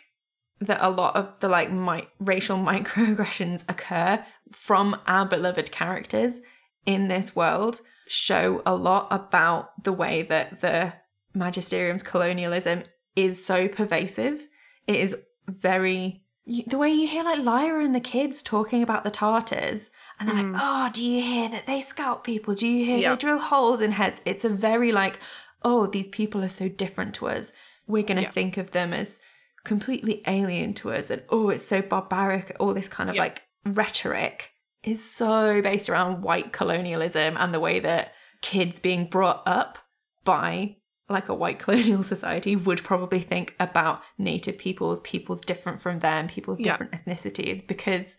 [0.60, 1.70] that a lot of the like
[2.18, 6.40] racial microaggressions occur from our beloved characters
[6.86, 10.92] in this world show a lot about the way that the
[11.32, 12.82] magisterium's colonialism
[13.16, 14.46] is so pervasive.
[14.86, 15.16] It is
[15.46, 16.22] very
[16.66, 19.90] the way you hear like Lyra and the kids talking about the Tartars,
[20.28, 20.58] and they're like, mm.
[20.60, 22.54] "Oh, do you hear that they scalp people?
[22.54, 23.10] Do you hear Yeah.
[23.10, 25.18] they drill holes in heads?" It's a very like,
[25.62, 27.52] "Oh, these people are so different to us.
[27.86, 28.30] We're gonna Yeah.
[28.30, 29.20] think of them as
[29.64, 33.22] completely alien to us, and oh, it's so barbaric." All this kind of Yeah.
[33.22, 34.52] like rhetoric
[34.82, 39.78] is so based around white colonialism and the way that kids being brought up
[40.24, 40.76] by
[41.08, 46.26] like a white colonial society would probably think about native peoples, peoples different from them,
[46.26, 48.18] people of different ethnicities, because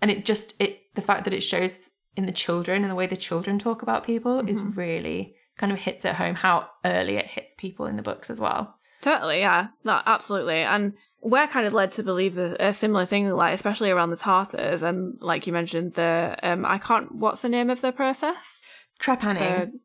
[0.00, 3.06] and it just it the fact that it shows in the children and the way
[3.06, 7.26] the children talk about people is really kind of hits at home how early it
[7.26, 8.76] hits people in the books as well.
[9.00, 10.56] Totally, yeah, no, absolutely.
[10.56, 14.82] And we're kind of led to believe a similar thing, like especially around the Tartars,
[14.82, 17.14] and like you mentioned, the um, I can't.
[17.14, 18.60] What's the name of the process?
[19.00, 19.72] Trepanning.
[19.72, 19.80] The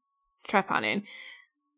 [0.47, 1.03] trepanning.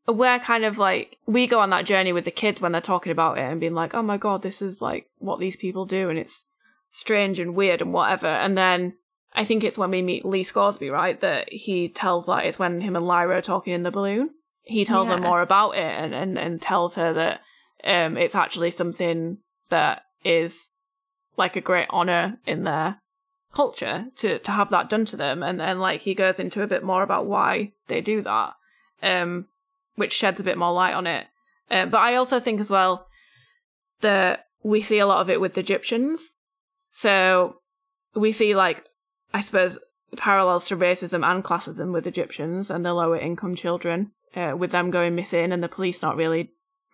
[0.08, 3.12] We're kind of like we go on that journey with the kids when they're talking
[3.12, 6.10] about it and being like, "Oh my god, this is like what these people do,
[6.10, 6.48] and it's
[6.94, 8.94] strange and weird and whatever." And then
[9.34, 12.80] I think it's when we meet Lee Scoresby, right, that he tells like it's when
[12.80, 14.30] him and Lyra are talking in the balloon.
[14.62, 17.42] He tells her more about it and, and, and tells her that
[17.84, 19.40] um it's actually something
[19.70, 20.70] that is
[21.38, 23.02] like a great honor in their
[23.54, 26.68] culture to to have that done to them and then like he goes into a
[26.68, 28.54] bit more about why they do that
[29.04, 29.46] um
[29.96, 31.28] which sheds a bit more light on it
[31.70, 33.08] uh, but i also think as well
[34.02, 36.32] that we see a lot of it with the egyptians
[36.94, 37.58] so
[38.16, 38.86] we see like
[39.34, 39.78] i suppose
[40.16, 44.90] parallels to racism and classism with egyptians and the lower income children uh, with them
[44.90, 46.52] going missing and the police not really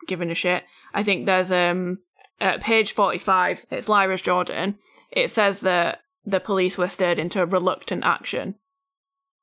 [0.07, 0.63] giving a shit
[0.93, 1.99] i think there's um
[2.41, 4.79] at page 45 it's lyra's jordan
[5.11, 8.55] it says that the police were stirred into reluctant action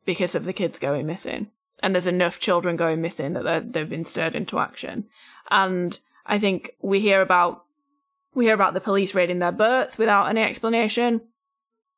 [0.05, 1.51] because of the kids going missing.
[1.83, 5.07] And there's enough children going missing that they've been stirred into action.
[5.51, 7.65] And I think we hear about
[8.37, 11.23] we hear about the police raiding their boats without any explanation.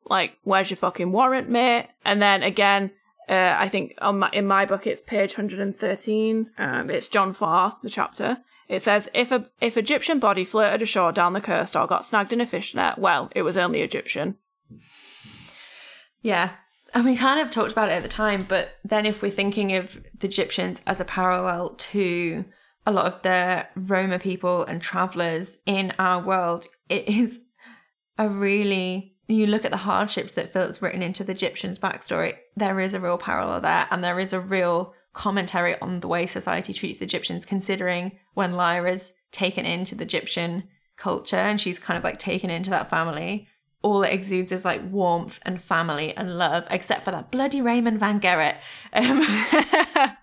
[0.07, 1.89] Like, where's your fucking warrant, mate?
[2.05, 2.93] And then again,
[3.29, 6.47] uh, I think my, in my book it's page 113.
[6.57, 8.39] Um, it's John Faa, the chapter.
[8.69, 12.33] It says if a if Egyptian body floated ashore down the coast or got snagged
[12.33, 14.37] in a fishnet, well, it was only Egyptian.
[16.23, 16.51] Yeah.
[16.95, 19.77] And we kind of talked about it at the time, but then if we're thinking
[19.77, 22.47] of the Egyptians as a parallel to
[22.89, 27.43] a lot of the Roma people and travelers in our world, it is
[28.17, 32.81] a really you look at the hardships that Philip's written into the Egyptians' backstory, there
[32.81, 36.73] is a real parallel there, and there is a real commentary on the way society
[36.73, 40.65] treats the Egyptians, considering when Lyra's taken into the Egyptian
[40.97, 43.47] culture and she's kind of like taken into that family,
[43.83, 47.99] all it exudes is like warmth and family and love, except for that bloody Raymond
[47.99, 48.57] Van Gerrit.
[48.95, 49.23] Um,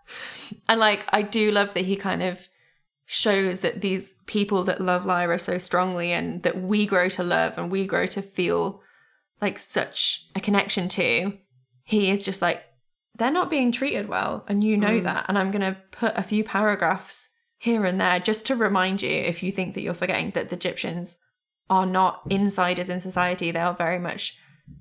[0.68, 2.48] and like, I do love that he kind of
[3.06, 7.58] shows that these people that love Lyra so strongly and that we grow to love
[7.58, 8.82] and we grow to feel
[9.42, 11.38] like such a connection to,
[11.84, 12.64] he is just like,
[13.18, 14.44] they're not being treated well.
[14.48, 15.04] And you know mm.
[15.04, 15.26] that.
[15.28, 19.10] And I'm going to put a few paragraphs here and there just to remind you
[19.10, 21.18] if you think that you're forgetting that the Egyptians
[21.70, 23.52] are not insiders in society.
[23.52, 24.38] They are very much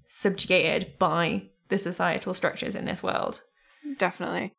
[0.09, 3.43] subjugated by the societal structures in this world.
[3.99, 4.55] Definitely.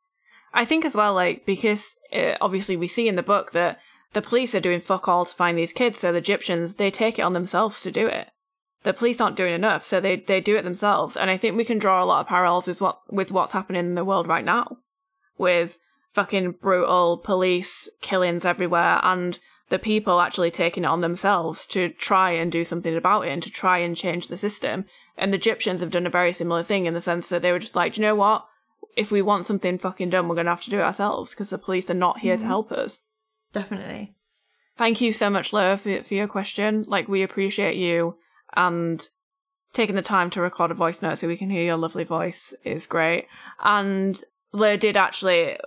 [0.55, 3.77] I think as well, like, because uh, obviously we see in the book that
[4.13, 7.19] the police are doing fuck all to find these kids, so the Egyptians, they take
[7.19, 8.29] it on themselves to do it.
[8.83, 11.17] The police aren't doing enough, so they, they do it themselves.
[11.17, 13.79] And I think we can draw a lot of parallels with what with what's happening
[13.79, 14.77] in the world right now.
[15.37, 15.77] With
[16.13, 19.37] fucking brutal police killings everywhere and
[19.69, 23.43] the people actually taking it on themselves to try and do something about it and
[23.43, 24.85] to try and change the system.
[25.17, 27.59] And the Egyptians have done a very similar thing in the sense that they were
[27.59, 28.45] just like, you know what?
[28.95, 31.49] If we want something fucking done, we're going to have to do it ourselves because
[31.49, 33.01] the police are not here to help us.
[33.51, 34.15] Definitely.
[34.77, 36.85] Thank you so much, Laura, for, for your question.
[36.87, 38.17] Like, we appreciate you
[38.55, 39.07] and
[39.73, 42.53] taking the time to record a voice note so we can hear your lovely voice
[42.63, 43.27] is great.
[43.63, 44.21] And
[44.53, 45.57] Laura did actually,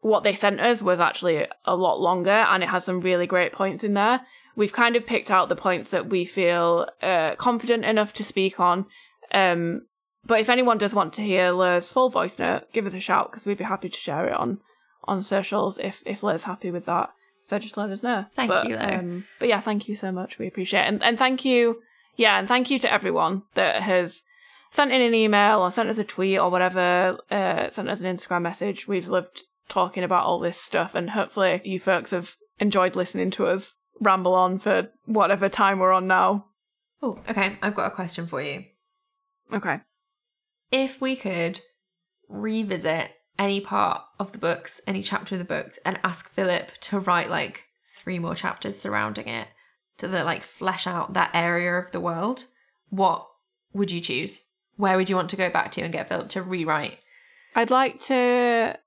[0.00, 3.52] what they sent us was actually a lot longer and it has some really great
[3.52, 4.20] points in there.
[4.54, 8.58] We've kind of picked out the points that we feel uh, confident enough to speak
[8.58, 8.86] on.
[9.32, 9.82] Um,
[10.24, 13.30] but if anyone does want to hear Laura's full voice note, give us a shout
[13.30, 14.60] because we'd be happy to share it on
[15.04, 17.10] on socials if if Laura's happy with that.
[17.44, 18.24] So just let us know.
[18.30, 18.84] Thank but, you, though.
[18.84, 20.38] Um, but yeah, thank you so much.
[20.38, 20.88] We appreciate it.
[20.88, 21.80] And, and thank you,
[22.16, 24.20] yeah, and thank you to everyone that has
[24.70, 28.14] sent in an email or sent us a tweet or whatever, uh, sent us an
[28.14, 28.86] Instagram message.
[28.86, 33.46] We've loved talking about all this stuff, and hopefully you folks have enjoyed listening to
[33.46, 36.46] us ramble on for whatever time we're on now.
[37.02, 37.56] Oh, okay.
[37.62, 38.64] I've got a question for you.
[39.52, 39.80] Okay.
[40.70, 41.60] If we could
[42.28, 46.98] revisit any part of the books, any chapter of the books, and ask Philip to
[46.98, 49.48] write like three more chapters surrounding it
[49.98, 52.46] to the, like flesh out that area of the world,
[52.90, 53.26] what
[53.72, 54.46] would you choose?
[54.76, 56.98] Where would you want to go back to and get Philip to rewrite?
[57.54, 58.78] I'd like to.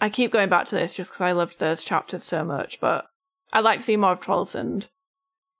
[0.00, 3.06] I keep going back to this just because I loved those chapters so much, but
[3.52, 4.86] I'd like to see more of Trollesund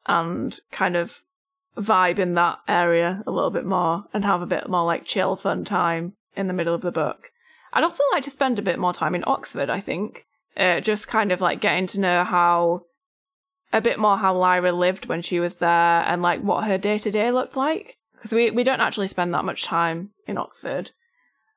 [0.06, 1.22] and kind of
[1.76, 5.36] vibe in that area a little bit more and have a bit more like chill,
[5.36, 7.30] fun time in the middle of the book.
[7.72, 10.24] I'd also like to spend a bit more time in Oxford, I think.
[10.56, 12.82] Uh, just kind of like getting to know how
[13.72, 15.68] a bit more how Lyra lived when she was there
[16.06, 17.98] and like what her day to day looked like.
[18.14, 20.92] Because we, we don't actually spend that much time in Oxford.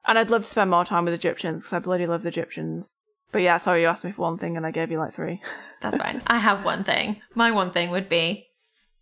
[0.05, 2.97] And I'd love to spend more time with Egyptians because I bloody love the Egyptians.
[3.31, 5.41] But yeah, sorry, you asked me for one thing and I gave you like three.
[5.81, 6.21] That's fine.
[6.27, 7.21] I have one thing.
[7.35, 8.47] My one thing would be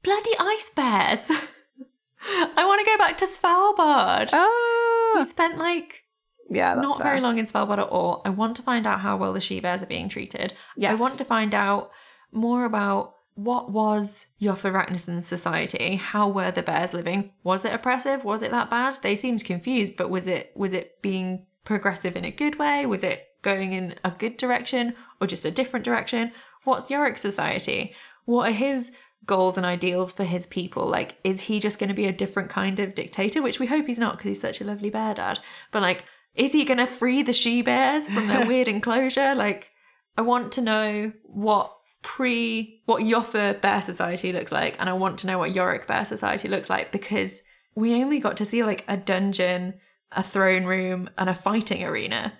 [0.07, 1.29] bloody ice bears.
[2.55, 4.29] I want to go back to Svalbard.
[4.33, 6.03] Oh, We spent like
[6.49, 7.11] yeah, that's not fair.
[7.11, 8.21] very long in Svalbard at all.
[8.25, 10.53] I want to find out how well the she bears are being treated.
[10.81, 11.91] I want to find out
[12.31, 15.95] more about what was Iofur Raknison's society.
[15.97, 17.33] How were the bears living?
[17.43, 18.23] Was it oppressive?
[18.23, 18.97] Was it that bad?
[19.03, 22.85] They seemed confused, but was it was it being progressive in a good way?
[22.85, 26.31] Was it going in a good direction or just a different direction?
[26.63, 27.93] What's Iorek's society?
[28.25, 28.91] What are his
[29.27, 30.87] goals and ideals for his people?
[30.87, 33.41] Like, is he just going to be a different kind of dictator?
[33.41, 35.39] Which we hope he's not because he's such a lovely bear dad.
[35.71, 39.35] But like, is he going to free the she bears from their weird enclosure?
[39.35, 39.71] Like,
[40.17, 41.71] I want to know what
[42.01, 46.05] pre what Iofur Bear Society looks like, and I want to know what Iorek Bear
[46.05, 47.43] Society looks like because
[47.75, 49.75] we only got to see like a dungeon,
[50.11, 52.33] a throne room, and a fighting arena.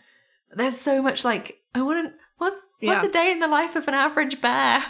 [0.52, 2.14] There's so much like I want to.
[2.38, 3.10] What, What's Yeah.
[3.10, 4.84] a day in the life of an average bear?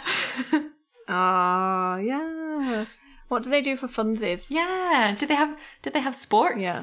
[1.08, 2.84] Ah, yeah.
[3.28, 4.50] What do they do for funsies?
[4.50, 5.14] yeah.
[5.18, 5.58] Do they have?
[5.82, 6.60] Do they have sports?
[6.60, 6.82] Yeah.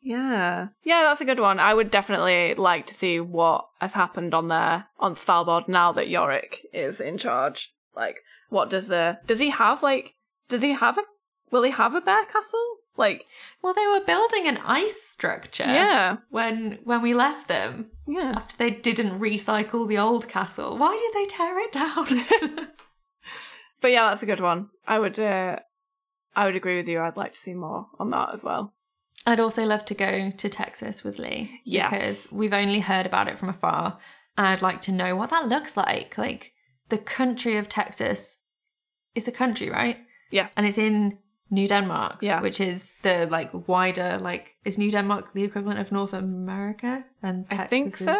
[0.00, 0.68] Yeah.
[0.82, 1.60] Yeah, that's a good one.
[1.60, 6.08] I would definitely like to see what has happened on there on Svalbard now that
[6.08, 7.72] Iorek is in charge.
[7.94, 8.16] Like,
[8.48, 10.14] what does the does he have like
[10.48, 11.02] does he have a
[11.50, 12.76] will he have a bear castle?
[12.96, 13.26] Like
[13.62, 15.64] Well, they were building an ice structure.
[15.64, 16.16] Yeah.
[16.30, 18.32] When when we left them Yeah.
[18.34, 22.68] after they didn't recycle the old castle, why did they tear it down?
[23.82, 24.68] But yeah, that's a good one.
[24.86, 25.56] I would uh
[26.34, 27.00] I would agree with you.
[27.00, 28.72] I'd like to see more on that as well.
[29.26, 31.90] I'd also love to go to Texas with Lee Yes.
[31.90, 33.98] because we've only heard about it from afar.
[34.36, 36.16] And I'd like to know what that looks like.
[36.16, 36.52] Like
[36.88, 38.38] the country of Texas
[39.14, 39.98] is the country, right?
[40.30, 40.54] Yes.
[40.56, 41.18] And it's in
[41.50, 42.40] New Denmark, Yeah.
[42.40, 47.44] which is the like wider like is New Denmark the equivalent of North America and
[47.50, 48.10] Texas I think so.
[48.12, 48.18] is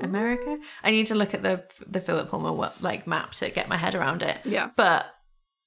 [0.00, 0.58] America?
[0.82, 3.94] I need to look at the the Philip Pullman like map to get my head
[3.94, 4.38] around it.
[4.44, 4.70] yeah.
[4.76, 5.06] But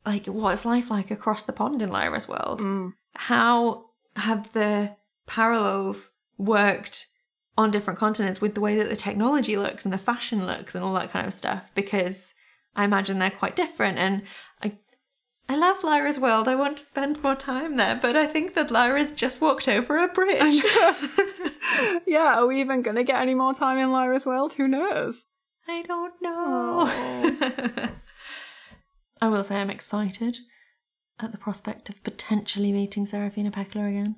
[0.05, 2.61] like, what is life like across the pond in Lyra's world?
[2.61, 2.93] Mm.
[3.15, 4.95] How have the
[5.27, 7.07] parallels worked
[7.57, 10.83] on different continents with the way that the technology looks and the fashion looks and
[10.83, 11.71] all that kind of stuff?
[11.73, 12.35] Because
[12.75, 13.97] I imagine they're quite different.
[13.97, 14.23] And
[15.47, 16.47] I, love Lyra's world.
[16.47, 20.03] I want to spend more time there, but I think that Lyra's just walked over
[20.03, 20.55] a bridge.
[22.07, 24.53] yeah, are we even gonna get any more time in Lyra's world?
[24.53, 25.25] Who knows?
[25.67, 26.85] I don't know.
[26.87, 27.89] Oh.
[29.21, 30.39] I will say I'm excited
[31.19, 34.17] at the prospect of potentially meeting Serafina Pekkala again.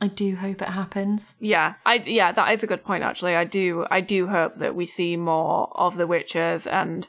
[0.00, 1.36] I do hope it happens.
[1.40, 3.34] Yeah, I yeah, that is a good point actually.
[3.34, 7.08] I do I do hope that we see more of the witches and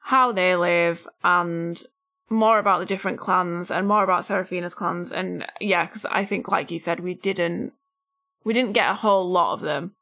[0.00, 1.82] how they live and
[2.28, 6.48] more about the different clans and more about Serafina's clans and yeah, cuz I think
[6.48, 7.72] like you said we didn't
[8.44, 9.94] we didn't get a whole lot of them.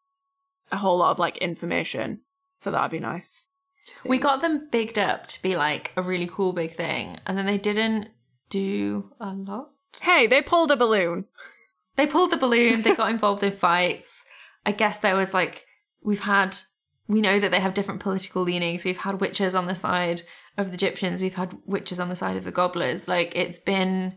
[0.72, 2.20] A whole lot of like information.
[2.59, 3.44] So that'd be nice.
[4.05, 7.46] We got them bigged up to be like a really cool big thing, and then
[7.46, 8.09] they didn't
[8.48, 9.70] do a lot.
[10.01, 11.26] Hey, they pulled a balloon.
[11.96, 14.24] They pulled the balloon, they got involved in fights.
[14.66, 15.66] I guess there was like,
[16.02, 16.56] we've had,
[17.06, 18.84] we know that they have different political leanings.
[18.84, 20.22] We've had witches on the side
[20.56, 23.09] of the Egyptians, we've had witches on the side of the gobblers.
[23.09, 24.14] Like, it's been,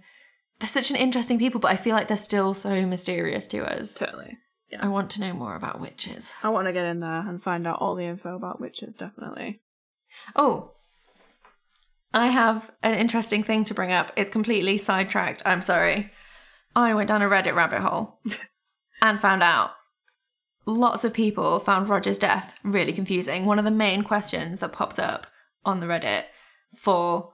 [0.60, 3.96] they're such an interesting people, but I feel like they're still so mysterious to us.
[3.96, 4.38] Totally.
[4.72, 4.80] Yeah.
[4.82, 6.36] I want to know more about witches.
[6.44, 9.62] I want to get in there and find out all the info about witches definitely.
[10.36, 10.72] Oh,
[12.14, 14.12] I have an interesting thing to bring up.
[14.16, 15.42] It's completely sidetracked.
[15.46, 16.12] I'm sorry.
[16.76, 18.20] I went down a Reddit rabbit hole
[19.02, 19.72] and found out
[20.66, 23.46] lots of people found Roger's death really confusing.
[23.46, 25.28] One of the main questions that pops up
[25.66, 26.24] on the Reddit
[26.76, 27.34] for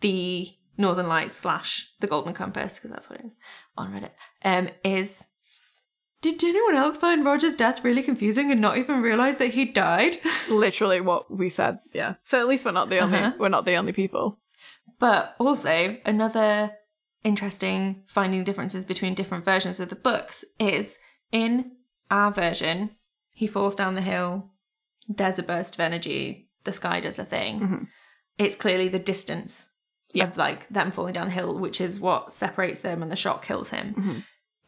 [0.00, 3.38] the Northern Lights slash the Golden Compass, because that's what it is
[3.76, 4.10] on Reddit,
[4.44, 5.28] um, is
[6.20, 10.16] did anyone else find Roger's death really confusing and not even realize that he died?
[10.50, 11.78] Literally what we said.
[11.92, 12.14] Yeah.
[12.24, 13.32] So at least we're not the only Uh-huh.
[13.38, 14.38] we're not the only people.
[14.98, 16.72] But also, another
[17.22, 20.98] interesting finding differences between different versions of the books is
[21.30, 21.72] in
[22.10, 22.96] our version,
[23.30, 24.50] he falls down the hill,
[25.06, 27.60] there's a burst of energy, the sky does a thing.
[27.60, 27.84] Mm-hmm.
[28.38, 29.74] It's clearly the distance
[30.20, 33.44] of like them falling down the hill, which is what separates them and the shock
[33.44, 33.94] kills him.
[33.94, 34.18] Mm-hmm.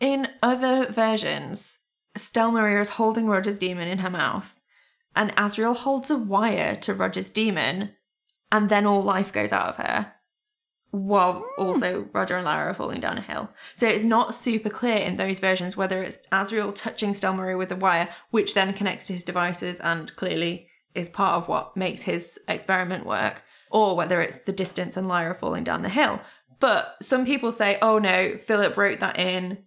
[0.00, 1.78] In other versions,
[2.16, 4.60] Stelmaria is holding Roger's demon in her mouth,
[5.14, 7.90] and Asriel holds a wire to Roger's demon,
[8.50, 10.14] and then all life goes out of her.
[10.90, 11.44] While mm.
[11.58, 13.50] also Roger and Lyra are falling down a hill.
[13.76, 17.76] So it's not super clear in those versions whether it's Asriel touching Stelmaria with the
[17.76, 22.38] wire, which then connects to his devices and clearly is part of what makes his
[22.48, 26.20] experiment work, or whether it's the distance and Lyra falling down the hill.
[26.58, 29.58] But some people say, oh no, Philip wrote that in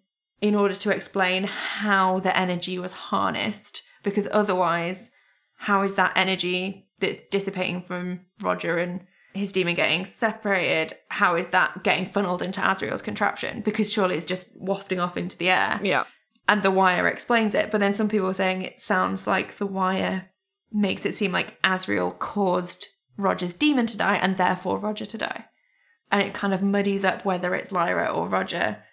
[0.42, 5.12] in order to explain how the energy was harnessed, because otherwise,
[5.56, 10.94] how is that energy that's dissipating from Roger and his demon getting separated?
[11.10, 13.62] How is that getting funneled into Asriel's contraption?
[13.62, 16.04] Because surely it's just wafting off into the air Yeah.
[16.50, 17.72] and the wire explains it.
[17.72, 20.30] But then some people are saying it sounds like the wire
[20.74, 22.88] makes it seem like Asriel caused
[23.18, 25.46] Roger's demon to die and therefore Roger to die.
[26.12, 28.84] And it kind of muddies up whether it's Lyra or Roger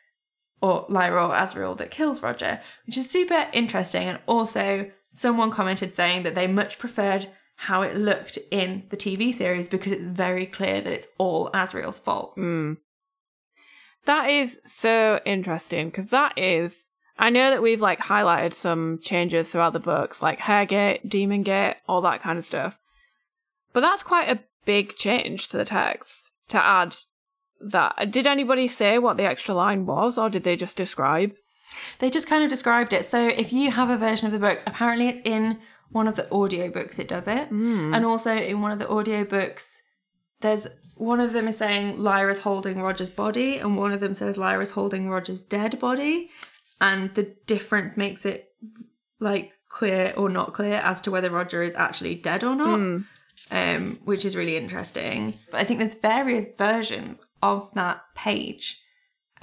[0.63, 4.09] or Lyra or Asriel that kills Roger, which is super interesting.
[4.09, 7.27] And also, someone commented saying that they much preferred
[7.57, 11.99] how it looked in the TV series because it's very clear that it's all Asriel's
[11.99, 12.33] fault.
[12.35, 12.75] Hmm.
[14.07, 16.87] That is so interesting because that is.
[17.21, 21.77] I know that we've like highlighted some changes throughout the books, like Hairgate, Demon Gate,
[21.87, 22.79] all that kind of stuff.
[23.75, 26.97] But that's quite a big change to the text to add
[27.61, 28.11] that.
[28.11, 31.35] Did anybody say what the extra line was, or did they just describe?
[31.99, 33.05] They just kind of described it.
[33.05, 35.59] So if you have a version of the books, apparently it's in
[35.91, 37.49] one of the audiobooks it does it.
[37.49, 37.95] Hmm.
[37.95, 39.83] And also in one of the audiobooks,
[40.41, 40.67] there's
[40.97, 44.71] one of them is saying Lyra's holding Roger's body, and one of them says Lyra's
[44.71, 46.31] holding Roger's dead body.
[46.81, 48.49] And the difference makes it
[49.19, 52.81] like clear or not clear as to whether Roger is actually dead or not.
[53.53, 55.35] Um, which is really interesting.
[55.51, 58.81] But I think there's various versions of that page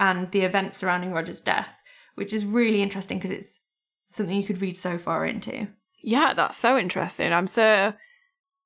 [0.00, 1.82] and the events surrounding Roger's death,
[2.14, 3.60] which is really interesting because it's
[4.06, 5.68] something you could read so far into.
[6.02, 7.32] Yeah, that's so interesting.
[7.32, 7.92] I'm so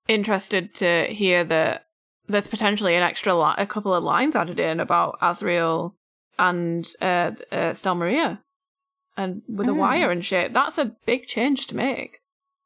[0.07, 1.87] interested to hear that
[2.29, 5.95] there's potentially an extra li- a couple of lines added in about Asriel
[6.39, 8.39] and uh, uh, Stelmaria,
[9.17, 9.79] and with a mm.
[9.79, 10.53] wire and shit.
[10.53, 12.19] That's a big change to make.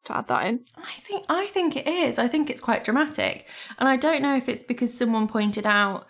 [0.04, 0.60] To add that in.
[0.76, 2.18] I think I think it is.
[2.18, 3.48] I think it's quite dramatic,
[3.78, 6.06] and I don't know if it's because someone pointed out,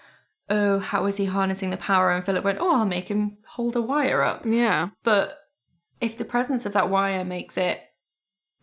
[0.50, 3.74] "Oh, how is he harnessing the power?" And Philip went, "Oh, I'll make him hold
[3.74, 4.90] a wire up." Yeah.
[5.02, 5.38] But
[6.00, 7.80] if the presence of that wire makes it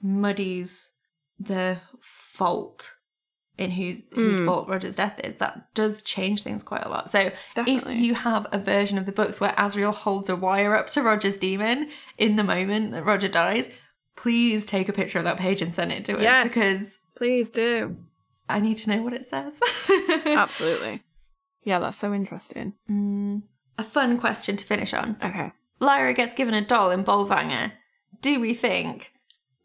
[0.04, 0.92] muddies
[1.40, 2.94] the fault
[3.58, 4.46] in whose whose hmm.
[4.46, 7.10] fault Roger's death is, that does change things quite a lot.
[7.10, 7.94] So Definitely.
[7.94, 11.02] if you have a version of the books where Asriel holds a wire up to
[11.02, 13.70] Roger's demon in the moment that Roger dies,
[14.16, 16.48] please take a picture of that page and send it to us Yes.
[16.48, 17.96] because Please do.
[18.50, 19.60] I need to know what it says.
[20.26, 21.02] Absolutely.
[21.64, 22.74] Yeah, that's so interesting.
[22.90, 23.44] Mm,
[23.78, 25.16] a fun question to finish on.
[25.24, 25.52] Okay.
[25.80, 27.74] Lyra gets given a doll in Bolvangar.
[28.22, 29.14] Do we think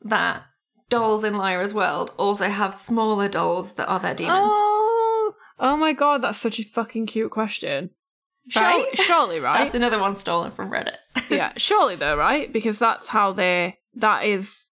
[0.03, 0.45] that
[0.89, 4.51] dolls in Lyra's world also have smaller dolls that are their demons?
[4.53, 7.91] Oh, oh my god, that's such a fucking cute question.
[8.49, 8.99] Surely, Right?
[8.99, 9.59] surely right?
[9.59, 10.97] That's another one stolen from Reddit.
[11.31, 12.53] yeah, surely though, right?
[12.53, 13.79] Because that's how they.
[13.95, 14.69] That is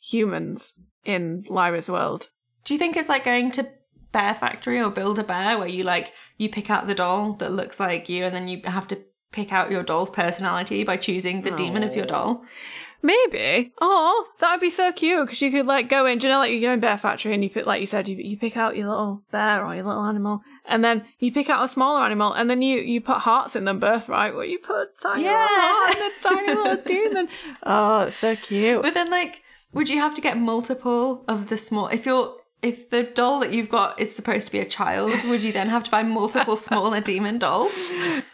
[0.00, 0.72] humans
[1.04, 2.28] in Lyra's world.
[2.64, 3.68] Do you think it's like going to
[4.12, 7.52] Bear Factory or Build a Bear where you like you pick out the doll that
[7.52, 8.98] looks like you and then you have to
[9.32, 12.44] pick out your doll's personality by choosing the demon of your doll?
[13.02, 13.72] Maybe.
[13.80, 16.18] Oh, that would be so cute because you could like go in.
[16.18, 18.08] Do you know, like you go in Bear Factory and you put like you said,
[18.08, 21.50] you, you pick out your little bear or your little animal, and then you pick
[21.50, 24.58] out a smaller animal, and then you you put hearts in them birthright, where you
[24.58, 25.46] put a tiny Yeah.
[25.50, 27.28] little heart and a tiny little demon.
[27.64, 28.82] Oh, it's so cute.
[28.82, 29.42] But then like
[29.72, 33.52] would you have to get multiple of the small if you're if the doll that
[33.52, 36.54] you've got is supposed to be a child, would you then have to buy multiple
[36.68, 37.76] smaller demon dolls?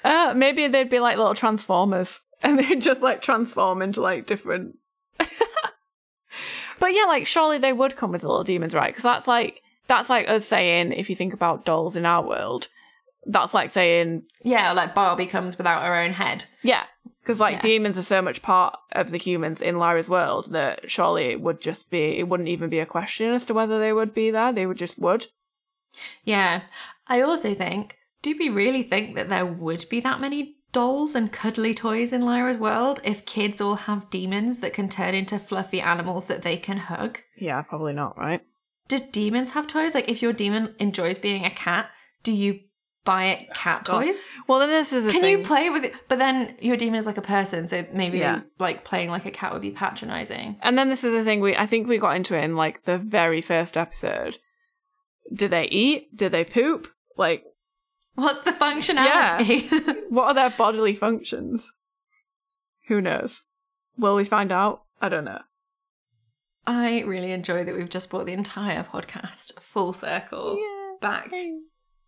[0.05, 4.77] Uh, maybe they'd be like little transformers, and they'd just like transform into like different.
[5.19, 8.93] but yeah, like surely they would come with little demons, right?
[8.93, 12.69] Because that's like that's like us saying if you think about dolls in our world,
[13.27, 16.45] that's like saying Yeah, like Barbie comes without her own head.
[16.63, 16.85] yeah,
[17.21, 17.61] Because like Yeah.
[17.63, 21.61] demons are so much part of the humans in Lyra's world that surely it would
[21.61, 24.53] just be it wouldn't even be a question as to whether they would be there.
[24.53, 25.27] They would just would.
[26.25, 26.63] Yeah.
[27.09, 31.33] I also think, do we really think that there would be that many dolls and
[31.33, 35.81] cuddly toys in Lyra's world if kids all have demons that can turn into fluffy
[35.81, 37.21] animals that they can hug?
[37.37, 38.43] Yeah, probably not, right?
[38.89, 39.95] Do demons have toys?
[39.95, 41.91] Like, if your demon enjoys being a cat,
[42.23, 42.61] do you
[43.05, 44.29] buy it cat toys?
[44.47, 45.39] Well, then this is the Can thing.
[45.39, 45.95] you play with it?
[46.09, 48.41] But then your demon is like a person, so maybe Yeah.
[48.59, 50.57] like playing like a cat would be patronizing.
[50.63, 52.85] And then this is the thing we I think we got into it in like
[52.85, 54.39] the very first episode.
[55.33, 56.15] Do they eat?
[56.17, 56.89] Do they poop?
[57.17, 57.45] Like
[58.19, 59.71] What's the functionality?
[59.71, 59.93] Yeah.
[60.09, 61.71] what are their bodily functions?
[62.89, 63.43] Who knows?
[63.97, 64.83] Will we find out?
[65.01, 65.43] I don't know.
[66.67, 70.59] I really enjoy that we've just brought the entire podcast full circle
[71.01, 71.31] back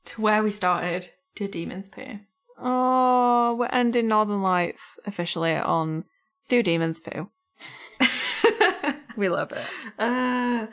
[0.06, 2.18] to where we started to Demons Poo.
[2.58, 6.06] Oh, we're ending Northern Lights officially on
[6.48, 7.30] Do Demons Poo.
[9.16, 9.66] We love it.
[9.98, 10.66] Uh,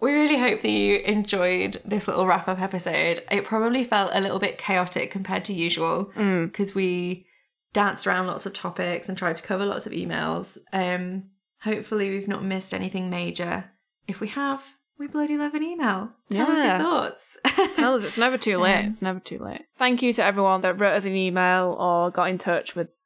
[0.00, 3.22] we really hope that you enjoyed this little wrap up episode.
[3.30, 7.26] It probably felt a little bit chaotic compared to usual because we
[7.72, 10.58] danced around lots of topics and tried to cover lots of emails.
[10.72, 11.24] Um,
[11.62, 13.70] hopefully, we've not missed anything major.
[14.08, 16.12] If we have, we bloody love an email.
[16.30, 16.78] Tell us Yeah.
[16.78, 17.36] your thoughts.
[17.76, 18.84] Tell us it's never too late.
[18.86, 19.62] It's never too late.
[19.78, 22.96] Thank you to everyone that wrote us an email or got in touch with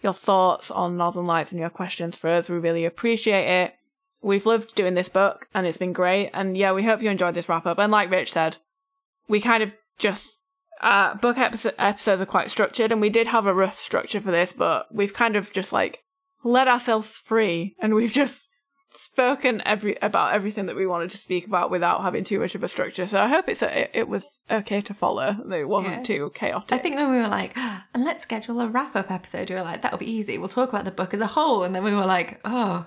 [0.00, 2.48] your thoughts on Northern Lights and your questions for us.
[2.48, 3.74] We really appreciate it.
[4.20, 6.30] We've loved doing this book and it's been great.
[6.34, 7.78] And yeah, we hope you enjoyed this wrap up.
[7.78, 8.56] And like Rich said,
[9.28, 10.42] we kind of just
[10.80, 14.30] uh book episode, episodes are quite structured and we did have a rough structure for
[14.30, 16.02] this, but we've kind of just like
[16.44, 18.44] let ourselves free and we've just
[18.94, 22.62] spoken every about everything that we wanted to speak about without having too much of
[22.62, 23.06] a structure.
[23.06, 25.36] So I hope it's it, it was okay to follow.
[25.52, 26.02] It wasn't Yeah.
[26.02, 26.72] too chaotic.
[26.72, 29.62] I think when we were like, and let's schedule a wrap up episode, we were
[29.62, 30.38] like, that'll be easy.
[30.38, 31.62] We'll talk about the book as a whole.
[31.64, 32.86] And then we were like, oh,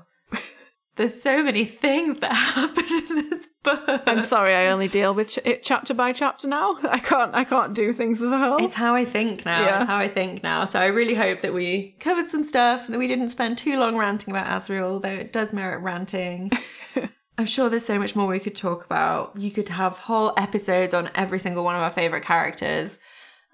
[0.95, 4.03] there's so many things that happen in this book.
[4.05, 6.77] I'm sorry, I only deal with ch- it chapter by chapter now.
[6.83, 8.63] I can't I can't do things as a whole.
[8.63, 9.61] It's how I think now.
[9.61, 9.77] Yeah.
[9.77, 10.65] It's how I think now.
[10.65, 13.95] So I really hope that we covered some stuff, that we didn't spend too long
[13.97, 16.51] ranting about Asriel, though it does merit ranting.
[17.37, 19.35] I'm sure there's so much more we could talk about.
[19.37, 22.99] You could have whole episodes on every single one of our favourite characters,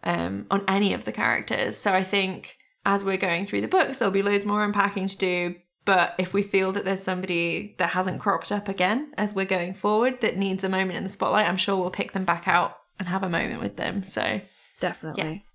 [0.04, 1.78] um, on any of the characters.
[1.78, 5.18] So I think as we're going through the books, there'll be loads more unpacking to
[5.18, 5.56] do.
[5.88, 9.74] But if we feel that there's somebody that hasn't cropped up again as we're going
[9.74, 12.78] forward that needs a moment in the spotlight, I'm sure we'll pick them back out
[13.00, 14.04] and have a moment with them.
[14.04, 14.42] So
[14.82, 15.24] Definitely.
[15.24, 15.50] yes.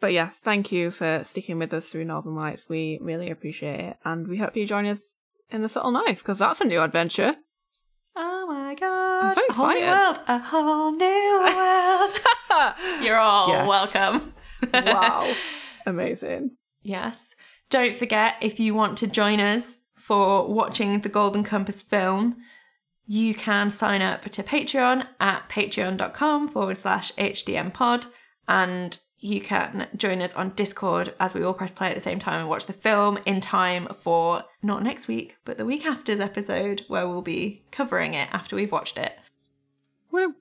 [0.00, 2.68] But yes, thank you for sticking with us through Northern Lights.
[2.68, 3.96] We really appreciate it.
[4.04, 5.18] And we hope you join us
[5.50, 7.34] in the Subtle Knife, because that's a new adventure.
[8.16, 9.34] Oh my god.
[9.34, 10.18] so a whole new world.
[10.26, 12.74] A whole new world.
[13.04, 13.68] You're all Yes.
[13.68, 14.32] welcome.
[14.86, 15.30] wow.
[15.86, 16.52] Amazing.
[16.82, 17.34] Yes.
[17.70, 22.36] Don't forget if you want to join us for watching the Golden Compass film,
[23.06, 28.06] you can sign up to Patreon at patreon.com forward slash HDM pod.
[28.48, 32.18] And you can join us on Discord as we all press play at the same
[32.18, 36.20] time and watch the film in time for not next week, but the week after's
[36.20, 39.18] episode where we'll be covering it after we've watched it.
[40.10, 40.34] Woo.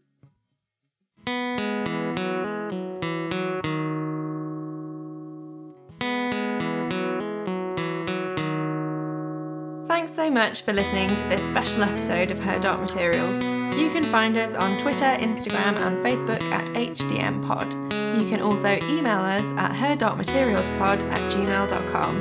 [9.96, 13.42] Thanks so much for listening to this special episode of Her Dark Materials.
[13.80, 18.20] You can find us on Twitter, Instagram, and Facebook at HDMPod.
[18.20, 22.18] You can also email us at herdarkmaterialspod at gmail.com.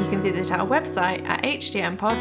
[0.00, 2.20] You can visit our website at hdmpod.co.uk.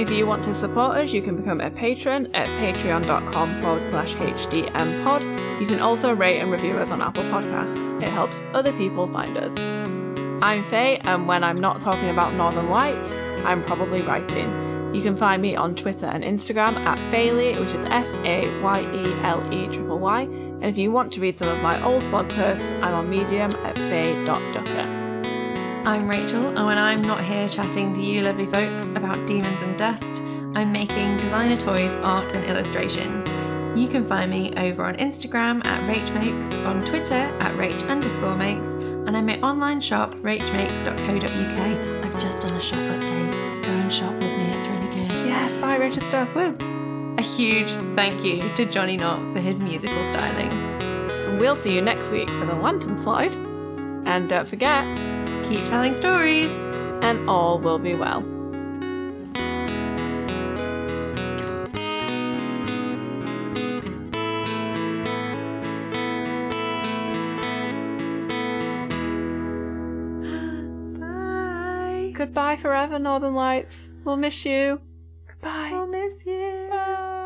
[0.00, 4.14] If you want to support us, you can become a patron at patreon.com forward slash
[4.14, 5.60] HDMpod.
[5.60, 8.00] You can also rate and review us on Apple Podcasts.
[8.00, 10.01] It helps other people find us.
[10.42, 13.12] I'm Faye, and when I'm not talking about Northern Lights,
[13.44, 14.92] I'm probably writing.
[14.92, 18.80] You can find me on Twitter and Instagram at Fayley, which is F A Y
[18.80, 20.22] E L E triple Y.
[20.22, 23.52] And if you want to read some of my old blog posts, I'm on Medium
[23.64, 24.88] at faye.ducker.
[25.86, 29.78] I'm Rachel, and when I'm not here chatting to you lovely folks about demons and
[29.78, 30.22] dust,
[30.56, 33.30] I'm making designer toys, art, and illustrations.
[33.74, 38.74] You can find me over on Instagram at RachMakes, on Twitter at Rach underscore makes,
[38.74, 42.04] and I'm my online shop, rachmakes.co.uk.
[42.04, 43.62] I've just done a shop update.
[43.62, 45.26] Go and shop with me, it's really good.
[45.26, 46.34] Yes, bye, Richard stuff.
[46.34, 46.56] Woo.
[47.18, 50.82] A huge thank you to Johnny Knott for his musical stylings.
[51.28, 53.32] And we'll see you next week for the Lantern Slide.
[54.06, 54.84] And don't forget,
[55.44, 56.64] Keep telling stories!
[57.02, 58.22] and all will be well.
[72.62, 73.92] Forever, Northern Lights.
[74.04, 74.80] We'll miss you.
[75.26, 75.70] Goodbye.
[75.72, 76.68] We'll miss you.
[76.70, 77.21] Bye.